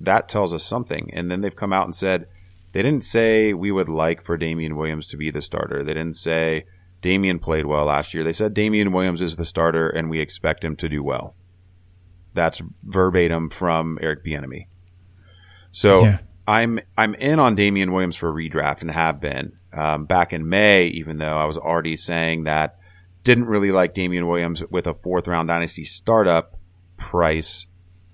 that 0.00 0.28
tells 0.28 0.52
us 0.52 0.64
something. 0.64 1.10
And 1.12 1.30
then 1.30 1.40
they've 1.40 1.54
come 1.54 1.72
out 1.72 1.84
and 1.84 1.94
said 1.94 2.26
they 2.72 2.82
didn't 2.82 3.04
say 3.04 3.52
we 3.52 3.70
would 3.70 3.88
like 3.88 4.22
for 4.22 4.36
Damien 4.36 4.76
Williams 4.76 5.06
to 5.08 5.16
be 5.16 5.30
the 5.30 5.42
starter. 5.42 5.84
They 5.84 5.94
didn't 5.94 6.16
say 6.16 6.64
Damien 7.00 7.38
played 7.38 7.66
well 7.66 7.84
last 7.84 8.14
year. 8.14 8.24
They 8.24 8.32
said 8.32 8.54
Damien 8.54 8.92
Williams 8.92 9.22
is 9.22 9.36
the 9.36 9.44
starter 9.44 9.88
and 9.88 10.10
we 10.10 10.20
expect 10.20 10.64
him 10.64 10.76
to 10.76 10.88
do 10.88 11.02
well. 11.02 11.34
That's 12.34 12.62
verbatim 12.82 13.50
from 13.50 13.98
Eric 14.00 14.24
Bieniemy. 14.24 14.66
So 15.70 16.02
yeah. 16.02 16.18
I'm 16.46 16.80
I'm 16.96 17.14
in 17.14 17.38
on 17.38 17.54
Damien 17.54 17.92
Williams 17.92 18.16
for 18.16 18.30
a 18.30 18.32
redraft 18.32 18.80
and 18.80 18.90
have 18.90 19.20
been 19.20 19.52
um, 19.72 20.04
back 20.04 20.32
in 20.32 20.48
May, 20.48 20.86
even 20.88 21.18
though 21.18 21.36
I 21.38 21.44
was 21.44 21.58
already 21.58 21.96
saying 21.96 22.44
that 22.44 22.78
didn't 23.24 23.46
really 23.46 23.70
like 23.70 23.94
Damien 23.94 24.26
Williams 24.26 24.62
with 24.70 24.86
a 24.86 24.94
fourth 24.94 25.28
round 25.28 25.48
dynasty 25.48 25.84
startup 25.84 26.58
price 26.96 27.66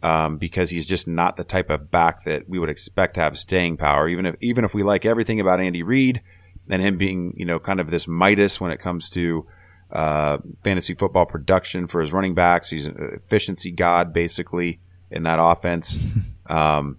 um, 0.03 0.37
because 0.37 0.71
he's 0.71 0.87
just 0.87 1.09
not 1.09 1.37
the 1.37 1.45
type 1.45 1.71
of 1.71 1.91
back 1.91 2.25
that 2.25 2.49
we 2.49 2.59
would 2.59 2.71
expect 2.71 3.15
to 3.15 3.21
have 3.21 3.39
staying 3.39 3.77
power. 3.77 4.09
Even 4.09 4.27
if 4.27 4.37
even 4.41 4.65
if 4.65 4.75
we 4.75 4.83
like 4.83 5.05
everything 5.05 5.41
about 5.41 5.61
Andy 5.61 5.83
Reid 5.83 6.23
and 6.69 6.83
him 6.83 6.99
being 6.99 7.35
you 7.37 7.45
know 7.45 7.59
kind 7.59 7.81
of 7.81 7.91
this 7.91 8.07
Midas 8.07 8.61
when 8.61 8.71
it 8.71 8.79
comes 8.79 9.09
to 9.11 9.47
uh, 9.91 10.39
fantasy 10.63 10.95
football 10.95 11.27
production 11.27 11.87
for 11.87 12.01
his 12.01 12.13
running 12.13 12.35
backs, 12.35 12.71
he's 12.71 12.87
an 12.87 12.97
efficiency 13.15 13.71
god 13.71 14.13
basically 14.13 14.81
in 15.11 15.23
that 15.25 15.39
offense. 15.41 16.15
Um, 16.49 16.97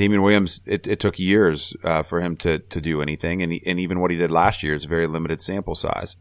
Damien 0.00 0.22
Williams, 0.22 0.62
it, 0.64 0.86
it 0.86 0.98
took 0.98 1.18
years 1.18 1.74
uh, 1.84 2.02
for 2.02 2.22
him 2.22 2.34
to 2.38 2.58
to 2.58 2.80
do 2.80 3.02
anything, 3.02 3.42
and 3.42 3.52
he, 3.52 3.62
and 3.66 3.78
even 3.78 4.00
what 4.00 4.10
he 4.10 4.16
did 4.16 4.30
last 4.30 4.62
year 4.62 4.74
is 4.74 4.86
a 4.86 4.88
very 4.88 5.06
limited 5.06 5.42
sample 5.42 5.74
size. 5.74 6.16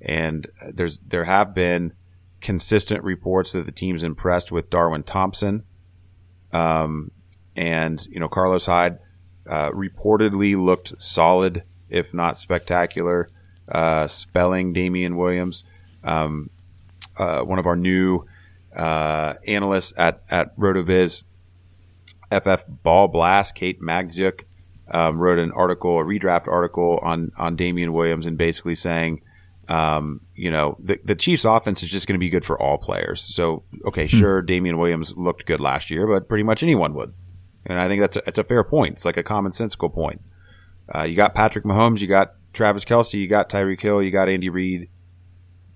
And 0.00 0.46
there's 0.72 1.00
there 1.00 1.24
have 1.24 1.52
been 1.52 1.92
consistent 2.40 3.02
reports 3.02 3.50
that 3.50 3.66
the 3.66 3.72
team's 3.72 4.04
impressed 4.04 4.52
with 4.52 4.70
Darwin 4.70 5.02
Thompson. 5.02 5.64
Um, 6.52 7.10
and, 7.56 8.06
you 8.06 8.20
know, 8.20 8.28
Carlos 8.28 8.66
Hyde 8.66 8.98
uh, 9.48 9.70
reportedly 9.70 10.56
looked 10.56 11.02
solid, 11.02 11.64
if 11.88 12.14
not 12.14 12.38
spectacular, 12.38 13.28
uh, 13.68 14.06
spelling 14.06 14.72
Damien 14.72 15.16
Williams. 15.16 15.64
Um, 16.04 16.50
uh, 17.18 17.42
one 17.42 17.58
of 17.58 17.66
our 17.66 17.74
new 17.74 18.26
uh, 18.76 19.34
analysts 19.48 19.94
at, 19.96 20.22
at 20.30 20.56
RotoViz, 20.56 21.24
FF 22.30 22.64
Ball 22.68 23.08
Blast, 23.08 23.54
Kate 23.54 23.80
Magdziuk, 23.80 24.42
um, 24.90 25.18
wrote 25.18 25.38
an 25.38 25.52
article, 25.52 25.98
a 25.98 26.04
redraft 26.04 26.48
article 26.48 26.98
on, 27.02 27.32
on 27.36 27.56
Damien 27.56 27.92
Williams 27.92 28.26
and 28.26 28.36
basically 28.38 28.74
saying– 28.74 29.22
um, 29.68 30.20
you 30.34 30.50
know, 30.50 30.76
the, 30.78 30.98
the 31.04 31.14
Chiefs 31.14 31.44
offense 31.44 31.82
is 31.82 31.90
just 31.90 32.06
going 32.06 32.14
to 32.14 32.20
be 32.20 32.28
good 32.28 32.44
for 32.44 32.60
all 32.60 32.78
players. 32.78 33.20
So, 33.20 33.64
okay, 33.86 34.06
hmm. 34.06 34.16
sure, 34.16 34.42
Damien 34.42 34.78
Williams 34.78 35.14
looked 35.16 35.46
good 35.46 35.60
last 35.60 35.90
year, 35.90 36.06
but 36.06 36.28
pretty 36.28 36.44
much 36.44 36.62
anyone 36.62 36.94
would. 36.94 37.12
And 37.64 37.80
I 37.80 37.88
think 37.88 38.00
that's 38.00 38.16
a, 38.16 38.22
that's 38.24 38.38
a 38.38 38.44
fair 38.44 38.62
point. 38.62 38.94
It's 38.94 39.04
like 39.04 39.16
a 39.16 39.24
commonsensical 39.24 39.92
point. 39.92 40.20
Uh, 40.94 41.02
you 41.02 41.16
got 41.16 41.34
Patrick 41.34 41.64
Mahomes, 41.64 42.00
you 42.00 42.06
got 42.06 42.34
Travis 42.52 42.84
Kelce, 42.84 43.14
you 43.14 43.26
got 43.26 43.48
Tyreek 43.48 43.80
Hill, 43.80 44.02
you 44.02 44.12
got 44.12 44.28
Andy 44.28 44.48
Reid. 44.48 44.88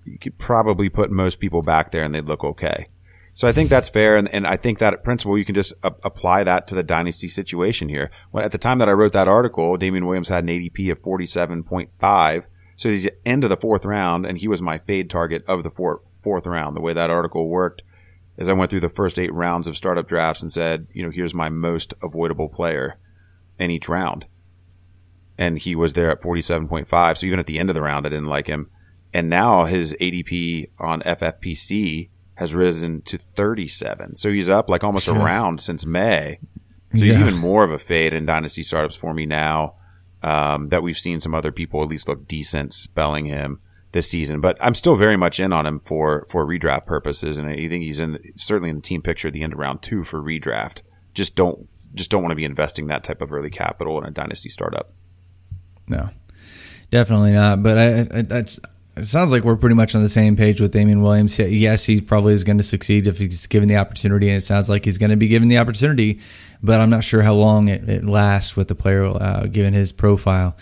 You 0.05 0.17
could 0.17 0.37
probably 0.37 0.87
put 0.87 1.11
most 1.11 1.39
people 1.39 1.61
back 1.61 1.91
there 1.91 2.03
and 2.03 2.15
they'd 2.15 2.25
look 2.25 2.43
okay. 2.43 2.87
So 3.33 3.47
I 3.47 3.51
think 3.51 3.69
that's 3.69 3.89
fair. 3.89 4.17
And, 4.17 4.27
and 4.33 4.45
I 4.45 4.57
think 4.57 4.79
that 4.79 5.03
principle, 5.03 5.37
you 5.37 5.45
can 5.45 5.55
just 5.55 5.73
a- 5.83 5.95
apply 6.03 6.43
that 6.43 6.67
to 6.67 6.75
the 6.75 6.83
dynasty 6.83 7.27
situation 7.27 7.89
here. 7.89 8.11
When, 8.31 8.43
at 8.43 8.51
the 8.51 8.57
time 8.57 8.79
that 8.79 8.89
I 8.89 8.93
wrote 8.93 9.13
that 9.13 9.27
article, 9.27 9.77
Damien 9.77 10.05
Williams 10.05 10.29
had 10.29 10.43
an 10.43 10.49
ADP 10.49 10.91
of 10.91 11.01
47.5 11.01 12.45
so 12.81 12.89
he's 12.89 13.03
the 13.03 13.27
end 13.27 13.43
of 13.43 13.51
the 13.51 13.57
fourth 13.57 13.85
round, 13.85 14.25
and 14.25 14.39
he 14.39 14.47
was 14.47 14.59
my 14.59 14.79
fade 14.79 15.07
target 15.07 15.43
of 15.47 15.61
the 15.61 15.69
four, 15.69 16.01
fourth 16.23 16.47
round. 16.47 16.75
The 16.75 16.81
way 16.81 16.93
that 16.93 17.11
article 17.11 17.47
worked 17.47 17.83
is 18.37 18.49
I 18.49 18.53
went 18.53 18.71
through 18.71 18.79
the 18.79 18.89
first 18.89 19.19
eight 19.19 19.31
rounds 19.31 19.67
of 19.67 19.77
startup 19.77 20.07
drafts 20.07 20.41
and 20.41 20.51
said, 20.51 20.87
you 20.91 21.03
know, 21.03 21.11
here's 21.11 21.35
my 21.35 21.47
most 21.47 21.93
avoidable 22.01 22.49
player 22.49 22.97
in 23.59 23.69
each 23.69 23.87
round. 23.87 24.25
And 25.37 25.59
he 25.59 25.75
was 25.75 25.93
there 25.93 26.09
at 26.09 26.23
47.5. 26.23 27.17
So 27.19 27.27
even 27.27 27.37
at 27.37 27.45
the 27.45 27.59
end 27.59 27.69
of 27.69 27.75
the 27.75 27.83
round, 27.83 28.07
I 28.07 28.09
didn't 28.09 28.25
like 28.25 28.47
him. 28.47 28.71
And 29.13 29.29
now 29.29 29.65
his 29.65 29.93
ADP 30.01 30.71
on 30.79 31.01
FFPC 31.01 32.09
has 32.41 32.55
risen 32.55 33.03
to 33.03 33.19
37. 33.19 34.15
So 34.15 34.31
he's 34.31 34.49
up 34.49 34.67
like 34.67 34.83
almost 34.83 35.07
a 35.07 35.13
round 35.13 35.61
since 35.61 35.85
May. 35.85 36.39
So 36.91 36.97
he's 36.97 37.15
yeah. 37.15 37.19
even 37.19 37.37
more 37.37 37.63
of 37.63 37.69
a 37.69 37.77
fade 37.77 38.13
in 38.13 38.25
dynasty 38.25 38.63
startups 38.63 38.95
for 38.95 39.13
me 39.13 39.27
now 39.27 39.75
um, 40.23 40.69
that 40.69 40.81
we've 40.81 40.97
seen 40.97 41.19
some 41.19 41.35
other 41.35 41.51
people 41.51 41.83
at 41.83 41.87
least 41.87 42.07
look 42.07 42.27
decent 42.27 42.73
spelling 42.73 43.27
him 43.27 43.59
this 43.91 44.09
season. 44.09 44.41
But 44.41 44.57
I'm 44.59 44.73
still 44.73 44.95
very 44.95 45.17
much 45.17 45.39
in 45.39 45.53
on 45.53 45.67
him 45.67 45.81
for 45.81 46.25
for 46.29 46.43
redraft 46.43 46.87
purposes, 46.87 47.37
and 47.37 47.47
I 47.47 47.67
think 47.67 47.83
he's 47.83 47.99
in 47.99 48.17
certainly 48.37 48.71
in 48.71 48.77
the 48.77 48.81
team 48.81 49.03
picture 49.03 49.27
at 49.27 49.35
the 49.35 49.43
end 49.43 49.53
of 49.53 49.59
round 49.59 49.83
two 49.83 50.03
for 50.03 50.19
redraft. 50.19 50.81
Just 51.13 51.35
don't 51.35 51.69
just 51.93 52.09
don't 52.09 52.23
want 52.23 52.31
to 52.31 52.35
be 52.35 52.43
investing 52.43 52.87
that 52.87 53.03
type 53.03 53.21
of 53.21 53.31
early 53.31 53.51
capital 53.51 53.99
in 53.99 54.03
a 54.03 54.11
dynasty 54.11 54.49
startup. 54.49 54.95
No, 55.87 56.09
definitely 56.89 57.33
not. 57.33 57.61
But 57.61 57.77
I, 57.77 57.99
I, 57.99 58.21
that's 58.23 58.59
it 58.97 59.05
sounds 59.05 59.31
like 59.31 59.43
we're 59.43 59.55
pretty 59.55 59.75
much 59.75 59.95
on 59.95 60.03
the 60.03 60.09
same 60.09 60.35
page 60.35 60.59
with 60.59 60.71
Damien 60.71 61.01
Williams. 61.01 61.39
Yes, 61.39 61.85
he 61.85 62.01
probably 62.01 62.33
is 62.33 62.43
going 62.43 62.57
to 62.57 62.63
succeed 62.63 63.07
if 63.07 63.19
he's 63.19 63.47
given 63.47 63.69
the 63.69 63.77
opportunity, 63.77 64.27
and 64.27 64.37
it 64.37 64.41
sounds 64.41 64.69
like 64.69 64.83
he's 64.83 64.97
going 64.97 65.11
to 65.11 65.17
be 65.17 65.29
given 65.29 65.47
the 65.47 65.57
opportunity. 65.57 66.19
But 66.61 66.81
I'm 66.81 66.89
not 66.89 67.03
sure 67.03 67.21
how 67.21 67.33
long 67.33 67.69
it, 67.69 67.87
it 67.89 68.03
lasts 68.03 68.55
with 68.55 68.67
the 68.67 68.75
player, 68.75 69.05
uh, 69.05 69.47
given 69.47 69.73
his 69.73 69.91
profile. 69.93 70.57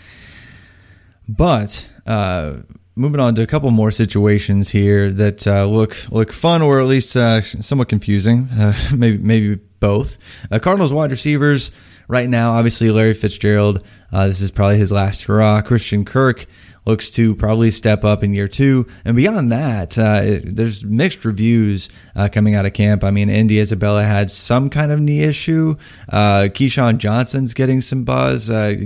But 1.28 1.88
uh, 2.06 2.58
moving 2.94 3.18
on 3.20 3.34
to 3.34 3.42
a 3.42 3.46
couple 3.46 3.70
more 3.72 3.90
situations 3.90 4.70
here 4.70 5.10
that 5.10 5.46
uh, 5.46 5.66
look 5.66 5.96
look 6.10 6.32
fun 6.32 6.62
or 6.62 6.80
at 6.80 6.86
least 6.86 7.16
uh, 7.16 7.42
somewhat 7.42 7.88
confusing, 7.88 8.48
uh, 8.52 8.74
maybe 8.96 9.18
maybe 9.18 9.54
both. 9.80 10.18
Uh, 10.52 10.60
Cardinals 10.60 10.92
wide 10.92 11.10
receivers 11.10 11.72
right 12.06 12.28
now, 12.28 12.52
obviously 12.52 12.90
Larry 12.90 13.14
Fitzgerald. 13.14 13.84
this 14.12 14.40
is 14.40 14.52
probably 14.52 14.78
his 14.78 14.92
last 14.92 15.24
hurrah. 15.24 15.62
Christian 15.62 16.04
Kirk 16.04 16.46
looks 16.86 17.10
to 17.10 17.34
probably 17.36 17.70
step 17.70 18.04
up 18.04 18.22
in 18.22 18.32
year 18.34 18.48
two. 18.48 18.86
And 19.04 19.16
beyond 19.16 19.52
that, 19.52 19.98
uh, 19.98 20.20
it, 20.22 20.56
there's 20.56 20.84
mixed 20.84 21.24
reviews 21.24 21.88
uh, 22.16 22.28
coming 22.32 22.54
out 22.54 22.66
of 22.66 22.72
camp. 22.72 23.04
I 23.04 23.10
mean, 23.10 23.28
Andy 23.28 23.60
Isabella 23.60 24.02
had 24.04 24.30
some 24.30 24.70
kind 24.70 24.90
of 24.90 25.00
knee 25.00 25.22
issue. 25.22 25.76
Uh, 26.08 26.44
KeeSean 26.44 26.98
Johnson's 26.98 27.54
getting 27.54 27.80
some 27.80 28.04
buzz, 28.04 28.48
uh, 28.48 28.76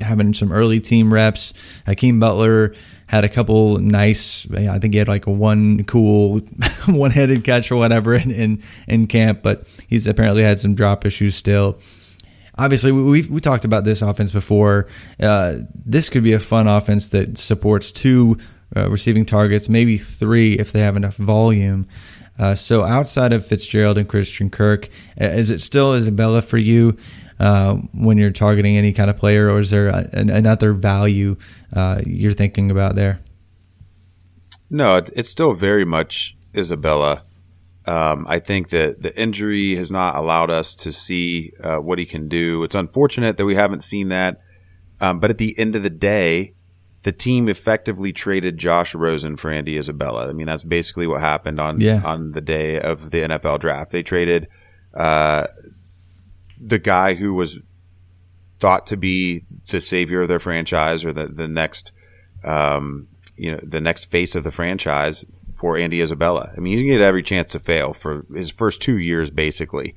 having 0.00 0.34
some 0.34 0.52
early 0.52 0.80
team 0.80 1.12
reps. 1.12 1.54
Hakeem 1.86 2.20
Butler 2.20 2.74
had 3.06 3.24
a 3.24 3.28
couple 3.28 3.78
nice. 3.78 4.46
I 4.52 4.78
think 4.78 4.94
he 4.94 4.98
had 4.98 5.08
like 5.08 5.26
a 5.26 5.32
one 5.32 5.84
cool 5.84 6.38
one-headed 6.86 7.42
catch 7.42 7.72
or 7.72 7.76
whatever 7.76 8.14
in, 8.14 8.30
in 8.30 8.62
in 8.86 9.06
camp, 9.08 9.42
but 9.42 9.66
he's 9.88 10.06
apparently 10.06 10.44
had 10.44 10.60
some 10.60 10.74
drop 10.74 11.04
issues 11.04 11.34
still 11.34 11.80
obviously 12.58 12.92
we 12.92 13.22
we 13.22 13.40
talked 13.40 13.64
about 13.64 13.84
this 13.84 14.02
offense 14.02 14.30
before. 14.30 14.86
Uh, 15.20 15.58
this 15.74 16.08
could 16.08 16.22
be 16.22 16.32
a 16.32 16.40
fun 16.40 16.66
offense 16.66 17.08
that 17.10 17.38
supports 17.38 17.92
two 17.92 18.36
uh, 18.76 18.90
receiving 18.90 19.24
targets, 19.24 19.68
maybe 19.68 19.98
three 19.98 20.54
if 20.54 20.72
they 20.72 20.80
have 20.80 20.96
enough 20.96 21.16
volume. 21.16 21.88
Uh, 22.38 22.54
so 22.54 22.84
outside 22.84 23.32
of 23.32 23.44
Fitzgerald 23.44 23.98
and 23.98 24.08
Christian 24.08 24.48
Kirk, 24.48 24.88
is 25.16 25.50
it 25.50 25.60
still 25.60 25.92
Isabella 25.92 26.40
for 26.40 26.56
you 26.56 26.96
uh, 27.38 27.74
when 27.94 28.16
you're 28.16 28.30
targeting 28.30 28.76
any 28.76 28.92
kind 28.92 29.10
of 29.10 29.16
player, 29.16 29.50
or 29.50 29.60
is 29.60 29.70
there 29.70 29.88
a, 29.88 30.08
another 30.12 30.72
value 30.72 31.36
uh, 31.74 32.00
you're 32.06 32.32
thinking 32.32 32.70
about 32.70 32.94
there? 32.94 33.20
No, 34.70 34.96
it's 34.96 35.28
still 35.28 35.52
very 35.52 35.84
much 35.84 36.36
Isabella. 36.54 37.24
Um, 37.90 38.24
I 38.28 38.38
think 38.38 38.68
that 38.68 39.02
the 39.02 39.20
injury 39.20 39.74
has 39.74 39.90
not 39.90 40.14
allowed 40.14 40.48
us 40.48 40.74
to 40.74 40.92
see 40.92 41.52
uh, 41.60 41.78
what 41.78 41.98
he 41.98 42.06
can 42.06 42.28
do. 42.28 42.62
It's 42.62 42.76
unfortunate 42.76 43.36
that 43.36 43.44
we 43.44 43.56
haven't 43.56 43.82
seen 43.82 44.10
that. 44.10 44.40
Um, 45.00 45.18
but 45.18 45.30
at 45.30 45.38
the 45.38 45.58
end 45.58 45.74
of 45.74 45.82
the 45.82 45.90
day, 45.90 46.54
the 47.02 47.10
team 47.10 47.48
effectively 47.48 48.12
traded 48.12 48.58
Josh 48.58 48.94
Rosen 48.94 49.36
for 49.36 49.50
Andy 49.50 49.76
Isabella. 49.76 50.28
I 50.28 50.32
mean, 50.32 50.46
that's 50.46 50.62
basically 50.62 51.08
what 51.08 51.20
happened 51.20 51.58
on 51.58 51.80
yeah. 51.80 52.00
on 52.04 52.30
the 52.30 52.40
day 52.40 52.78
of 52.78 53.10
the 53.10 53.22
NFL 53.22 53.58
draft. 53.58 53.90
They 53.90 54.04
traded 54.04 54.46
uh, 54.94 55.48
the 56.60 56.78
guy 56.78 57.14
who 57.14 57.34
was 57.34 57.58
thought 58.60 58.86
to 58.86 58.96
be 58.96 59.44
the 59.68 59.80
savior 59.80 60.20
of 60.22 60.28
their 60.28 60.38
franchise 60.38 61.04
or 61.04 61.12
the 61.12 61.26
the 61.26 61.48
next 61.48 61.90
um, 62.44 63.08
you 63.34 63.50
know 63.50 63.60
the 63.64 63.80
next 63.80 64.12
face 64.12 64.36
of 64.36 64.44
the 64.44 64.52
franchise 64.52 65.24
for 65.60 65.76
Andy 65.76 66.00
Isabella. 66.00 66.54
I 66.56 66.60
mean, 66.60 66.72
he's 66.72 66.80
going 66.80 66.92
to 66.92 66.98
get 66.98 67.04
every 67.04 67.22
chance 67.22 67.52
to 67.52 67.58
fail 67.58 67.92
for 67.92 68.24
his 68.34 68.48
first 68.48 68.80
two 68.80 68.96
years, 68.96 69.28
basically. 69.28 69.94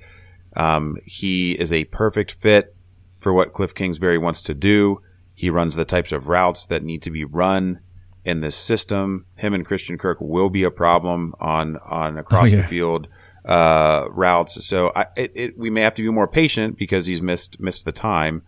Um, 0.58 0.98
he 1.06 1.54
is 1.54 1.72
a 1.72 1.86
perfect 1.86 2.34
fit 2.34 2.76
for 3.22 3.32
what 3.32 3.54
Cliff 3.54 3.74
Kingsbury 3.74 4.18
wants 4.18 4.42
to 4.42 4.54
do. 4.54 5.02
He 5.34 5.50
runs 5.50 5.78
the 5.78 5.86
types 5.86 6.12
of 6.12 6.28
routes 6.28 6.66
that 6.66 6.84
need 6.84 7.02
to 7.04 7.10
be 7.10 7.24
run 7.24 7.80
in 8.26 8.42
this 8.42 8.58
system. 8.58 9.26
Him 9.36 9.54
and 9.54 9.66
Christian 9.66 9.98
Kirk 9.98 10.18
will 10.20 10.50
be 10.50 10.64
a 10.64 10.70
problem 10.70 11.34
on 11.40 11.78
on 11.78 12.18
across 12.18 12.44
oh, 12.44 12.48
yeah. 12.48 12.58
the 12.58 12.64
field 12.64 13.08
uh, 13.46 14.08
routes. 14.12 14.66
So 14.68 14.92
I, 14.94 15.06
it, 15.16 15.32
it, 15.34 15.58
we 15.58 15.70
may 15.70 15.82
have 15.82 15.96
to 15.96 16.02
be 16.02 16.10
more 16.10 16.28
patient 16.28 16.78
because 16.78 17.06
he's 17.06 17.22
missed 17.22 17.62
missed 17.62 17.86
the 17.86 17.94
time, 17.94 18.44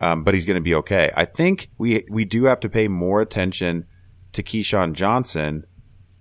um, 0.00 0.24
but 0.24 0.34
he's 0.34 0.44
going 0.44 0.56
to 0.56 0.60
be 0.60 0.74
okay. 0.74 1.12
I 1.14 1.26
think 1.26 1.70
we 1.78 2.04
we 2.10 2.24
do 2.24 2.44
have 2.44 2.58
to 2.60 2.68
pay 2.68 2.88
more 2.88 3.20
attention 3.20 3.86
to 4.32 4.42
KeeSean 4.42 4.94
Johnson 4.94 5.64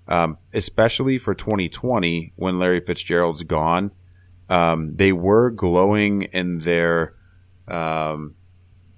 um, 0.07 0.37
especially 0.53 1.17
for 1.17 1.33
2020 1.33 2.33
when 2.35 2.59
Larry 2.59 2.81
Fitzgerald's 2.81 3.43
gone. 3.43 3.91
Um, 4.49 4.95
they 4.95 5.11
were 5.11 5.49
glowing 5.49 6.23
in 6.23 6.59
their 6.59 7.15
um, 7.67 8.35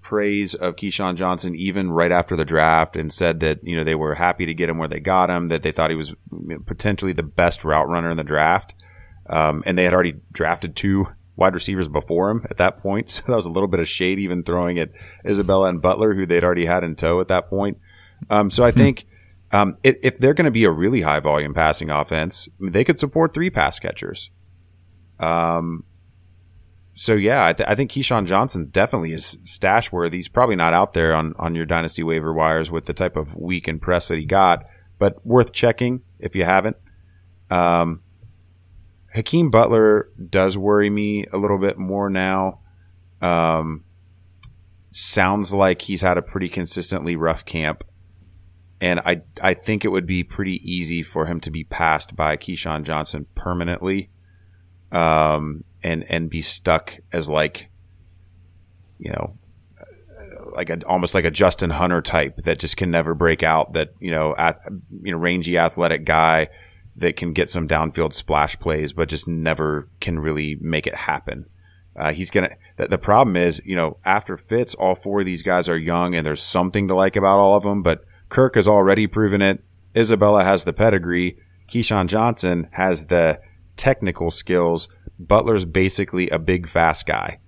praise 0.01 0.53
of 0.53 0.75
KeeSean 0.75 1.15
Johnson 1.15 1.55
even 1.55 1.91
right 1.91 2.11
after 2.11 2.35
the 2.35 2.45
draft 2.45 2.95
and 2.95 3.13
said 3.13 3.39
that, 3.39 3.59
you 3.63 3.75
know, 3.75 3.83
they 3.83 3.95
were 3.95 4.15
happy 4.15 4.45
to 4.45 4.53
get 4.53 4.69
him 4.69 4.77
where 4.77 4.87
they 4.87 4.99
got 4.99 5.29
him, 5.29 5.47
that 5.47 5.63
they 5.63 5.71
thought 5.71 5.89
he 5.89 5.95
was 5.95 6.13
potentially 6.65 7.13
the 7.13 7.23
best 7.23 7.63
route 7.63 7.87
runner 7.87 8.09
in 8.09 8.17
the 8.17 8.23
draft. 8.23 8.73
Um, 9.29 9.63
and 9.65 9.77
they 9.77 9.83
had 9.83 9.93
already 9.93 10.15
drafted 10.31 10.75
two 10.75 11.07
wide 11.35 11.53
receivers 11.53 11.87
before 11.87 12.29
him 12.29 12.45
at 12.49 12.57
that 12.57 12.77
point. 12.77 13.09
So 13.11 13.23
that 13.27 13.35
was 13.35 13.45
a 13.45 13.51
little 13.51 13.67
bit 13.67 13.79
of 13.79 13.87
shade 13.87 14.19
even 14.19 14.43
throwing 14.43 14.79
at 14.79 14.91
Isabella 15.25 15.69
and 15.69 15.81
Butler, 15.81 16.13
who 16.13 16.25
they'd 16.25 16.43
already 16.43 16.65
had 16.65 16.83
in 16.83 16.95
tow 16.95 17.21
at 17.21 17.29
that 17.29 17.49
point. 17.49 17.77
Um, 18.29 18.51
so 18.51 18.63
I 18.63 18.71
hmm. 18.71 18.79
think 18.79 19.05
um, 19.51 19.77
if, 19.83 19.97
if, 20.03 20.17
they're 20.17 20.33
going 20.33 20.45
to 20.45 20.51
be 20.51 20.65
a 20.65 20.71
really 20.71 21.01
high 21.01 21.19
volume 21.19 21.53
passing 21.53 21.89
offense, 21.89 22.49
they 22.59 22.83
could 22.83 22.99
support 22.99 23.33
three 23.33 23.49
pass 23.49 23.79
catchers. 23.79 24.29
Um, 25.19 25.85
so 26.93 27.13
yeah, 27.13 27.45
I, 27.45 27.53
th- 27.53 27.69
I, 27.69 27.75
think 27.75 27.91
KeeSean 27.91 28.25
Johnson 28.25 28.69
definitely 28.71 29.13
is 29.13 29.37
stash 29.45 29.91
worthy. 29.91 30.17
He's 30.17 30.27
probably 30.27 30.55
not 30.55 30.73
out 30.73 30.93
there 30.93 31.13
on, 31.13 31.33
on 31.37 31.55
your 31.55 31.65
dynasty 31.65 32.03
waiver 32.03 32.33
wires 32.33 32.69
with 32.69 32.85
the 32.85 32.93
type 32.93 33.15
of 33.15 33.35
week 33.35 33.67
and 33.67 33.81
press 33.81 34.09
that 34.09 34.17
he 34.17 34.25
got, 34.25 34.69
but 34.99 35.25
worth 35.25 35.53
checking 35.53 36.01
if 36.19 36.35
you 36.35 36.43
haven't. 36.43 36.75
Um, 37.49 38.01
Hakeem 39.13 39.49
Butler 39.49 40.09
does 40.29 40.57
worry 40.57 40.89
me 40.89 41.25
a 41.31 41.37
little 41.37 41.57
bit 41.57 41.77
more 41.77 42.09
now. 42.09 42.59
Um, 43.21 43.85
sounds 44.91 45.53
like 45.53 45.83
he's 45.83 46.01
had 46.01 46.17
a 46.17 46.21
pretty 46.21 46.49
consistently 46.49 47.15
rough 47.15 47.45
camp 47.45 47.83
and 48.79 48.99
I 48.99 49.21
I 49.41 49.53
think 49.53 49.83
it 49.83 49.89
would 49.89 50.05
be 50.05 50.23
pretty 50.23 50.61
easy 50.63 51.03
for 51.03 51.25
him 51.25 51.39
to 51.41 51.51
be 51.51 51.63
passed 51.63 52.15
by 52.15 52.37
KeeSean 52.37 52.83
Johnson 52.83 53.25
permanently, 53.35 54.09
um, 54.91 55.63
and 55.83 56.05
and 56.09 56.29
be 56.29 56.41
stuck 56.41 56.99
as 57.11 57.27
like, 57.27 57.69
you 58.99 59.11
know, 59.11 59.37
like 60.55 60.69
a 60.69 60.85
almost 60.85 61.15
like 61.15 61.25
a 61.25 61.31
Justin 61.31 61.71
Hunter 61.71 62.01
type 62.01 62.37
that 62.43 62.59
just 62.59 62.77
can 62.77 62.91
never 62.91 63.15
break 63.15 63.41
out. 63.41 63.73
That 63.73 63.93
you 63.99 64.11
know, 64.11 64.35
at, 64.37 64.59
you 65.01 65.11
know, 65.11 65.17
rangy 65.17 65.57
athletic 65.57 66.05
guy 66.05 66.49
that 66.95 67.15
can 67.15 67.33
get 67.33 67.49
some 67.49 67.67
downfield 67.67 68.13
splash 68.13 68.59
plays, 68.59 68.93
but 68.93 69.09
just 69.09 69.27
never 69.27 69.87
can 69.99 70.19
really 70.19 70.57
make 70.61 70.87
it 70.87 70.95
happen. 70.95 71.45
Uh, 71.95 72.11
he's 72.13 72.29
gonna. 72.29 72.49
The, 72.75 72.89
the 72.89 72.97
problem 72.99 73.35
is, 73.35 73.59
you 73.65 73.75
know, 73.75 73.97
after 74.05 74.37
Fitz, 74.37 74.75
all 74.75 74.93
four 74.93 75.21
of 75.21 75.25
these 75.25 75.41
guys 75.41 75.67
are 75.67 75.77
young, 75.77 76.13
and 76.13 76.23
there's 76.23 76.43
something 76.43 76.87
to 76.89 76.95
like 76.95 77.15
about 77.15 77.39
all 77.39 77.57
of 77.57 77.63
them, 77.63 77.81
but 77.81 78.03
Kirk 78.29 78.55
has 78.55 78.67
already 78.67 79.07
proven 79.07 79.41
it. 79.41 79.63
Isabella 79.95 80.43
has 80.43 80.63
the 80.63 80.73
pedigree. 80.73 81.37
KeeSean 81.69 82.07
Johnson 82.07 82.67
has 82.71 83.07
the 83.07 83.39
technical 83.75 84.31
skills. 84.31 84.87
Butler's 85.19 85.65
basically 85.65 86.29
a 86.29 86.39
big, 86.39 86.67
fast 86.67 87.05
guy. 87.05 87.39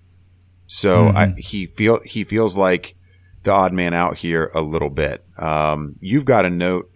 So 0.67 1.05
mm-hmm. 1.05 1.17
I, 1.17 1.27
he 1.37 1.65
feel 1.65 1.99
he 2.05 2.23
feels 2.23 2.55
like 2.55 2.95
the 3.43 3.51
odd 3.51 3.73
man 3.73 3.93
out 3.93 4.17
here 4.17 4.51
a 4.53 4.61
little 4.61 4.89
bit. 4.89 5.25
Um, 5.37 5.95
you've 6.01 6.25
got 6.25 6.45
a 6.45 6.49
note 6.49 6.91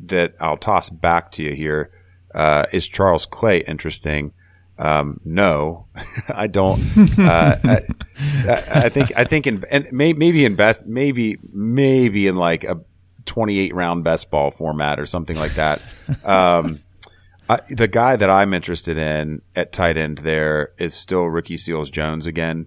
that 0.00 0.34
I'll 0.40 0.56
toss 0.56 0.88
back 0.88 1.32
to 1.32 1.42
you 1.42 1.54
here. 1.54 1.90
Uh, 2.34 2.66
is 2.72 2.88
Charles 2.88 3.26
Clay 3.26 3.62
interesting? 3.66 4.32
Um, 4.78 5.20
no, 5.24 5.86
I 6.28 6.46
don't. 6.46 6.80
Uh, 7.18 7.56
I, 7.64 8.62
I, 8.74 8.88
think 8.88 9.12
I 9.14 9.24
think 9.24 9.46
in 9.46 9.64
and 9.70 9.92
may, 9.92 10.14
maybe 10.14 10.44
in 10.46 10.54
best 10.54 10.86
maybe 10.86 11.38
maybe 11.52 12.26
in 12.26 12.36
like 12.36 12.64
a 12.64 12.80
28 13.30 13.72
round 13.76 14.02
best 14.02 14.28
ball 14.28 14.50
format 14.50 14.98
or 14.98 15.06
something 15.06 15.36
like 15.36 15.54
that. 15.54 15.80
um, 16.24 16.80
I, 17.48 17.60
the 17.70 17.86
guy 17.86 18.16
that 18.16 18.28
I'm 18.28 18.52
interested 18.52 18.98
in 18.98 19.40
at 19.54 19.72
tight 19.72 19.96
end 19.96 20.18
there 20.18 20.72
is 20.78 20.96
still 20.96 21.22
Ricky 21.26 21.56
Seals 21.56 21.90
Jones 21.90 22.26
again. 22.26 22.66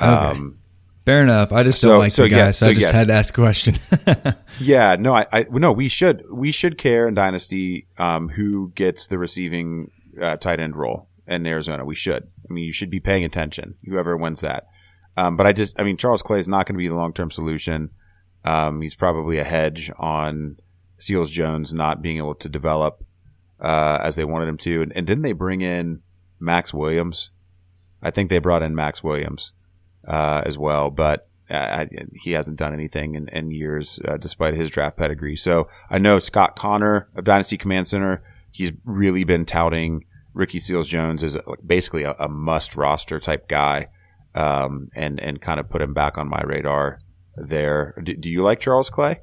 Okay. 0.00 0.10
Um, 0.10 0.58
Fair 1.06 1.22
enough. 1.22 1.52
I 1.52 1.62
just 1.62 1.80
don't 1.80 1.90
so, 1.90 1.98
like 1.98 2.12
so 2.12 2.22
the 2.22 2.30
guy, 2.30 2.36
yes, 2.38 2.58
so, 2.58 2.66
I 2.66 2.70
just 2.70 2.80
yes. 2.80 2.90
had 2.90 3.06
to 3.06 3.12
ask 3.12 3.38
a 3.38 3.40
question. 3.40 3.76
yeah, 4.60 4.96
no, 4.98 5.14
I, 5.14 5.26
I, 5.32 5.46
no, 5.48 5.70
we 5.70 5.88
should, 5.88 6.24
we 6.32 6.50
should 6.50 6.76
care 6.76 7.06
in 7.06 7.14
Dynasty, 7.14 7.86
um, 7.96 8.30
who 8.30 8.72
gets 8.74 9.06
the 9.06 9.16
receiving, 9.16 9.92
uh, 10.20 10.38
tight 10.38 10.58
end 10.58 10.74
role 10.74 11.06
in 11.28 11.46
Arizona. 11.46 11.84
We 11.84 11.94
should. 11.94 12.26
I 12.50 12.52
mean, 12.52 12.64
you 12.64 12.72
should 12.72 12.90
be 12.90 12.98
paying 12.98 13.22
attention, 13.22 13.76
whoever 13.84 14.16
wins 14.16 14.40
that. 14.40 14.66
Um, 15.16 15.36
but 15.36 15.46
I 15.46 15.52
just, 15.52 15.78
I 15.78 15.84
mean, 15.84 15.96
Charles 15.96 16.22
Clay 16.22 16.40
is 16.40 16.48
not 16.48 16.66
going 16.66 16.74
to 16.74 16.78
be 16.78 16.88
the 16.88 16.96
long 16.96 17.12
term 17.12 17.30
solution. 17.30 17.90
Um, 18.44 18.82
he's 18.82 18.94
probably 18.94 19.38
a 19.38 19.44
hedge 19.44 19.90
on 19.98 20.58
Seals 20.98 21.30
Jones 21.30 21.72
not 21.72 22.02
being 22.02 22.18
able 22.18 22.34
to 22.36 22.48
develop 22.48 23.04
uh, 23.60 23.98
as 24.02 24.16
they 24.16 24.24
wanted 24.24 24.48
him 24.48 24.58
to. 24.58 24.82
And, 24.82 24.92
and, 24.94 25.06
didn't 25.06 25.22
they 25.22 25.32
bring 25.32 25.62
in 25.62 26.02
Maxx 26.38 26.74
Williams? 26.74 27.30
I 28.02 28.10
think 28.10 28.28
they 28.28 28.38
brought 28.38 28.62
in 28.62 28.74
Maxx 28.74 29.02
Williams 29.02 29.52
uh, 30.06 30.42
as 30.44 30.58
well. 30.58 30.90
But 30.90 31.28
uh, 31.50 31.86
he 32.14 32.32
hasn't 32.32 32.58
done 32.58 32.72
anything 32.72 33.14
in, 33.14 33.28
in 33.28 33.50
years, 33.50 34.00
uh, 34.06 34.16
despite 34.16 34.54
his 34.54 34.70
draft 34.70 34.96
pedigree. 34.96 35.36
So 35.36 35.68
I 35.90 35.98
know 35.98 36.18
Scott 36.18 36.56
Connor 36.56 37.08
of 37.14 37.24
Dynasty 37.24 37.56
Command 37.56 37.86
Center. 37.86 38.22
He's 38.50 38.72
really 38.84 39.24
been 39.24 39.44
touting 39.44 40.04
Ricky 40.32 40.58
Seals 40.58 40.88
Jones 40.88 41.22
as 41.22 41.36
basically 41.64 42.04
a, 42.04 42.14
a, 42.18 42.28
must 42.28 42.76
roster 42.76 43.20
type 43.20 43.48
guy, 43.48 43.86
um, 44.34 44.90
and 44.94 45.20
and 45.20 45.40
kind 45.40 45.60
of 45.60 45.68
put 45.68 45.82
him 45.82 45.92
back 45.92 46.18
on 46.18 46.28
my 46.28 46.42
radar 46.42 46.98
there. 47.36 47.94
Do, 48.02 48.14
do 48.14 48.28
you 48.28 48.42
like 48.42 48.60
Charles 48.60 48.90
Clay? 48.90 49.20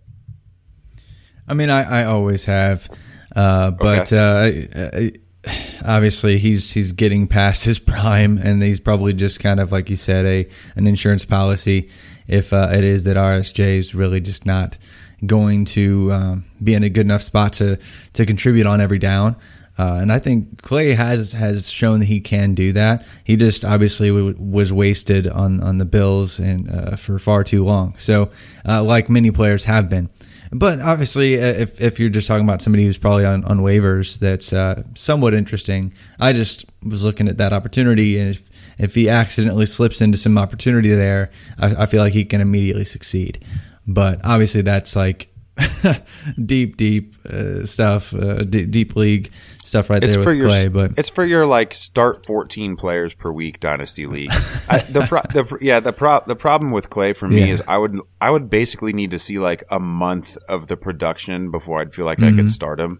I 1.47 1.53
mean, 1.53 1.69
I, 1.69 2.01
I 2.01 2.05
always 2.05 2.45
have, 2.45 2.89
uh, 3.35 3.71
but 3.71 4.11
okay. 4.13 4.69
uh, 4.73 5.51
obviously 5.85 6.37
he's 6.37 6.71
he's 6.71 6.91
getting 6.91 7.27
past 7.27 7.65
his 7.65 7.79
prime, 7.93 8.37
and 8.37 8.61
he's 8.61 8.79
probably 8.79 9.13
just 9.13 9.39
kind 9.39 9.59
of 9.59 9.71
like 9.71 9.89
you 9.89 9.95
said, 9.95 10.25
a 10.25 10.47
an 10.75 10.87
insurance 10.87 11.25
policy. 11.25 11.89
If 12.27 12.53
uh, 12.53 12.69
it 12.73 12.83
is 12.83 13.03
that 13.03 13.17
RSJ 13.17 13.59
is 13.77 13.95
really 13.95 14.21
just 14.21 14.45
not 14.45 14.77
going 15.25 15.65
to 15.65 16.11
um, 16.11 16.45
be 16.63 16.73
in 16.73 16.83
a 16.83 16.89
good 16.89 17.05
enough 17.05 17.21
spot 17.21 17.53
to 17.53 17.77
to 18.13 18.25
contribute 18.25 18.65
on 18.65 18.81
every 18.81 18.99
down. 18.99 19.35
Uh, 19.81 19.97
and 19.99 20.11
I 20.11 20.19
think 20.19 20.61
Clay 20.61 20.93
has 20.93 21.33
has 21.33 21.71
shown 21.71 22.01
that 22.01 22.05
he 22.05 22.19
can 22.19 22.53
do 22.53 22.71
that. 22.73 23.03
He 23.23 23.35
just 23.35 23.65
obviously 23.65 24.09
w- 24.09 24.35
was 24.37 24.71
wasted 24.71 25.25
on 25.25 25.59
on 25.59 25.79
the 25.79 25.85
Bills 25.85 26.37
and 26.37 26.69
uh, 26.69 26.95
for 26.97 27.17
far 27.17 27.43
too 27.43 27.63
long. 27.63 27.95
So, 27.97 28.29
uh, 28.63 28.83
like 28.83 29.09
many 29.09 29.31
players 29.31 29.63
have 29.63 29.89
been. 29.89 30.11
But 30.51 30.81
obviously, 30.81 31.41
uh, 31.41 31.45
if, 31.45 31.81
if 31.81 31.99
you're 31.99 32.09
just 32.09 32.27
talking 32.27 32.43
about 32.43 32.61
somebody 32.61 32.83
who's 32.85 32.99
probably 32.99 33.25
on, 33.25 33.43
on 33.45 33.59
waivers, 33.61 34.19
that's 34.19 34.53
uh, 34.53 34.83
somewhat 34.93 35.33
interesting. 35.33 35.93
I 36.19 36.33
just 36.33 36.65
was 36.83 37.03
looking 37.03 37.27
at 37.27 37.37
that 37.37 37.51
opportunity, 37.51 38.19
and 38.19 38.29
if, 38.35 38.43
if 38.77 38.93
he 38.93 39.09
accidentally 39.09 39.65
slips 39.65 39.99
into 39.99 40.17
some 40.17 40.37
opportunity 40.37 40.89
there, 40.89 41.31
I, 41.57 41.83
I 41.83 41.85
feel 41.87 42.03
like 42.03 42.13
he 42.13 42.25
can 42.25 42.39
immediately 42.41 42.85
succeed. 42.85 43.43
But 43.87 44.19
obviously, 44.23 44.61
that's 44.61 44.95
like 44.95 45.31
deep, 46.45 46.77
deep 46.77 47.15
uh, 47.25 47.65
stuff, 47.65 48.13
uh, 48.13 48.43
d- 48.43 48.65
deep 48.65 48.95
league 48.95 49.31
stuff 49.71 49.89
right 49.89 50.03
it's 50.03 50.15
there 50.15 50.25
with 50.25 50.37
your, 50.37 50.47
Clay. 50.47 50.67
But 50.67 50.93
it's 50.97 51.09
for 51.09 51.25
your 51.25 51.45
like 51.45 51.73
start 51.73 52.25
fourteen 52.25 52.75
players 52.75 53.13
per 53.13 53.31
week 53.31 53.59
dynasty 53.59 54.05
league. 54.05 54.31
I, 54.69 54.79
the, 54.89 55.05
pro- 55.07 55.21
the 55.43 55.57
yeah 55.61 55.79
the 55.79 55.93
pro- 55.93 56.23
the 56.27 56.35
problem 56.35 56.71
with 56.71 56.89
Clay 56.89 57.13
for 57.13 57.27
me 57.27 57.39
yeah. 57.39 57.53
is 57.53 57.63
I 57.67 57.77
would 57.77 57.97
I 58.19 58.29
would 58.29 58.49
basically 58.49 58.93
need 58.93 59.11
to 59.11 59.19
see 59.19 59.39
like 59.39 59.63
a 59.71 59.79
month 59.79 60.37
of 60.47 60.67
the 60.67 60.77
production 60.77 61.51
before 61.51 61.81
I'd 61.81 61.93
feel 61.93 62.05
like 62.05 62.19
mm-hmm. 62.19 62.27
I 62.27 62.31
could 62.31 62.39
mm-hmm. 62.39 62.47
start 62.49 62.79
him. 62.79 62.99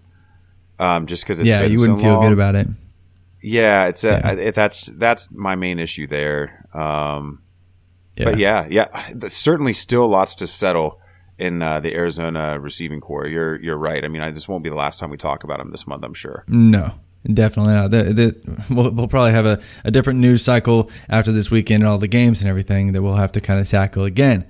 Um, 0.79 1.05
just 1.05 1.23
because 1.23 1.41
yeah, 1.41 1.63
you 1.63 1.79
wouldn't 1.79 1.99
so 1.99 2.05
feel 2.05 2.13
long. 2.13 2.21
good 2.23 2.33
about 2.33 2.55
it. 2.55 2.67
Yeah, 3.43 3.87
it's 3.87 4.03
a, 4.03 4.21
yeah. 4.23 4.31
it, 4.31 4.55
that's 4.55 4.85
that's 4.85 5.31
my 5.31 5.55
main 5.55 5.77
issue 5.77 6.07
there. 6.07 6.65
Um, 6.73 7.43
yeah. 8.15 8.25
But 8.25 8.37
yeah, 8.37 8.67
yeah, 8.69 9.27
certainly 9.29 9.73
still 9.73 10.07
lots 10.07 10.33
to 10.35 10.47
settle 10.47 11.00
in 11.41 11.61
uh, 11.61 11.79
the 11.79 11.93
Arizona 11.93 12.59
receiving 12.59 13.01
corps. 13.01 13.27
You're 13.27 13.59
you're 13.61 13.77
right. 13.77 14.05
I 14.05 14.07
mean, 14.07 14.21
I 14.21 14.31
this 14.31 14.47
won't 14.47 14.63
be 14.63 14.69
the 14.69 14.75
last 14.75 14.99
time 14.99 15.09
we 15.09 15.17
talk 15.17 15.43
about 15.43 15.59
him 15.59 15.71
this 15.71 15.87
month. 15.87 16.03
I'm 16.03 16.13
sure. 16.13 16.45
No, 16.47 16.93
definitely 17.25 17.73
not. 17.73 17.91
The, 17.91 18.03
the, 18.03 18.65
we'll, 18.73 18.91
we'll, 18.91 19.07
probably 19.07 19.31
have 19.31 19.45
a, 19.45 19.61
a 19.83 19.91
different 19.91 20.19
news 20.19 20.43
cycle 20.43 20.89
after 21.09 21.31
this 21.31 21.49
weekend 21.49 21.83
and 21.83 21.89
all 21.89 21.97
the 21.97 22.07
games 22.07 22.41
and 22.41 22.49
everything 22.49 22.93
that 22.93 23.01
we'll 23.01 23.15
have 23.15 23.31
to 23.33 23.41
kind 23.41 23.59
of 23.59 23.67
tackle 23.67 24.03
again. 24.03 24.45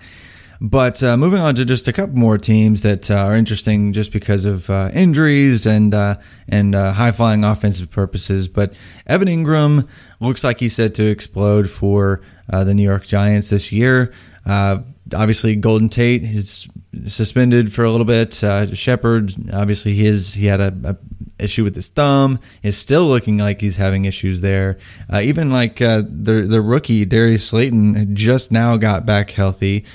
But 0.63 1.01
uh, 1.01 1.17
moving 1.17 1.39
on 1.39 1.55
to 1.55 1.65
just 1.65 1.87
a 1.87 1.93
couple 1.93 2.15
more 2.15 2.37
teams 2.37 2.83
that 2.83 3.09
uh, 3.09 3.15
are 3.15 3.35
interesting 3.35 3.93
just 3.93 4.11
because 4.11 4.45
of 4.45 4.69
uh, 4.69 4.91
injuries 4.93 5.65
and 5.65 5.91
uh, 5.91 6.17
and 6.47 6.75
uh, 6.75 6.91
high 6.91 7.11
flying 7.11 7.43
offensive 7.43 7.89
purposes. 7.89 8.47
But 8.47 8.75
Evan 9.07 9.27
Engram 9.27 9.87
looks 10.19 10.43
like 10.43 10.59
he's 10.59 10.75
set 10.75 10.93
to 10.95 11.05
explode 11.07 11.67
for 11.67 12.21
uh, 12.47 12.63
the 12.63 12.75
New 12.75 12.83
York 12.83 13.07
Giants 13.07 13.49
this 13.49 13.71
year. 13.71 14.13
obviously, 14.45 15.55
Golden 15.55 15.89
Tate 15.89 16.23
is 16.23 16.69
suspended 17.07 17.73
for 17.73 17.83
a 17.83 17.91
little 17.91 18.05
bit. 18.05 18.33
Shepard, 18.77 19.33
obviously, 19.53 19.93
his 19.93 20.33
he 20.33 20.45
had 20.45 20.59
a, 20.59 20.73
a, 20.83 20.97
issue 21.43 21.63
with 21.63 21.75
his 21.75 21.89
thumb. 21.89 22.39
Is 22.63 22.77
still 22.77 23.05
looking 23.07 23.37
like 23.37 23.61
he's 23.61 23.77
having 23.77 24.05
issues 24.05 24.41
there. 24.41 24.77
even 25.21 25.51
like 25.51 25.77
the 25.77 26.45
the 26.47 26.61
rookie 26.61 27.05
Darius 27.05 27.47
Slayton 27.47 28.15
just 28.15 28.51
now 28.51 28.77
got 28.77 29.05
back 29.05 29.31
healthy. 29.31 29.85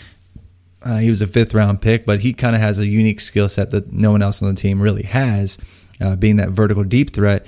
Uh, 0.83 0.99
he 0.99 1.11
was 1.11 1.21
a 1.21 1.27
fifth 1.27 1.53
round 1.53 1.83
pick, 1.83 2.07
but 2.07 2.21
he 2.21 2.33
kind 2.33 2.55
of 2.55 2.63
has 2.63 2.79
a 2.79 2.87
unique 2.87 3.21
skill 3.21 3.49
set 3.49 3.71
that 3.71 3.93
no 3.93 4.13
one 4.13 4.23
else 4.23 4.41
on 4.41 4.49
the 4.49 4.61
team 4.61 4.81
really 4.81 5.03
has, 5.03 5.59
uh, 6.01 6.15
being 6.15 6.37
that 6.37 6.51
vertical 6.51 6.85
deep 6.85 7.11
threat. 7.13 7.45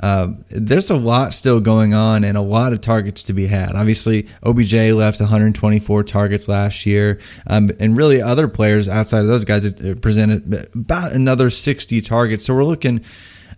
Uh, 0.00 0.28
there's 0.50 0.90
a 0.90 0.96
lot 0.96 1.34
still 1.34 1.60
going 1.60 1.92
on 1.92 2.22
and 2.22 2.36
a 2.36 2.40
lot 2.42 2.72
of 2.72 2.80
targets 2.80 3.22
to 3.24 3.32
be 3.32 3.46
had. 3.46 3.74
Obviously, 3.74 4.28
OBJ 4.44 4.92
left 4.92 5.20
124 5.20 6.04
targets 6.04 6.48
last 6.48 6.86
year, 6.86 7.18
um, 7.46 7.70
and 7.80 7.96
really 7.96 8.22
other 8.22 8.46
players 8.46 8.88
outside 8.88 9.20
of 9.20 9.26
those 9.26 9.44
guys 9.44 9.72
presented 9.96 10.70
about 10.74 11.12
another 11.12 11.50
60 11.50 12.00
targets. 12.00 12.44
So 12.44 12.54
we're 12.54 12.64
looking 12.64 13.04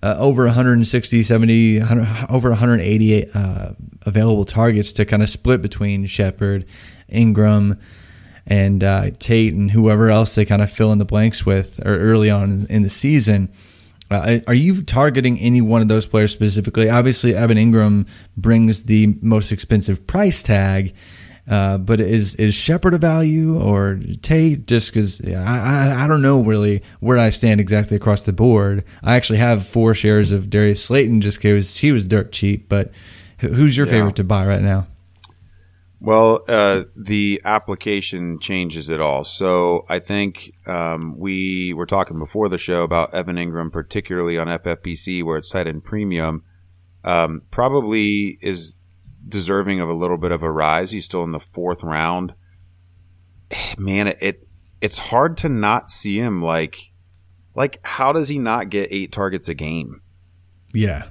uh, 0.03 0.17
over 0.19 0.47
160, 0.47 1.23
70, 1.23 1.79
100, 1.79 2.31
over 2.31 2.49
180 2.51 3.31
uh, 3.35 3.73
available 4.07 4.45
targets 4.45 4.93
to 4.93 5.05
kind 5.05 5.23
of 5.23 5.29
split 5.29 5.61
between 5.61 6.07
Shepard, 6.07 6.65
Engram, 7.13 7.79
and 8.47 8.83
uh, 8.83 9.11
Tate 9.19 9.53
and 9.53 9.71
whoever 9.71 10.09
else 10.09 10.35
they 10.35 10.45
kind 10.45 10.63
of 10.63 10.71
fill 10.71 10.91
in 10.93 10.99
the 10.99 11.05
blanks 11.05 11.45
with 11.45 11.85
or 11.87 11.99
early 11.99 12.31
on 12.31 12.67
in 12.71 12.83
the 12.83 12.89
season. 12.89 13.53
Uh, 14.11 14.41
are 14.47 14.55
you 14.55 14.83
targeting 14.83 15.39
any 15.39 15.61
one 15.61 15.81
of 15.81 15.89
those 15.89 16.07
players 16.07 16.33
specifically? 16.33 16.91
Obviously, 16.91 17.35
Evan 17.35 17.57
Engram 17.57 18.09
brings 18.37 18.85
the 18.85 19.17
most 19.23 19.53
expensive 19.53 20.07
price 20.07 20.43
tag, 20.43 20.95
uh, 21.49 21.79
but 21.79 22.01
is 22.01 22.35
is 22.35 22.55
Shepard 22.55 22.95
a 22.95 22.99
value 22.99 23.61
or 23.61 24.01
Tate? 24.23 24.67
Just 24.67 24.93
because 24.93 25.21
I, 25.25 25.35
I, 25.35 26.05
I 26.05 26.09
don't 26.09 26.23
know 26.23 26.43
really 26.43 26.83
where 26.99 27.19
I 27.19 27.31
stand 27.31 27.61
exactly 27.61 27.97
across 27.97 28.25
the 28.25 28.33
board. 28.33 28.85
I 29.03 29.15
actually 29.15 29.39
have 29.39 29.67
four 29.67 29.95
shares 29.95 30.33
of 30.33 30.51
Darius 30.51 30.85
Slayton 30.85 31.21
just 31.21 31.39
because 31.39 31.77
he 31.77 31.93
was 31.93 32.09
dirt 32.09 32.33
cheap. 32.33 32.69
But 32.69 32.91
who's 33.39 33.77
your 33.77 33.87
yeah. 33.87 33.93
favorite 33.93 34.17
to 34.17 34.25
buy 34.25 34.45
right 34.45 34.63
now? 34.63 34.87
Well, 36.03 36.43
uh, 36.49 36.85
the 36.97 37.43
application 37.45 38.39
changes 38.39 38.89
it 38.89 39.01
all. 39.01 39.23
So 39.25 39.85
I 39.87 39.99
think 39.99 40.55
um, 40.67 41.19
we 41.19 41.75
were 41.75 41.85
talking 41.85 42.19
before 42.19 42.49
the 42.49 42.57
show 42.57 42.83
about 42.85 43.13
Evan 43.13 43.37
Engram, 43.37 43.71
particularly 43.71 44.39
on 44.39 44.47
FFPC, 44.47 45.23
where 45.23 45.37
it's 45.37 45.51
tight 45.51 45.67
end 45.67 45.85
premium. 45.85 46.43
Um, 47.05 47.43
probably 47.51 48.39
is 48.41 48.77
deserving 49.29 49.81
of 49.81 49.91
a 49.91 49.95
little 49.95 50.17
bit 50.17 50.33
of 50.33 50.43
a 50.43 50.51
rise. 50.51 50.91
He's 50.91 51.05
still 51.05 51.23
in 51.23 51.33
the 51.33 51.41
fourth 51.41 51.83
round. 51.83 52.33
Man, 53.79 54.07
it, 54.07 54.19
it 54.23 54.49
it's 54.81 54.99
hard 54.99 55.37
to 55.39 55.51
not 55.51 55.91
see 55.91 56.19
him 56.19 56.43
like 56.43 56.93
like 57.55 57.79
how 57.83 58.13
does 58.15 58.31
he 58.31 58.39
not 58.39 58.71
get 58.71 58.89
eight 58.91 59.13
targets 59.13 59.51
a 59.51 59.55
game? 59.55 60.01
Yeah, 60.73 61.09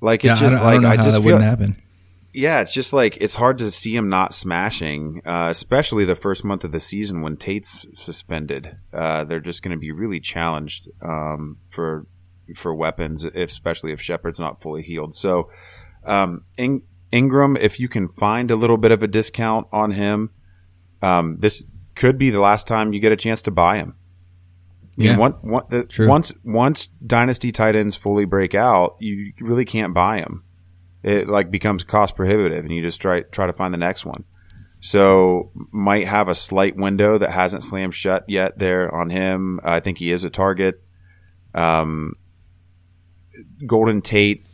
like 0.00 0.24
it's 0.24 0.40
yeah, 0.40 0.50
just 0.50 0.62
I 0.62 0.74
like 0.74 0.84
I, 0.84 0.92
I 0.94 0.96
just 0.96 1.12
feel, 1.12 1.22
wouldn't 1.22 1.44
happen 1.44 1.76
yeah, 2.34 2.60
it's 2.60 2.74
just 2.74 2.92
like 2.92 3.16
it's 3.20 3.36
hard 3.36 3.58
to 3.58 3.70
see 3.70 3.94
him 3.94 4.08
not 4.08 4.34
smashing, 4.34 5.22
uh, 5.24 5.48
especially 5.50 6.04
the 6.04 6.16
first 6.16 6.44
month 6.44 6.64
of 6.64 6.72
the 6.72 6.80
season 6.80 7.22
when 7.22 7.36
Tate's 7.36 7.86
suspended. 7.94 8.76
Uh, 8.92 9.22
they're 9.22 9.40
just 9.40 9.62
going 9.62 9.76
to 9.76 9.80
be 9.80 9.92
really 9.92 10.18
challenged 10.18 10.88
um, 11.00 11.58
for 11.70 12.06
for 12.56 12.74
weapons, 12.74 13.24
if, 13.24 13.36
especially 13.36 13.92
if 13.92 14.02
Shepard's 14.02 14.40
not 14.40 14.60
fully 14.60 14.82
healed. 14.82 15.14
So, 15.14 15.48
um, 16.04 16.44
In- 16.56 16.82
Engram, 17.12 17.56
if 17.56 17.78
you 17.78 17.88
can 17.88 18.08
find 18.08 18.50
a 18.50 18.56
little 18.56 18.76
bit 18.78 18.90
of 18.90 19.02
a 19.02 19.06
discount 19.06 19.68
on 19.70 19.92
him, 19.92 20.30
um, 21.00 21.36
this 21.38 21.62
could 21.94 22.18
be 22.18 22.30
the 22.30 22.40
last 22.40 22.66
time 22.66 22.92
you 22.92 22.98
get 22.98 23.12
a 23.12 23.16
chance 23.16 23.42
to 23.42 23.52
buy 23.52 23.76
him. 23.76 23.94
yeah. 24.96 25.16
One, 25.16 25.32
one, 25.42 25.62
the, 25.70 25.86
once 26.08 26.32
once 26.42 26.88
dynasty 27.06 27.52
tight 27.52 27.76
ends 27.76 27.94
fully 27.94 28.24
break 28.24 28.56
out, 28.56 28.96
you 28.98 29.32
really 29.40 29.64
can't 29.64 29.94
buy 29.94 30.20
them 30.20 30.43
it 31.04 31.28
like 31.28 31.50
becomes 31.50 31.84
cost 31.84 32.16
prohibitive 32.16 32.64
and 32.64 32.74
you 32.74 32.82
just 32.82 33.00
try 33.00 33.20
try 33.20 33.46
to 33.46 33.52
find 33.52 33.72
the 33.72 33.78
next 33.78 34.04
one. 34.04 34.24
So 34.80 35.50
might 35.70 36.06
have 36.06 36.28
a 36.28 36.34
slight 36.34 36.76
window 36.76 37.18
that 37.18 37.30
hasn't 37.30 37.62
slammed 37.62 37.94
shut 37.94 38.24
yet 38.28 38.58
there 38.58 38.92
on 38.92 39.10
him. 39.10 39.60
I 39.62 39.80
think 39.80 39.98
he 39.98 40.10
is 40.10 40.24
a 40.24 40.30
target. 40.30 40.82
Um, 41.54 42.14
Golden 43.66 44.02
Tate. 44.02 44.46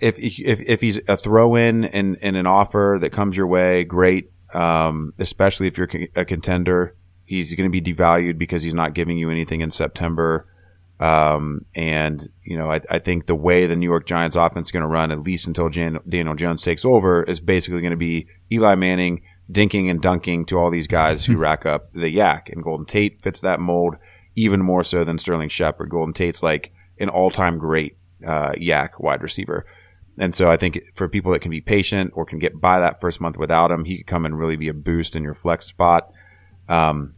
If, 0.00 0.18
if 0.18 0.60
if 0.60 0.80
he's 0.80 0.98
a 1.08 1.16
throw 1.16 1.54
in 1.54 1.84
in 1.84 2.16
in 2.16 2.34
an 2.34 2.46
offer 2.46 2.98
that 3.00 3.10
comes 3.10 3.36
your 3.36 3.46
way, 3.46 3.84
great. 3.84 4.32
Um, 4.52 5.14
especially 5.18 5.68
if 5.68 5.78
you're 5.78 5.88
a 6.16 6.24
contender, 6.24 6.96
he's 7.24 7.54
going 7.54 7.70
to 7.70 7.80
be 7.80 7.94
devalued 7.94 8.36
because 8.36 8.64
he's 8.64 8.74
not 8.74 8.94
giving 8.94 9.16
you 9.16 9.30
anything 9.30 9.60
in 9.60 9.70
September. 9.70 10.48
Um, 11.00 11.64
and 11.74 12.28
you 12.44 12.58
know, 12.58 12.70
I, 12.70 12.82
I, 12.90 12.98
think 12.98 13.24
the 13.24 13.34
way 13.34 13.64
the 13.64 13.74
New 13.74 13.88
York 13.88 14.06
Giants 14.06 14.36
offense 14.36 14.68
is 14.68 14.70
going 14.70 14.82
to 14.82 14.86
run, 14.86 15.10
at 15.10 15.22
least 15.22 15.46
until 15.46 15.70
Jan, 15.70 15.98
Daniel 16.06 16.34
Jones 16.34 16.60
takes 16.60 16.84
over, 16.84 17.22
is 17.22 17.40
basically 17.40 17.80
going 17.80 17.92
to 17.92 17.96
be 17.96 18.26
Eli 18.52 18.74
Manning 18.74 19.22
dinking 19.50 19.90
and 19.90 20.02
dunking 20.02 20.44
to 20.46 20.58
all 20.58 20.70
these 20.70 20.86
guys 20.86 21.24
who 21.24 21.36
rack 21.38 21.64
up 21.64 21.90
the 21.94 22.14
YAC. 22.14 22.52
And 22.52 22.62
Golden 22.62 22.84
Tate 22.84 23.22
fits 23.22 23.40
that 23.40 23.60
mold 23.60 23.96
even 24.36 24.60
more 24.60 24.84
so 24.84 25.02
than 25.02 25.18
Sterling 25.18 25.48
Shepard. 25.48 25.88
Golden 25.88 26.12
Tate's 26.12 26.42
like 26.42 26.70
an 26.98 27.08
all-time 27.08 27.56
great 27.56 27.96
uh, 28.24 28.52
YAC 28.52 29.00
wide 29.00 29.22
receiver. 29.22 29.64
and 30.18 30.34
so 30.34 30.50
I 30.50 30.58
think 30.58 30.80
for 30.94 31.08
people 31.08 31.32
that 31.32 31.40
can 31.40 31.50
be 31.50 31.62
patient 31.62 32.12
or 32.14 32.26
can 32.26 32.38
get 32.38 32.60
by 32.60 32.78
that 32.78 33.00
first 33.00 33.22
month 33.22 33.38
without 33.38 33.70
him, 33.70 33.86
he 33.86 33.96
could 33.96 34.06
come 34.06 34.26
and 34.26 34.38
really 34.38 34.56
be 34.56 34.68
a 34.68 34.74
boost 34.74 35.16
in 35.16 35.22
your 35.22 35.32
flex 35.32 35.64
spot. 35.64 36.12
Um, 36.68 37.14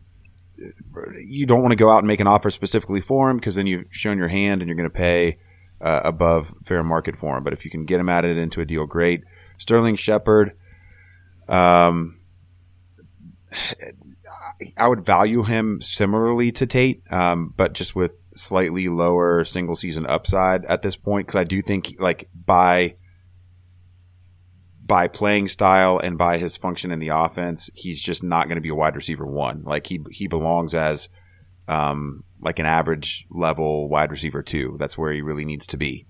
you 1.25 1.47
don't 1.47 1.63
want 1.63 1.73
to 1.73 1.77
go 1.77 1.91
out 1.91 1.99
and 1.99 2.07
make 2.07 2.21
an 2.21 2.27
offer 2.27 2.51
specifically 2.51 3.01
for 3.01 3.31
him 3.31 3.37
because 3.37 3.55
then 3.57 3.67
you've 3.67 3.87
shown 3.91 4.19
your 4.19 4.29
hand 4.29 4.63
and 4.63 4.69
you're 4.69 4.77
going 4.77 4.89
to 4.89 4.95
pay 4.95 5.39
uh, 5.81 6.01
above 6.05 6.55
fair 6.65 6.83
market 6.83 7.17
for 7.17 7.37
him. 7.37 7.45
But 7.45 7.53
if 7.53 7.65
you 7.65 7.71
can 7.71 7.85
get 7.85 8.01
him 8.01 8.09
added 8.09 8.37
into 8.37 8.61
a 8.61 8.65
deal, 8.65 8.87
great. 8.87 9.23
Sterling 9.59 9.97
Shepard, 9.97 10.57
um, 11.49 12.21
I 14.77 14.89
would 14.89 15.05
value 15.05 15.43
him 15.43 15.81
similarly 15.81 16.53
to 16.53 16.67
Tate, 16.67 17.03
um, 17.11 17.53
but 17.57 17.73
just 17.73 17.95
with 17.95 18.13
slightly 18.35 18.89
lower 18.89 19.45
single 19.45 19.75
season 19.75 20.07
upside 20.07 20.65
at 20.67 20.83
this 20.83 20.97
point 20.97 21.27
because 21.27 21.41
I 21.41 21.45
do 21.45 21.61
think 21.63 21.97
like 21.99 22.29
by 22.35 22.97
by 24.93 25.09
playing 25.09 25.49
style 25.49 25.99
and 25.99 26.19
by 26.19 26.37
his 26.37 26.59
function 26.59 26.91
in 26.91 26.99
the 26.99 27.09
offense, 27.09 27.71
he's 27.73 27.99
just 27.99 28.23
not 28.23 28.47
going 28.47 28.57
to 28.57 28.61
be 28.61 28.69
a 28.69 28.75
wide 28.75 28.95
receiver 28.95 29.25
one. 29.25 29.63
Like 29.65 29.87
he 29.87 30.03
he 30.11 30.27
belongs 30.27 30.75
as 30.75 31.09
um, 31.67 32.25
like 32.43 32.59
an 32.59 32.67
average 32.67 33.25
level 33.31 33.89
wide 33.89 34.11
receiver 34.11 34.43
two. 34.43 34.77
That's 34.79 34.99
where 34.99 35.11
he 35.11 35.23
really 35.23 35.47
needs 35.47 35.67
to 35.69 35.79
be. 35.79 36.05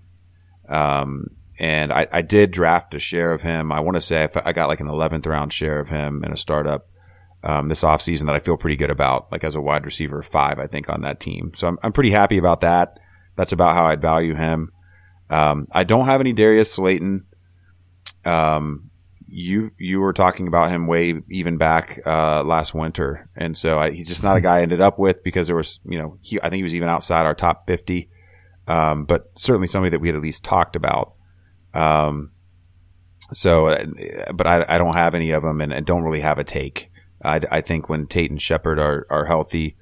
Um, 0.67 1.27
and 1.57 1.93
I, 1.93 2.09
I 2.11 2.21
did 2.23 2.51
draft 2.51 2.93
a 2.93 2.99
share 2.99 3.31
of 3.31 3.41
him. 3.41 3.71
I 3.71 3.79
want 3.79 3.95
to 3.95 4.01
say 4.01 4.27
I 4.43 4.51
got 4.51 4.67
like 4.67 4.81
an 4.81 4.87
11th 4.87 5.27
round 5.27 5.53
share 5.53 5.79
of 5.79 5.87
him 5.87 6.21
in 6.25 6.33
a 6.33 6.37
startup 6.37 6.89
um, 7.41 7.69
this 7.69 7.83
offseason 7.83 8.25
that 8.25 8.35
I 8.35 8.39
feel 8.39 8.57
pretty 8.57 8.75
good 8.75 8.91
about, 8.91 9.31
like 9.31 9.45
as 9.45 9.55
a 9.55 9.61
wide 9.61 9.85
receiver 9.85 10.21
five, 10.21 10.59
I 10.59 10.67
think, 10.67 10.89
on 10.89 11.03
that 11.03 11.21
team. 11.21 11.53
So 11.55 11.69
I'm, 11.69 11.79
I'm 11.83 11.93
pretty 11.93 12.11
happy 12.11 12.37
about 12.37 12.59
that. 12.61 12.99
That's 13.37 13.53
about 13.53 13.75
how 13.75 13.85
I'd 13.85 14.01
value 14.01 14.35
him. 14.35 14.73
Um, 15.29 15.69
I 15.71 15.85
don't 15.85 16.03
have 16.03 16.19
any 16.19 16.33
Darius 16.33 16.73
Slayton. 16.73 17.27
Um, 18.25 18.89
you 19.27 19.71
you 19.77 19.99
were 19.99 20.13
talking 20.13 20.47
about 20.47 20.69
him 20.69 20.85
way 20.85 21.15
even 21.29 21.57
back 21.57 21.99
uh, 22.05 22.43
last 22.43 22.73
winter, 22.73 23.29
and 23.35 23.57
so 23.57 23.79
I, 23.79 23.91
he's 23.91 24.07
just 24.07 24.23
not 24.23 24.37
a 24.37 24.41
guy 24.41 24.57
I 24.57 24.61
ended 24.61 24.79
up 24.79 24.99
with 24.99 25.23
because 25.23 25.47
there 25.47 25.55
was 25.55 25.79
you 25.85 25.97
know 25.97 26.17
he, 26.21 26.39
I 26.39 26.49
think 26.49 26.57
he 26.57 26.63
was 26.63 26.75
even 26.75 26.89
outside 26.89 27.25
our 27.25 27.33
top 27.33 27.65
fifty, 27.65 28.09
um, 28.67 29.05
but 29.05 29.31
certainly 29.35 29.67
somebody 29.67 29.89
that 29.89 29.99
we 29.99 30.07
had 30.07 30.15
at 30.15 30.21
least 30.21 30.43
talked 30.43 30.75
about. 30.75 31.13
Um, 31.73 32.31
so, 33.31 33.67
uh, 33.67 33.85
but 34.33 34.45
I, 34.45 34.65
I 34.67 34.77
don't 34.77 34.93
have 34.93 35.15
any 35.15 35.31
of 35.31 35.41
them, 35.41 35.61
and, 35.61 35.73
and 35.73 35.85
don't 35.85 36.03
really 36.03 36.21
have 36.21 36.37
a 36.37 36.43
take. 36.43 36.91
I, 37.23 37.41
I 37.51 37.61
think 37.61 37.89
when 37.89 38.05
Tate 38.05 38.29
and 38.29 38.41
Shepard 38.41 38.77
are 38.79 39.07
are 39.09 39.25
healthy, 39.25 39.77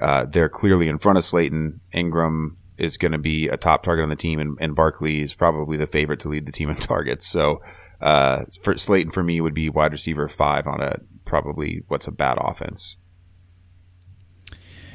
uh, 0.00 0.26
they're 0.26 0.48
clearly 0.48 0.88
in 0.88 0.98
front 0.98 1.18
of 1.18 1.24
Slayton. 1.24 1.80
Engram 1.92 2.56
is 2.78 2.96
going 2.96 3.12
to 3.12 3.18
be 3.18 3.48
a 3.48 3.56
top 3.56 3.82
target 3.82 4.02
on 4.02 4.08
the 4.08 4.16
team, 4.16 4.40
and, 4.40 4.58
and 4.60 4.74
Barkley 4.74 5.22
is 5.22 5.34
probably 5.34 5.76
the 5.76 5.86
favorite 5.86 6.20
to 6.20 6.28
lead 6.28 6.46
the 6.46 6.52
team 6.52 6.70
in 6.70 6.76
targets. 6.76 7.26
So 7.26 7.60
uh, 8.00 8.44
for 8.62 8.76
Slayton 8.76 9.12
for 9.12 9.22
me 9.22 9.40
would 9.40 9.54
be 9.54 9.68
wide 9.68 9.92
receiver 9.92 10.28
five 10.28 10.66
on 10.66 10.80
a 10.82 10.96
probably 11.24 11.82
what's 11.88 12.06
a 12.06 12.12
bad 12.12 12.38
offense. 12.40 12.96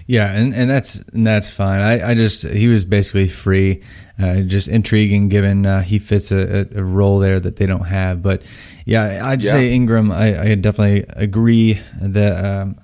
Yeah, 0.06 0.34
and, 0.34 0.56
and 0.56 0.70
that's 0.70 1.00
and 1.14 1.26
that's 1.26 1.52
fine. 1.52 1.82
I, 1.82 2.12
I 2.12 2.16
just 2.16 2.48
he 2.48 2.68
was 2.68 2.84
basically 2.84 3.28
free, 3.28 3.84
uh, 4.22 4.42
just 4.42 4.68
intriguing 4.68 5.30
given 5.30 5.66
uh, 5.66 5.82
he 5.82 5.98
fits 5.98 6.32
a, 6.32 6.68
a, 6.76 6.84
role 6.84 7.20
there 7.20 7.40
that 7.40 7.56
they 7.56 7.66
don't 7.66 7.86
have. 7.86 8.22
But 8.22 8.42
yeah, 8.86 9.22
I'd 9.24 9.44
yeah. 9.44 9.52
say 9.52 9.78
Engram. 9.78 10.12
I, 10.12 10.52
I, 10.52 10.56
definitely 10.56 11.06
agree 11.16 11.80
that 12.02 12.44
um, 12.44 12.76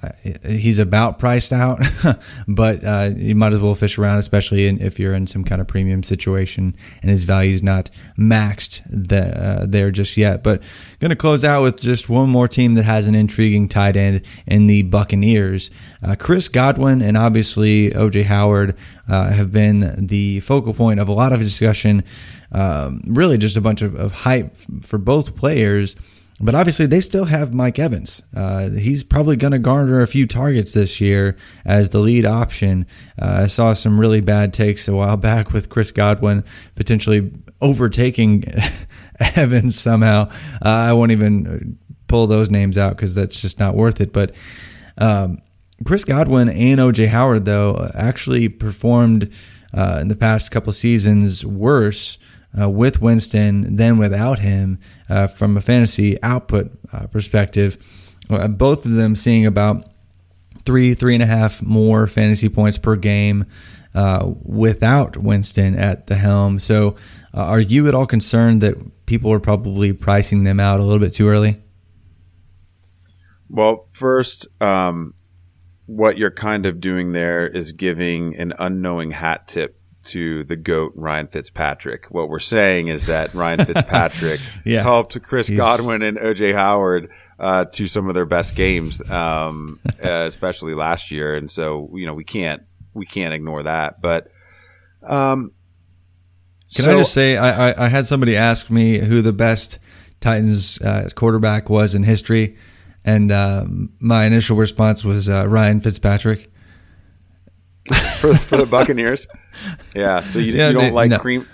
he's 0.46 0.80
about 0.80 1.20
priced 1.20 1.52
out, 1.52 1.84
but 2.48 2.84
uh, 2.84 3.10
you 3.16 3.36
might 3.36 3.54
as 3.54 3.60
well 3.60 3.76
fish 3.76 3.98
around, 3.98 4.20
especially 4.20 4.68
in, 4.68 4.80
if 4.82 5.00
you're 5.00 5.14
in 5.14 5.28
some 5.28 5.44
kind 5.44 5.60
of 5.60 5.68
premium 5.68 6.04
situation 6.04 6.76
and 7.02 7.10
his 7.12 7.24
value 7.24 7.54
is 7.54 7.64
not 7.64 7.90
maxed 8.18 8.82
that, 8.88 9.34
uh, 9.36 9.66
there 9.66 9.92
just 9.92 10.16
yet. 10.16 10.44
But 10.44 10.62
going 11.00 11.10
to 11.10 11.16
close 11.16 11.44
out 11.44 11.64
with 11.64 11.82
just 11.82 12.08
one 12.08 12.30
more 12.30 12.48
team 12.48 12.76
that 12.76 12.86
has 12.86 13.08
an 13.08 13.16
intriguing 13.16 13.68
tight 13.68 13.96
end 13.96 14.22
in 14.46 14.68
the 14.68 14.84
Buccaneers. 14.84 15.72
Uh, 16.02 16.16
Chris 16.18 16.48
Godwin 16.48 17.02
and 17.02 17.18
obviously 17.18 17.90
OJ 17.90 18.26
Howard 18.26 18.78
uh, 19.08 19.32
have 19.32 19.52
been 19.52 20.08
the 20.08 20.40
focal 20.42 20.74
point 20.74 21.00
of 21.00 21.08
a 21.08 21.14
lot 21.14 21.34
of 21.34 21.40
discussion 21.40 22.04
um, 22.56 23.02
really 23.06 23.38
just 23.38 23.58
a 23.58 23.62
bunch 23.62 23.82
of, 23.82 23.96
of, 23.96 24.12
hype 24.12 24.56
for 24.82 24.98
both 24.98 25.36
players. 25.36 25.96
But 26.40 26.56
obviously, 26.56 26.86
they 26.86 27.02
still 27.02 27.26
have 27.26 27.54
Mike 27.54 27.80
Evans. 27.80 28.22
Uh, 28.36 28.70
he's 28.70 29.04
probably 29.04 29.36
going 29.36 29.52
to 29.52 29.60
garner 29.60 30.02
a 30.02 30.08
few 30.08 30.28
targets 30.28 30.74
this 30.74 31.00
year 31.00 31.38
as 31.66 31.92
the 31.92 32.00
lead 32.00 32.26
option. 32.26 32.88
Uh, 33.22 33.42
I 33.44 33.48
saw 33.48 33.74
some 33.74 34.00
really 34.00 34.22
bad 34.22 34.54
takes 34.54 34.88
a 34.88 34.94
while 34.94 35.18
back 35.32 35.52
with 35.52 35.70
Chris 35.70 35.92
Godwin 35.92 36.44
potentially 36.76 37.32
overtaking 37.62 38.46
Evans 39.20 39.80
somehow. 39.80 40.30
Uh, 40.62 40.90
I 40.90 40.94
won't 40.94 41.12
even 41.12 41.78
pull 42.08 42.28
those 42.28 42.50
names 42.50 42.78
out 42.78 42.96
because 42.96 43.16
that's 43.16 43.42
just 43.42 43.60
not 43.60 43.76
worth 43.76 44.02
it. 44.02 44.12
But 44.12 44.34
um, 44.98 45.40
Chris 45.86 46.04
Godwin 46.04 46.50
and 46.50 46.80
OJ 46.80 47.10
Howard, 47.10 47.46
though, 47.46 47.88
actually 47.94 48.50
performed 48.50 49.32
uh, 49.72 50.00
in 50.02 50.08
the 50.08 50.16
past 50.16 50.50
couple 50.50 50.74
seasons 50.74 51.46
worse 51.46 52.18
uh, 52.60 52.68
with 52.68 53.04
Winston 53.04 53.76
than 53.76 54.00
without 54.00 54.40
him 54.40 54.80
uh, 55.12 55.28
from 55.28 55.56
a 55.56 55.62
fantasy 55.62 56.22
output 56.24 56.72
uh, 56.92 57.06
perspective. 57.06 57.78
Uh, 58.32 58.48
both 58.48 58.88
of 58.88 58.94
them 58.94 59.16
seeing 59.16 59.46
about 59.46 59.88
three, 60.66 60.96
three 60.96 61.14
and 61.14 61.22
a 61.22 61.28
half 61.28 61.62
more 61.62 62.08
fantasy 62.08 62.50
points 62.50 62.80
per 62.80 62.96
game 62.96 63.46
uh, 63.94 64.34
without 64.44 65.18
Winston 65.18 65.76
at 65.76 66.08
the 66.08 66.16
helm. 66.16 66.58
So, 66.58 66.96
are 67.32 67.60
you 67.60 67.88
at 67.90 67.94
all 67.94 68.08
concerned 68.08 68.62
that 68.62 69.06
people 69.06 69.32
are 69.32 69.42
probably 69.42 69.92
pricing 69.92 70.46
them 70.46 70.60
out 70.60 70.80
a 70.80 70.84
little 70.84 71.06
bit 71.06 71.14
too 71.14 71.28
early? 71.28 71.62
Well, 73.50 73.88
first, 73.92 74.48
um, 74.62 75.14
what 75.86 76.18
you're 76.18 76.32
kind 76.32 76.66
of 76.66 76.80
doing 76.80 77.12
there 77.12 77.48
is 77.48 77.72
giving 77.72 78.36
an 78.38 78.54
unknowing 78.58 79.12
hat 79.12 79.48
tip 79.48 79.80
to 80.06 80.44
the 80.44 80.56
goat 80.56 80.94
Ryan 80.96 81.28
Fitzpatrick. 81.28 82.12
What 82.12 82.30
we're 82.30 82.40
saying 82.40 82.88
is 82.88 83.08
that 83.08 83.34
Ryan 83.34 83.60
Fitzpatrick 83.66 84.40
yeah. 84.64 84.84
helped 84.84 85.22
Chris 85.22 85.48
He's... 85.48 85.58
Godwin 85.58 86.02
and 86.02 86.18
OJ 86.18 86.54
Howard 86.54 87.10
uh, 87.40 87.66
to 87.66 87.88
some 87.88 88.08
of 88.08 88.16
their 88.16 88.26
best 88.26 88.56
games, 88.56 89.08
um, 89.10 89.80
uh, 90.04 90.26
especially 90.28 90.74
last 90.74 91.12
year. 91.12 91.36
And 91.36 91.50
so, 91.50 91.92
you 91.94 92.06
know, 92.06 92.14
we 92.14 92.24
can't 92.24 92.64
we 92.94 93.06
can't 93.06 93.34
ignore 93.34 93.64
that. 93.64 94.02
But 94.02 94.32
um, 95.04 95.52
can 96.74 96.86
so, 96.86 96.94
I 96.94 96.98
just 96.98 97.14
say 97.14 97.38
I, 97.38 97.70
I, 97.70 97.86
I, 97.86 97.88
had 97.90 98.08
somebody 98.08 98.36
ask 98.36 98.72
me 98.72 98.98
who 98.98 99.22
the 99.22 99.34
best 99.34 99.78
Titans 100.20 100.82
uh, 100.82 101.10
quarterback 101.14 101.70
was 101.70 101.94
in 101.94 102.04
history, 102.04 102.58
and 103.06 103.32
um, 103.32 103.94
my 104.00 104.26
initial 104.26 104.58
response 104.58 105.06
was 105.06 105.30
uh, 105.30 105.48
Ryan 105.48 105.80
Fitzpatrick. 105.80 106.52
for, 108.20 108.36
for 108.36 108.58
the 108.58 108.66
Buccaneers. 108.66 109.28
Yeah, 109.96 110.22
so 110.22 110.40
you, 110.40 110.54
yeah, 110.54 110.68
you 110.70 110.74
don't 110.74 110.84
they, 110.86 110.92
like 110.92 111.12
no. 111.12 111.20
cream. 111.20 111.48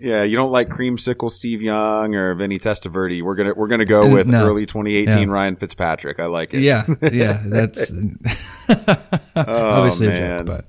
Yeah, 0.00 0.22
you 0.22 0.36
don't 0.36 0.52
like 0.52 0.68
creamsicle 0.68 1.30
Steve 1.30 1.60
Young 1.60 2.14
or 2.14 2.34
Vinny 2.34 2.58
Testaverde. 2.58 3.22
We're 3.22 3.34
gonna 3.34 3.54
we're 3.54 3.66
gonna 3.66 3.84
go 3.84 4.08
with 4.08 4.28
no. 4.28 4.46
early 4.46 4.64
2018 4.64 5.06
yeah. 5.06 5.24
Ryan 5.32 5.56
Fitzpatrick. 5.56 6.20
I 6.20 6.26
like 6.26 6.54
it. 6.54 6.60
Yeah, 6.60 6.86
yeah, 7.12 7.42
that's 7.46 7.92
oh, 7.92 8.96
obviously 9.36 10.06
man. 10.06 10.22
a 10.22 10.38
joke, 10.38 10.46
but 10.46 10.66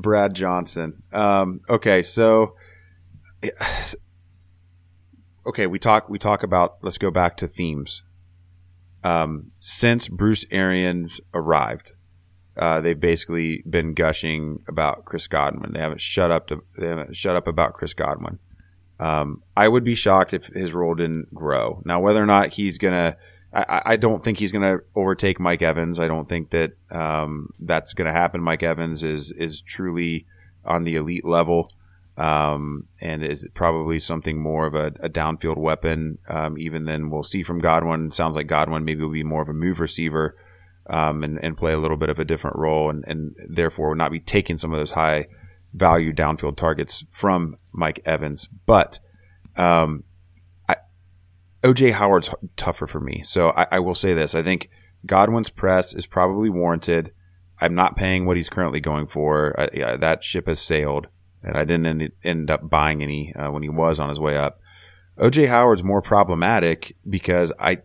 Brad 0.00 0.34
Johnson. 0.34 1.02
Um, 1.12 1.60
okay, 1.68 2.04
so 2.04 2.54
okay, 5.46 5.66
we 5.66 5.80
talk 5.80 6.08
we 6.08 6.20
talk 6.20 6.44
about. 6.44 6.76
Let's 6.82 6.98
go 6.98 7.10
back 7.10 7.36
to 7.38 7.48
themes. 7.48 8.04
Um, 9.04 9.52
since 9.60 10.08
Bruce 10.08 10.44
Arians 10.50 11.20
arrived, 11.34 11.92
uh, 12.56 12.80
they've 12.80 12.98
basically 12.98 13.62
been 13.68 13.94
gushing 13.94 14.60
about 14.68 15.04
Chris 15.04 15.26
Godwin. 15.26 15.72
They 15.72 15.80
haven't 15.80 16.00
shut 16.00 16.30
up 16.30 16.46
to 16.48 16.62
they 16.78 16.88
haven't 16.88 17.16
shut 17.16 17.36
up 17.36 17.46
about 17.46 17.74
Chris 17.74 17.94
Godwin. 17.94 18.38
Um, 19.00 19.42
I 19.56 19.68
would 19.68 19.84
be 19.84 19.94
shocked 19.94 20.32
if 20.32 20.46
his 20.46 20.72
role 20.72 20.94
didn't 20.94 21.34
grow. 21.34 21.82
Now, 21.84 22.00
whether 22.00 22.22
or 22.22 22.26
not 22.26 22.52
he's 22.52 22.78
gonna, 22.78 23.16
I, 23.52 23.82
I 23.84 23.96
don't 23.96 24.22
think 24.22 24.38
he's 24.38 24.52
gonna 24.52 24.78
overtake 24.94 25.40
Mike 25.40 25.62
Evans. 25.62 25.98
I 25.98 26.06
don't 26.06 26.28
think 26.28 26.50
that 26.50 26.72
um, 26.90 27.50
that's 27.58 27.92
gonna 27.92 28.12
happen. 28.12 28.40
Mike 28.40 28.62
Evans 28.62 29.02
is 29.02 29.32
is 29.32 29.60
truly 29.60 30.26
on 30.64 30.84
the 30.84 30.94
elite 30.94 31.24
level, 31.24 31.70
um, 32.16 32.86
and 33.00 33.24
is 33.24 33.46
probably 33.54 33.98
something 33.98 34.40
more 34.40 34.66
of 34.66 34.74
a, 34.74 34.92
a 35.00 35.08
downfield 35.08 35.58
weapon, 35.58 36.18
um, 36.28 36.56
even 36.58 36.84
than 36.84 37.10
we'll 37.10 37.22
see 37.22 37.42
from 37.42 37.58
Godwin. 37.58 38.12
Sounds 38.12 38.36
like 38.36 38.46
Godwin 38.46 38.84
maybe 38.84 39.02
will 39.02 39.10
be 39.10 39.24
more 39.24 39.42
of 39.42 39.48
a 39.48 39.54
move 39.54 39.80
receiver 39.80 40.36
um, 40.88 41.24
and, 41.24 41.42
and 41.42 41.56
play 41.56 41.72
a 41.72 41.78
little 41.78 41.96
bit 41.96 42.10
of 42.10 42.18
a 42.18 42.24
different 42.24 42.56
role 42.56 42.90
and, 42.90 43.04
and 43.06 43.34
therefore 43.48 43.94
not 43.94 44.12
be 44.12 44.20
taking 44.20 44.58
some 44.58 44.72
of 44.72 44.78
those 44.78 44.92
high 44.92 45.26
value 45.72 46.12
downfield 46.12 46.56
targets 46.56 47.04
from 47.10 47.56
Mike 47.72 48.00
Evans. 48.04 48.48
But 48.66 49.00
um, 49.56 50.04
I, 50.68 50.76
OJ 51.62 51.92
Howard's 51.92 52.30
tougher 52.56 52.86
for 52.86 53.00
me. 53.00 53.22
So 53.26 53.50
I, 53.50 53.66
I, 53.72 53.78
will 53.80 53.94
say 53.94 54.14
this. 54.14 54.34
I 54.34 54.42
think 54.42 54.70
Godwin's 55.06 55.50
press 55.50 55.94
is 55.94 56.06
probably 56.06 56.50
warranted. 56.50 57.12
I'm 57.60 57.74
not 57.74 57.96
paying 57.96 58.26
what 58.26 58.36
he's 58.36 58.48
currently 58.48 58.80
going 58.80 59.06
for. 59.06 59.58
I, 59.58 59.82
I, 59.84 59.96
that 59.96 60.24
ship 60.24 60.46
has 60.46 60.60
sailed, 60.60 61.08
and 61.44 61.56
I 61.56 61.64
didn't 61.64 61.86
end, 61.86 62.12
end 62.22 62.50
up 62.50 62.68
buying 62.68 63.02
any 63.02 63.34
uh, 63.34 63.50
when 63.50 63.62
he 63.62 63.68
was 63.68 64.00
on 64.00 64.08
his 64.08 64.18
way 64.18 64.36
up. 64.36 64.60
OJ 65.18 65.48
Howard's 65.48 65.82
more 65.84 66.02
problematic 66.02 66.96
because 67.08 67.52
I 67.58 67.78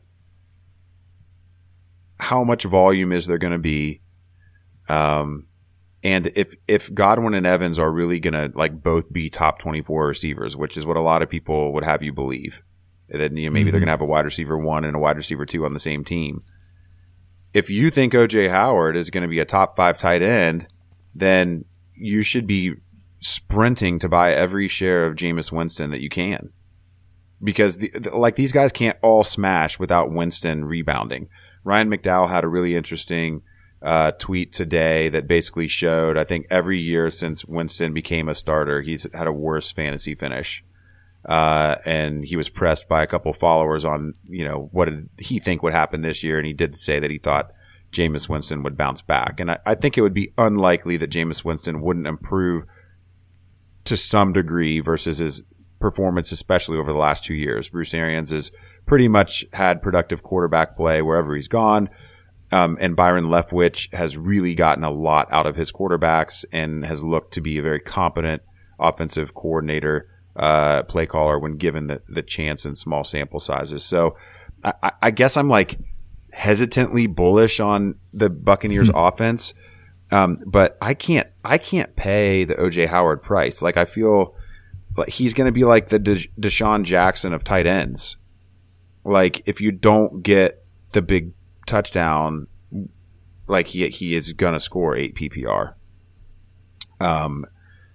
how 2.19 2.43
much 2.43 2.63
volume 2.63 3.11
is 3.11 3.27
there 3.27 3.37
going 3.37 3.53
to 3.53 3.59
be? 3.59 4.01
Um, 4.87 5.47
and 6.03 6.31
if 6.35 6.55
if 6.67 6.93
Godwin 6.93 7.33
and 7.33 7.45
Evans 7.45 7.77
are 7.77 7.91
really 7.91 8.19
going 8.19 8.33
to 8.33 8.57
like 8.57 8.81
both 8.81 9.11
be 9.11 9.29
top 9.29 9.59
24 9.59 10.07
receivers, 10.07 10.55
which 10.55 10.77
is 10.77 10.85
what 10.85 10.97
a 10.97 11.01
lot 11.01 11.21
of 11.21 11.29
people 11.29 11.73
would 11.73 11.83
have 11.83 12.01
you 12.01 12.13
believe, 12.13 12.61
that 13.09 13.35
you 13.35 13.45
know, 13.45 13.51
maybe 13.51 13.65
mm-hmm. 13.65 13.71
they're 13.71 13.79
going 13.79 13.87
to 13.87 13.91
have 13.91 14.01
a 14.01 14.05
wide 14.05 14.25
receiver 14.25 14.57
one 14.57 14.85
and 14.85 14.95
a 14.95 14.99
wide 14.99 15.17
receiver 15.17 15.45
two 15.45 15.65
on 15.65 15.73
the 15.73 15.79
same 15.79 16.03
team. 16.03 16.41
If 17.53 17.69
you 17.69 17.89
think 17.89 18.13
OJ 18.13 18.49
Howard 18.49 18.95
is 18.95 19.09
going 19.09 19.23
to 19.23 19.27
be 19.27 19.39
a 19.39 19.45
top 19.45 19.75
five 19.75 19.97
tight 19.97 20.21
end, 20.21 20.67
then 21.15 21.65
you 21.95 22.23
should 22.23 22.47
be 22.47 22.75
sprinting 23.19 23.99
to 23.99 24.09
buy 24.09 24.33
every 24.33 24.67
share 24.67 25.05
of 25.05 25.15
Jameis 25.15 25.51
Winston 25.51 25.91
that 25.91 26.01
you 26.01 26.09
can. 26.09 26.51
Because 27.41 27.77
the, 27.77 27.89
the, 27.89 28.17
like 28.17 28.35
these 28.35 28.51
guys 28.51 28.71
can't 28.71 28.97
all 29.01 29.23
smash 29.23 29.79
without 29.79 30.11
Winston 30.11 30.65
rebounding. 30.65 31.29
Ryan 31.63 31.89
McDowell 31.89 32.29
had 32.29 32.43
a 32.43 32.49
really 32.49 32.75
interesting 32.75 33.41
uh, 33.81 34.11
tweet 34.11 34.53
today 34.53 35.07
that 35.09 35.27
basically 35.27 35.67
showed 35.67 36.17
I 36.17 36.25
think 36.25 36.47
every 36.49 36.79
year 36.79 37.09
since 37.09 37.45
Winston 37.45 37.93
became 37.93 38.27
a 38.27 38.35
starter, 38.35 38.81
he's 38.81 39.07
had 39.13 39.27
a 39.27 39.31
worse 39.31 39.71
fantasy 39.71 40.15
finish. 40.15 40.63
Uh, 41.25 41.75
and 41.85 42.23
he 42.25 42.35
was 42.35 42.49
pressed 42.49 42.87
by 42.87 43.03
a 43.03 43.07
couple 43.07 43.31
followers 43.33 43.83
on, 43.83 44.13
you 44.23 44.45
know, 44.45 44.69
what 44.71 44.85
did 44.85 45.09
he 45.17 45.39
think 45.39 45.61
would 45.61 45.73
happen 45.73 46.01
this 46.01 46.23
year? 46.23 46.37
And 46.37 46.47
he 46.47 46.53
did 46.53 46.79
say 46.79 46.99
that 46.99 47.11
he 47.11 47.17
thought 47.17 47.51
Jameis 47.91 48.29
Winston 48.29 48.63
would 48.63 48.77
bounce 48.77 49.01
back. 49.01 49.39
And 49.39 49.51
I, 49.51 49.59
I 49.65 49.75
think 49.75 49.97
it 49.97 50.01
would 50.01 50.13
be 50.13 50.33
unlikely 50.37 50.97
that 50.97 51.11
Jameis 51.11 51.43
Winston 51.43 51.81
wouldn't 51.81 52.07
improve 52.07 52.63
to 53.89 53.97
some 53.97 54.33
degree 54.33 54.79
versus 54.79 55.17
his 55.19 55.43
performance, 55.79 56.31
especially 56.31 56.77
over 56.77 56.91
the 56.91 56.97
last 56.97 57.23
two 57.23 57.33
years. 57.33 57.69
Bruce 57.69 57.93
Arians 57.93 58.31
has 58.31 58.51
pretty 58.85 59.07
much 59.07 59.45
had 59.53 59.81
productive 59.81 60.23
quarterback 60.23 60.75
play 60.75 61.01
wherever 61.01 61.35
he's 61.35 61.47
gone. 61.47 61.89
Um, 62.51 62.77
and 62.81 62.95
Byron 62.95 63.25
Leftwich 63.25 63.93
has 63.93 64.17
really 64.17 64.55
gotten 64.55 64.83
a 64.83 64.89
lot 64.89 65.27
out 65.31 65.45
of 65.45 65.55
his 65.55 65.71
quarterbacks 65.71 66.43
and 66.51 66.83
has 66.85 67.03
looked 67.03 67.33
to 67.35 67.41
be 67.41 67.59
a 67.59 67.61
very 67.61 67.79
competent 67.79 68.41
offensive 68.79 69.35
coordinator, 69.35 70.09
uh, 70.35 70.83
play 70.83 71.05
caller 71.05 71.37
when 71.37 71.57
given 71.57 71.87
the, 71.87 72.01
the 72.09 72.23
chance 72.23 72.65
in 72.65 72.75
small 72.75 73.03
sample 73.03 73.39
sizes. 73.39 73.83
So 73.83 74.17
I, 74.63 74.91
I 75.01 75.11
guess 75.11 75.37
I'm 75.37 75.49
like 75.49 75.77
hesitantly 76.31 77.05
bullish 77.07 77.59
on 77.59 77.95
the 78.13 78.29
Buccaneers 78.29 78.89
offense. 78.95 79.53
Um, 80.11 80.39
but 80.45 80.77
I 80.81 80.93
can't, 80.93 81.27
I 81.43 81.57
can't 81.57 81.95
pay 81.95 82.43
the 82.43 82.55
OJ 82.55 82.87
Howard 82.87 83.21
price. 83.21 83.61
Like 83.61 83.77
I 83.77 83.85
feel 83.85 84.35
like 84.97 85.09
he's 85.09 85.33
going 85.33 85.45
to 85.45 85.51
be 85.51 85.65
like 85.65 85.89
the 85.89 85.99
De- 85.99 86.29
DeSean 86.39 86.83
Jackson 86.83 87.33
of 87.33 87.43
tight 87.43 87.67
ends. 87.67 88.17
Like 89.03 89.43
if 89.45 89.61
you 89.61 89.71
don't 89.71 90.23
get 90.23 90.63
the 90.91 91.01
big 91.01 91.33
touchdown, 91.67 92.47
like 93.47 93.67
he 93.67 93.87
he 93.89 94.15
is 94.15 94.33
going 94.33 94.53
to 94.53 94.59
score 94.59 94.95
eight 94.95 95.15
PPR. 95.15 95.73
Um, 96.99 97.45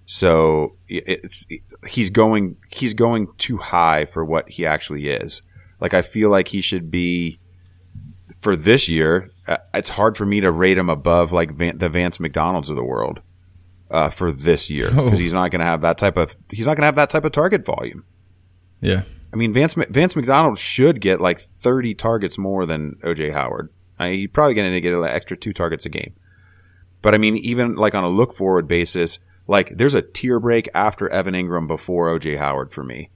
so 0.05 0.75
it's 0.87 1.45
he's 1.87 2.09
going 2.09 2.57
he's 2.69 2.93
going 2.93 3.27
too 3.37 3.57
high 3.57 4.05
for 4.05 4.23
what 4.23 4.49
he 4.49 4.65
actually 4.65 5.09
is. 5.09 5.41
Like 5.79 5.93
I 5.93 6.01
feel 6.01 6.29
like 6.29 6.49
he 6.49 6.61
should 6.61 6.91
be 6.91 7.39
for 8.45 8.55
this 8.55 8.87
year. 8.87 9.31
Uh, 9.47 9.57
it's 9.73 9.89
hard 9.89 10.15
for 10.15 10.23
me 10.23 10.39
to 10.39 10.51
rate 10.51 10.77
him 10.77 10.87
above 10.87 11.31
like 11.31 11.55
Van, 11.55 11.79
the 11.79 11.89
Vance 11.89 12.19
McDonald's 12.19 12.69
of 12.69 12.75
the 12.75 12.83
world 12.83 13.19
uh, 13.89 14.11
for 14.11 14.31
this 14.31 14.69
year 14.69 14.87
because 14.89 15.13
oh. 15.13 15.17
he's 15.17 15.33
not 15.33 15.49
going 15.49 15.61
to 15.61 15.65
have 15.65 15.81
that 15.81 15.97
type 15.97 16.15
of 16.15 16.35
he's 16.51 16.67
not 16.67 16.75
going 16.75 16.83
to 16.83 16.85
have 16.85 16.95
that 16.95 17.09
type 17.09 17.25
of 17.25 17.31
target 17.31 17.65
volume. 17.65 18.05
Yeah, 18.81 19.01
I 19.33 19.35
mean 19.35 19.51
Vance 19.51 19.73
Vance 19.73 20.15
McDonald 20.15 20.59
should 20.59 21.01
get 21.01 21.19
like 21.19 21.41
thirty 21.41 21.95
targets 21.95 22.37
more 22.37 22.67
than 22.67 22.97
OJ 23.03 23.33
Howard. 23.33 23.69
I 23.97 24.09
mean, 24.09 24.19
he's 24.19 24.29
probably 24.29 24.53
going 24.53 24.71
to 24.71 24.79
get 24.79 24.93
an 24.93 25.03
extra 25.05 25.35
two 25.35 25.51
targets 25.51 25.87
a 25.87 25.89
game. 25.89 26.13
But 27.01 27.15
I 27.15 27.17
mean, 27.17 27.37
even 27.37 27.75
like 27.75 27.95
on 27.95 28.03
a 28.03 28.09
look 28.09 28.35
forward 28.35 28.67
basis, 28.67 29.17
like 29.47 29.75
there's 29.75 29.95
a 29.95 30.03
tier 30.03 30.39
break 30.39 30.69
after 30.75 31.09
Evan 31.09 31.33
Engram 31.33 31.67
before 31.67 32.15
OJ 32.15 32.37
Howard 32.37 32.71
for 32.71 32.83
me, 32.83 33.09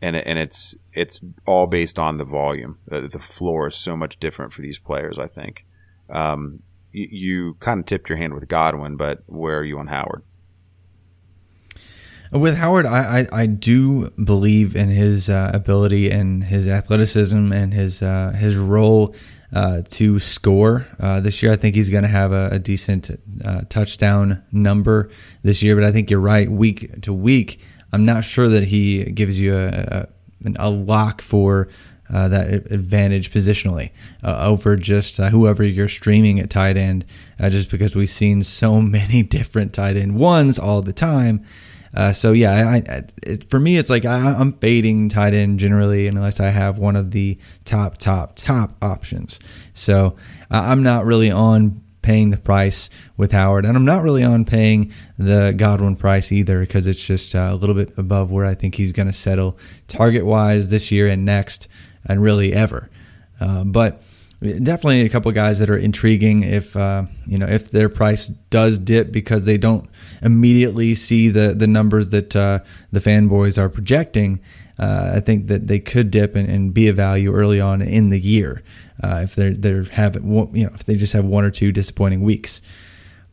and 0.00 0.16
and 0.16 0.38
it's 0.38 0.74
it's 0.92 1.20
all 1.46 1.66
based 1.66 1.98
on 1.98 2.18
the 2.18 2.24
volume. 2.24 2.78
The, 2.86 3.08
the 3.08 3.18
floor 3.18 3.68
is 3.68 3.76
so 3.76 3.96
much 3.96 4.18
different 4.20 4.52
for 4.52 4.62
these 4.62 4.78
players. 4.78 5.18
I 5.18 5.26
think 5.26 5.64
um, 6.10 6.62
you, 6.92 7.08
you 7.10 7.54
kind 7.60 7.80
of 7.80 7.86
tipped 7.86 8.08
your 8.08 8.18
hand 8.18 8.34
with 8.34 8.48
Godwin, 8.48 8.96
but 8.96 9.22
where 9.26 9.58
are 9.58 9.64
you 9.64 9.78
on 9.78 9.88
Howard? 9.88 10.22
With 12.30 12.56
Howard, 12.56 12.84
I, 12.84 13.20
I, 13.20 13.26
I, 13.32 13.46
do 13.46 14.10
believe 14.10 14.76
in 14.76 14.90
his 14.90 15.30
uh, 15.30 15.50
ability 15.54 16.10
and 16.10 16.44
his 16.44 16.68
athleticism 16.68 17.52
and 17.52 17.72
his 17.72 18.02
uh, 18.02 18.32
his 18.32 18.56
role 18.56 19.14
uh, 19.52 19.80
to 19.92 20.18
score 20.18 20.86
uh, 21.00 21.20
this 21.20 21.42
year. 21.42 21.52
I 21.52 21.56
think 21.56 21.74
he's 21.74 21.88
going 21.88 22.02
to 22.02 22.08
have 22.08 22.32
a, 22.32 22.50
a 22.52 22.58
decent 22.58 23.10
uh, 23.42 23.62
touchdown 23.70 24.44
number 24.52 25.08
this 25.42 25.62
year, 25.62 25.74
but 25.74 25.84
I 25.84 25.92
think 25.92 26.10
you're 26.10 26.20
right. 26.20 26.50
Week 26.50 27.00
to 27.02 27.14
week, 27.14 27.62
I'm 27.92 28.04
not 28.04 28.24
sure 28.24 28.48
that 28.48 28.64
he 28.64 29.04
gives 29.04 29.40
you 29.40 29.54
a, 29.54 29.68
a, 29.68 30.08
a 30.58 30.70
lock 30.70 31.22
for 31.22 31.68
uh, 32.12 32.28
that 32.28 32.50
advantage 32.72 33.30
positionally 33.30 33.90
uh, 34.22 34.46
over 34.48 34.76
just 34.76 35.20
uh, 35.20 35.28
whoever 35.28 35.62
you're 35.62 35.88
streaming 35.88 36.40
at 36.40 36.50
tight 36.50 36.76
end, 36.76 37.04
just 37.38 37.70
because 37.70 37.94
we've 37.94 38.10
seen 38.10 38.42
so 38.42 38.80
many 38.82 39.22
different 39.22 39.72
tight 39.72 39.96
end 39.96 40.18
ones 40.18 40.58
all 40.58 40.82
the 40.82 40.92
time. 40.92 41.44
Uh, 41.94 42.12
so 42.12 42.32
yeah, 42.32 42.52
I, 42.52 42.76
I, 42.92 43.02
it, 43.22 43.48
for 43.48 43.58
me, 43.58 43.76
it's 43.76 43.90
like 43.90 44.04
I, 44.04 44.40
am 44.40 44.52
fading 44.52 45.08
tight 45.08 45.34
end 45.34 45.58
generally 45.58 46.06
unless 46.06 46.38
I 46.38 46.50
have 46.50 46.78
one 46.78 46.96
of 46.96 47.12
the 47.12 47.38
top, 47.64 47.98
top, 47.98 48.34
top 48.36 48.76
options. 48.82 49.40
So 49.72 50.16
uh, 50.50 50.62
I'm 50.66 50.82
not 50.82 51.06
really 51.06 51.30
on 51.30 51.82
paying 52.02 52.30
the 52.30 52.36
price 52.36 52.88
with 53.16 53.32
Howard, 53.32 53.64
and 53.64 53.76
I'm 53.76 53.84
not 53.84 54.02
really 54.02 54.24
on 54.24 54.44
paying 54.44 54.92
the 55.16 55.54
Godwin 55.56 55.96
price 55.96 56.32
either 56.32 56.60
because 56.60 56.86
it's 56.86 57.04
just 57.04 57.34
uh, 57.34 57.48
a 57.50 57.54
little 57.54 57.74
bit 57.74 57.96
above 57.98 58.30
where 58.30 58.46
I 58.46 58.54
think 58.54 58.76
he's 58.76 58.92
going 58.92 59.08
to 59.08 59.12
settle 59.12 59.58
target 59.86 60.24
wise 60.24 60.70
this 60.70 60.90
year 60.90 61.08
and 61.08 61.24
next, 61.24 61.68
and 62.06 62.22
really 62.22 62.52
ever. 62.52 62.88
Uh, 63.40 63.64
but 63.64 64.02
definitely 64.40 65.00
a 65.00 65.08
couple 65.08 65.30
guys 65.32 65.58
that 65.58 65.68
are 65.68 65.76
intriguing 65.76 66.44
if 66.44 66.76
uh, 66.76 67.04
you 67.26 67.38
know 67.38 67.46
if 67.46 67.70
their 67.70 67.88
price 67.88 68.28
does 68.28 68.78
dip 68.78 69.10
because 69.10 69.44
they 69.44 69.58
don't 69.58 69.88
immediately 70.22 70.94
see 70.94 71.28
the 71.28 71.54
the 71.54 71.66
numbers 71.66 72.10
that 72.10 72.36
uh, 72.36 72.60
the 72.92 73.00
fanboys 73.00 73.58
are 73.58 73.68
projecting. 73.68 74.40
Uh, 74.78 75.14
I 75.16 75.20
think 75.20 75.48
that 75.48 75.66
they 75.66 75.80
could 75.80 76.08
dip 76.12 76.36
and, 76.36 76.48
and, 76.48 76.72
be 76.72 76.86
a 76.86 76.92
value 76.92 77.34
early 77.34 77.60
on 77.60 77.82
in 77.82 78.10
the 78.10 78.20
year 78.20 78.62
uh, 79.02 79.20
if 79.24 79.34
they're 79.34 79.52
they 79.52 79.84
have 79.92 80.14
you 80.16 80.20
know 80.22 80.70
if 80.74 80.84
they 80.84 80.96
just 80.96 81.12
have 81.12 81.24
one 81.24 81.44
or 81.44 81.50
two 81.50 81.72
disappointing 81.72 82.22
weeks. 82.22 82.60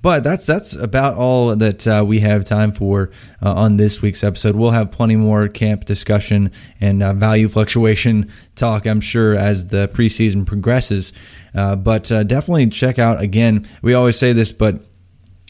But 0.05 0.23
that's 0.23 0.45
that's 0.45 0.75
about 0.75 1.17
all 1.17 1.55
that 1.55 1.87
uh, 1.87 2.03
we 2.05 2.19
have 2.19 2.45
time 2.45 2.71
for 2.71 3.09
uh, 3.41 3.55
on 3.55 3.77
this 3.77 4.03
week's 4.03 4.23
episode. 4.23 4.55
We'll 4.55 4.69
have 4.69 4.91
plenty 4.91 5.15
more 5.15 5.47
camp 5.47 5.85
discussion 5.85 6.51
and 6.79 7.01
uh, 7.01 7.13
value 7.15 7.47
fluctuation 7.49 8.31
talk, 8.53 8.85
I'm 8.85 9.01
sure, 9.01 9.35
as 9.35 9.69
the 9.69 9.87
preseason 9.87 10.45
progresses. 10.45 11.11
Uh, 11.55 11.75
but 11.75 12.11
uh, 12.11 12.21
definitely 12.21 12.67
check 12.67 12.99
out 12.99 13.19
again. 13.19 13.67
We 13.81 13.95
always 13.95 14.15
say 14.15 14.31
this, 14.31 14.51
but 14.51 14.79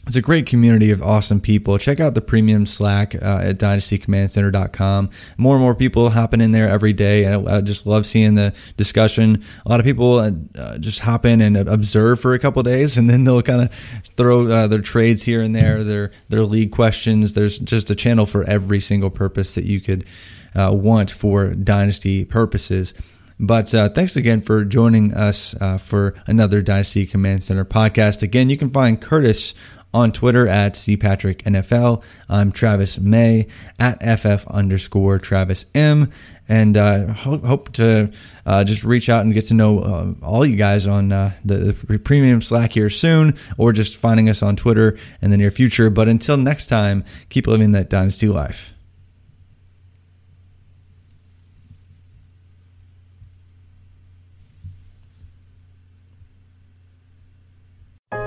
it's 0.06 0.16
a 0.16 0.22
great 0.22 0.46
community 0.46 0.92
of 0.92 1.02
awesome 1.02 1.40
people. 1.40 1.78
Check 1.78 1.98
out 1.98 2.14
the 2.14 2.20
premium 2.20 2.64
Slack 2.64 3.16
uh, 3.16 3.40
at 3.42 3.58
dynastycommandcenter.com. 3.58 5.10
More 5.36 5.56
and 5.56 5.62
more 5.62 5.74
people 5.74 6.10
hopping 6.10 6.40
in 6.40 6.52
there 6.52 6.68
every 6.68 6.92
day. 6.92 7.26
I, 7.26 7.56
I 7.56 7.60
just 7.60 7.86
love 7.86 8.06
seeing 8.06 8.36
the 8.36 8.54
discussion. 8.76 9.42
A 9.64 9.68
lot 9.68 9.80
of 9.80 9.86
people 9.86 10.18
uh, 10.18 10.30
uh 10.56 10.78
just 10.78 11.00
hop 11.00 11.26
in 11.26 11.40
and 11.40 11.56
observe 11.56 12.20
for 12.20 12.34
a 12.34 12.38
couple 12.38 12.62
days, 12.62 12.96
and 12.96 13.10
then 13.10 13.24
they'll 13.24 13.42
kind 13.42 13.62
of 13.62 13.72
throw 14.04 14.46
uh, 14.46 14.66
their 14.68 14.80
trades 14.80 15.24
here 15.24 15.42
and 15.42 15.56
there, 15.56 15.82
their 15.82 16.12
their 16.28 16.44
league 16.44 16.70
questions. 16.70 17.34
There's 17.34 17.58
just 17.58 17.90
a 17.90 17.96
channel 17.96 18.26
for 18.26 18.44
every 18.44 18.80
single 18.80 19.10
purpose 19.10 19.56
that 19.56 19.64
you 19.64 19.80
could 19.80 20.06
uh, 20.54 20.72
want 20.72 21.10
for 21.10 21.48
dynasty 21.54 22.24
purposes. 22.24 22.94
But 23.38 23.74
uh, 23.74 23.90
thanks 23.90 24.16
again 24.16 24.40
for 24.40 24.64
joining 24.64 25.12
us 25.12 25.54
uh, 25.60 25.76
for 25.76 26.14
another 26.26 26.62
Dynasty 26.62 27.04
Command 27.06 27.42
Center 27.42 27.66
podcast. 27.66 28.22
Again, 28.22 28.48
you 28.48 28.56
can 28.56 28.70
find 28.70 29.00
Curtis 29.00 29.52
on 29.92 30.12
Twitter 30.12 30.46
at 30.46 30.74
cpatricknfl. 30.74 32.02
I'm 32.28 32.52
Travis 32.52 32.98
May 33.00 33.46
at 33.78 34.00
ff 34.00 34.46
underscore 34.48 35.18
Travis 35.18 35.66
M. 35.74 36.12
And 36.48 36.76
uh, 36.76 37.08
hope, 37.08 37.44
hope 37.44 37.72
to 37.72 38.12
uh, 38.44 38.62
just 38.62 38.84
reach 38.84 39.08
out 39.08 39.24
and 39.24 39.34
get 39.34 39.46
to 39.46 39.54
know 39.54 39.80
uh, 39.80 40.12
all 40.22 40.46
you 40.46 40.56
guys 40.56 40.86
on 40.86 41.10
uh, 41.10 41.32
the, 41.44 41.72
the 41.72 41.98
premium 41.98 42.40
Slack 42.40 42.72
here 42.72 42.88
soon, 42.88 43.36
or 43.58 43.72
just 43.72 43.96
finding 43.96 44.28
us 44.28 44.44
on 44.44 44.54
Twitter 44.54 44.96
in 45.20 45.32
the 45.32 45.36
near 45.36 45.50
future. 45.50 45.90
But 45.90 46.08
until 46.08 46.36
next 46.36 46.68
time, 46.68 47.04
keep 47.30 47.48
living 47.48 47.72
that 47.72 47.90
dynasty 47.90 48.28
life. 48.28 48.75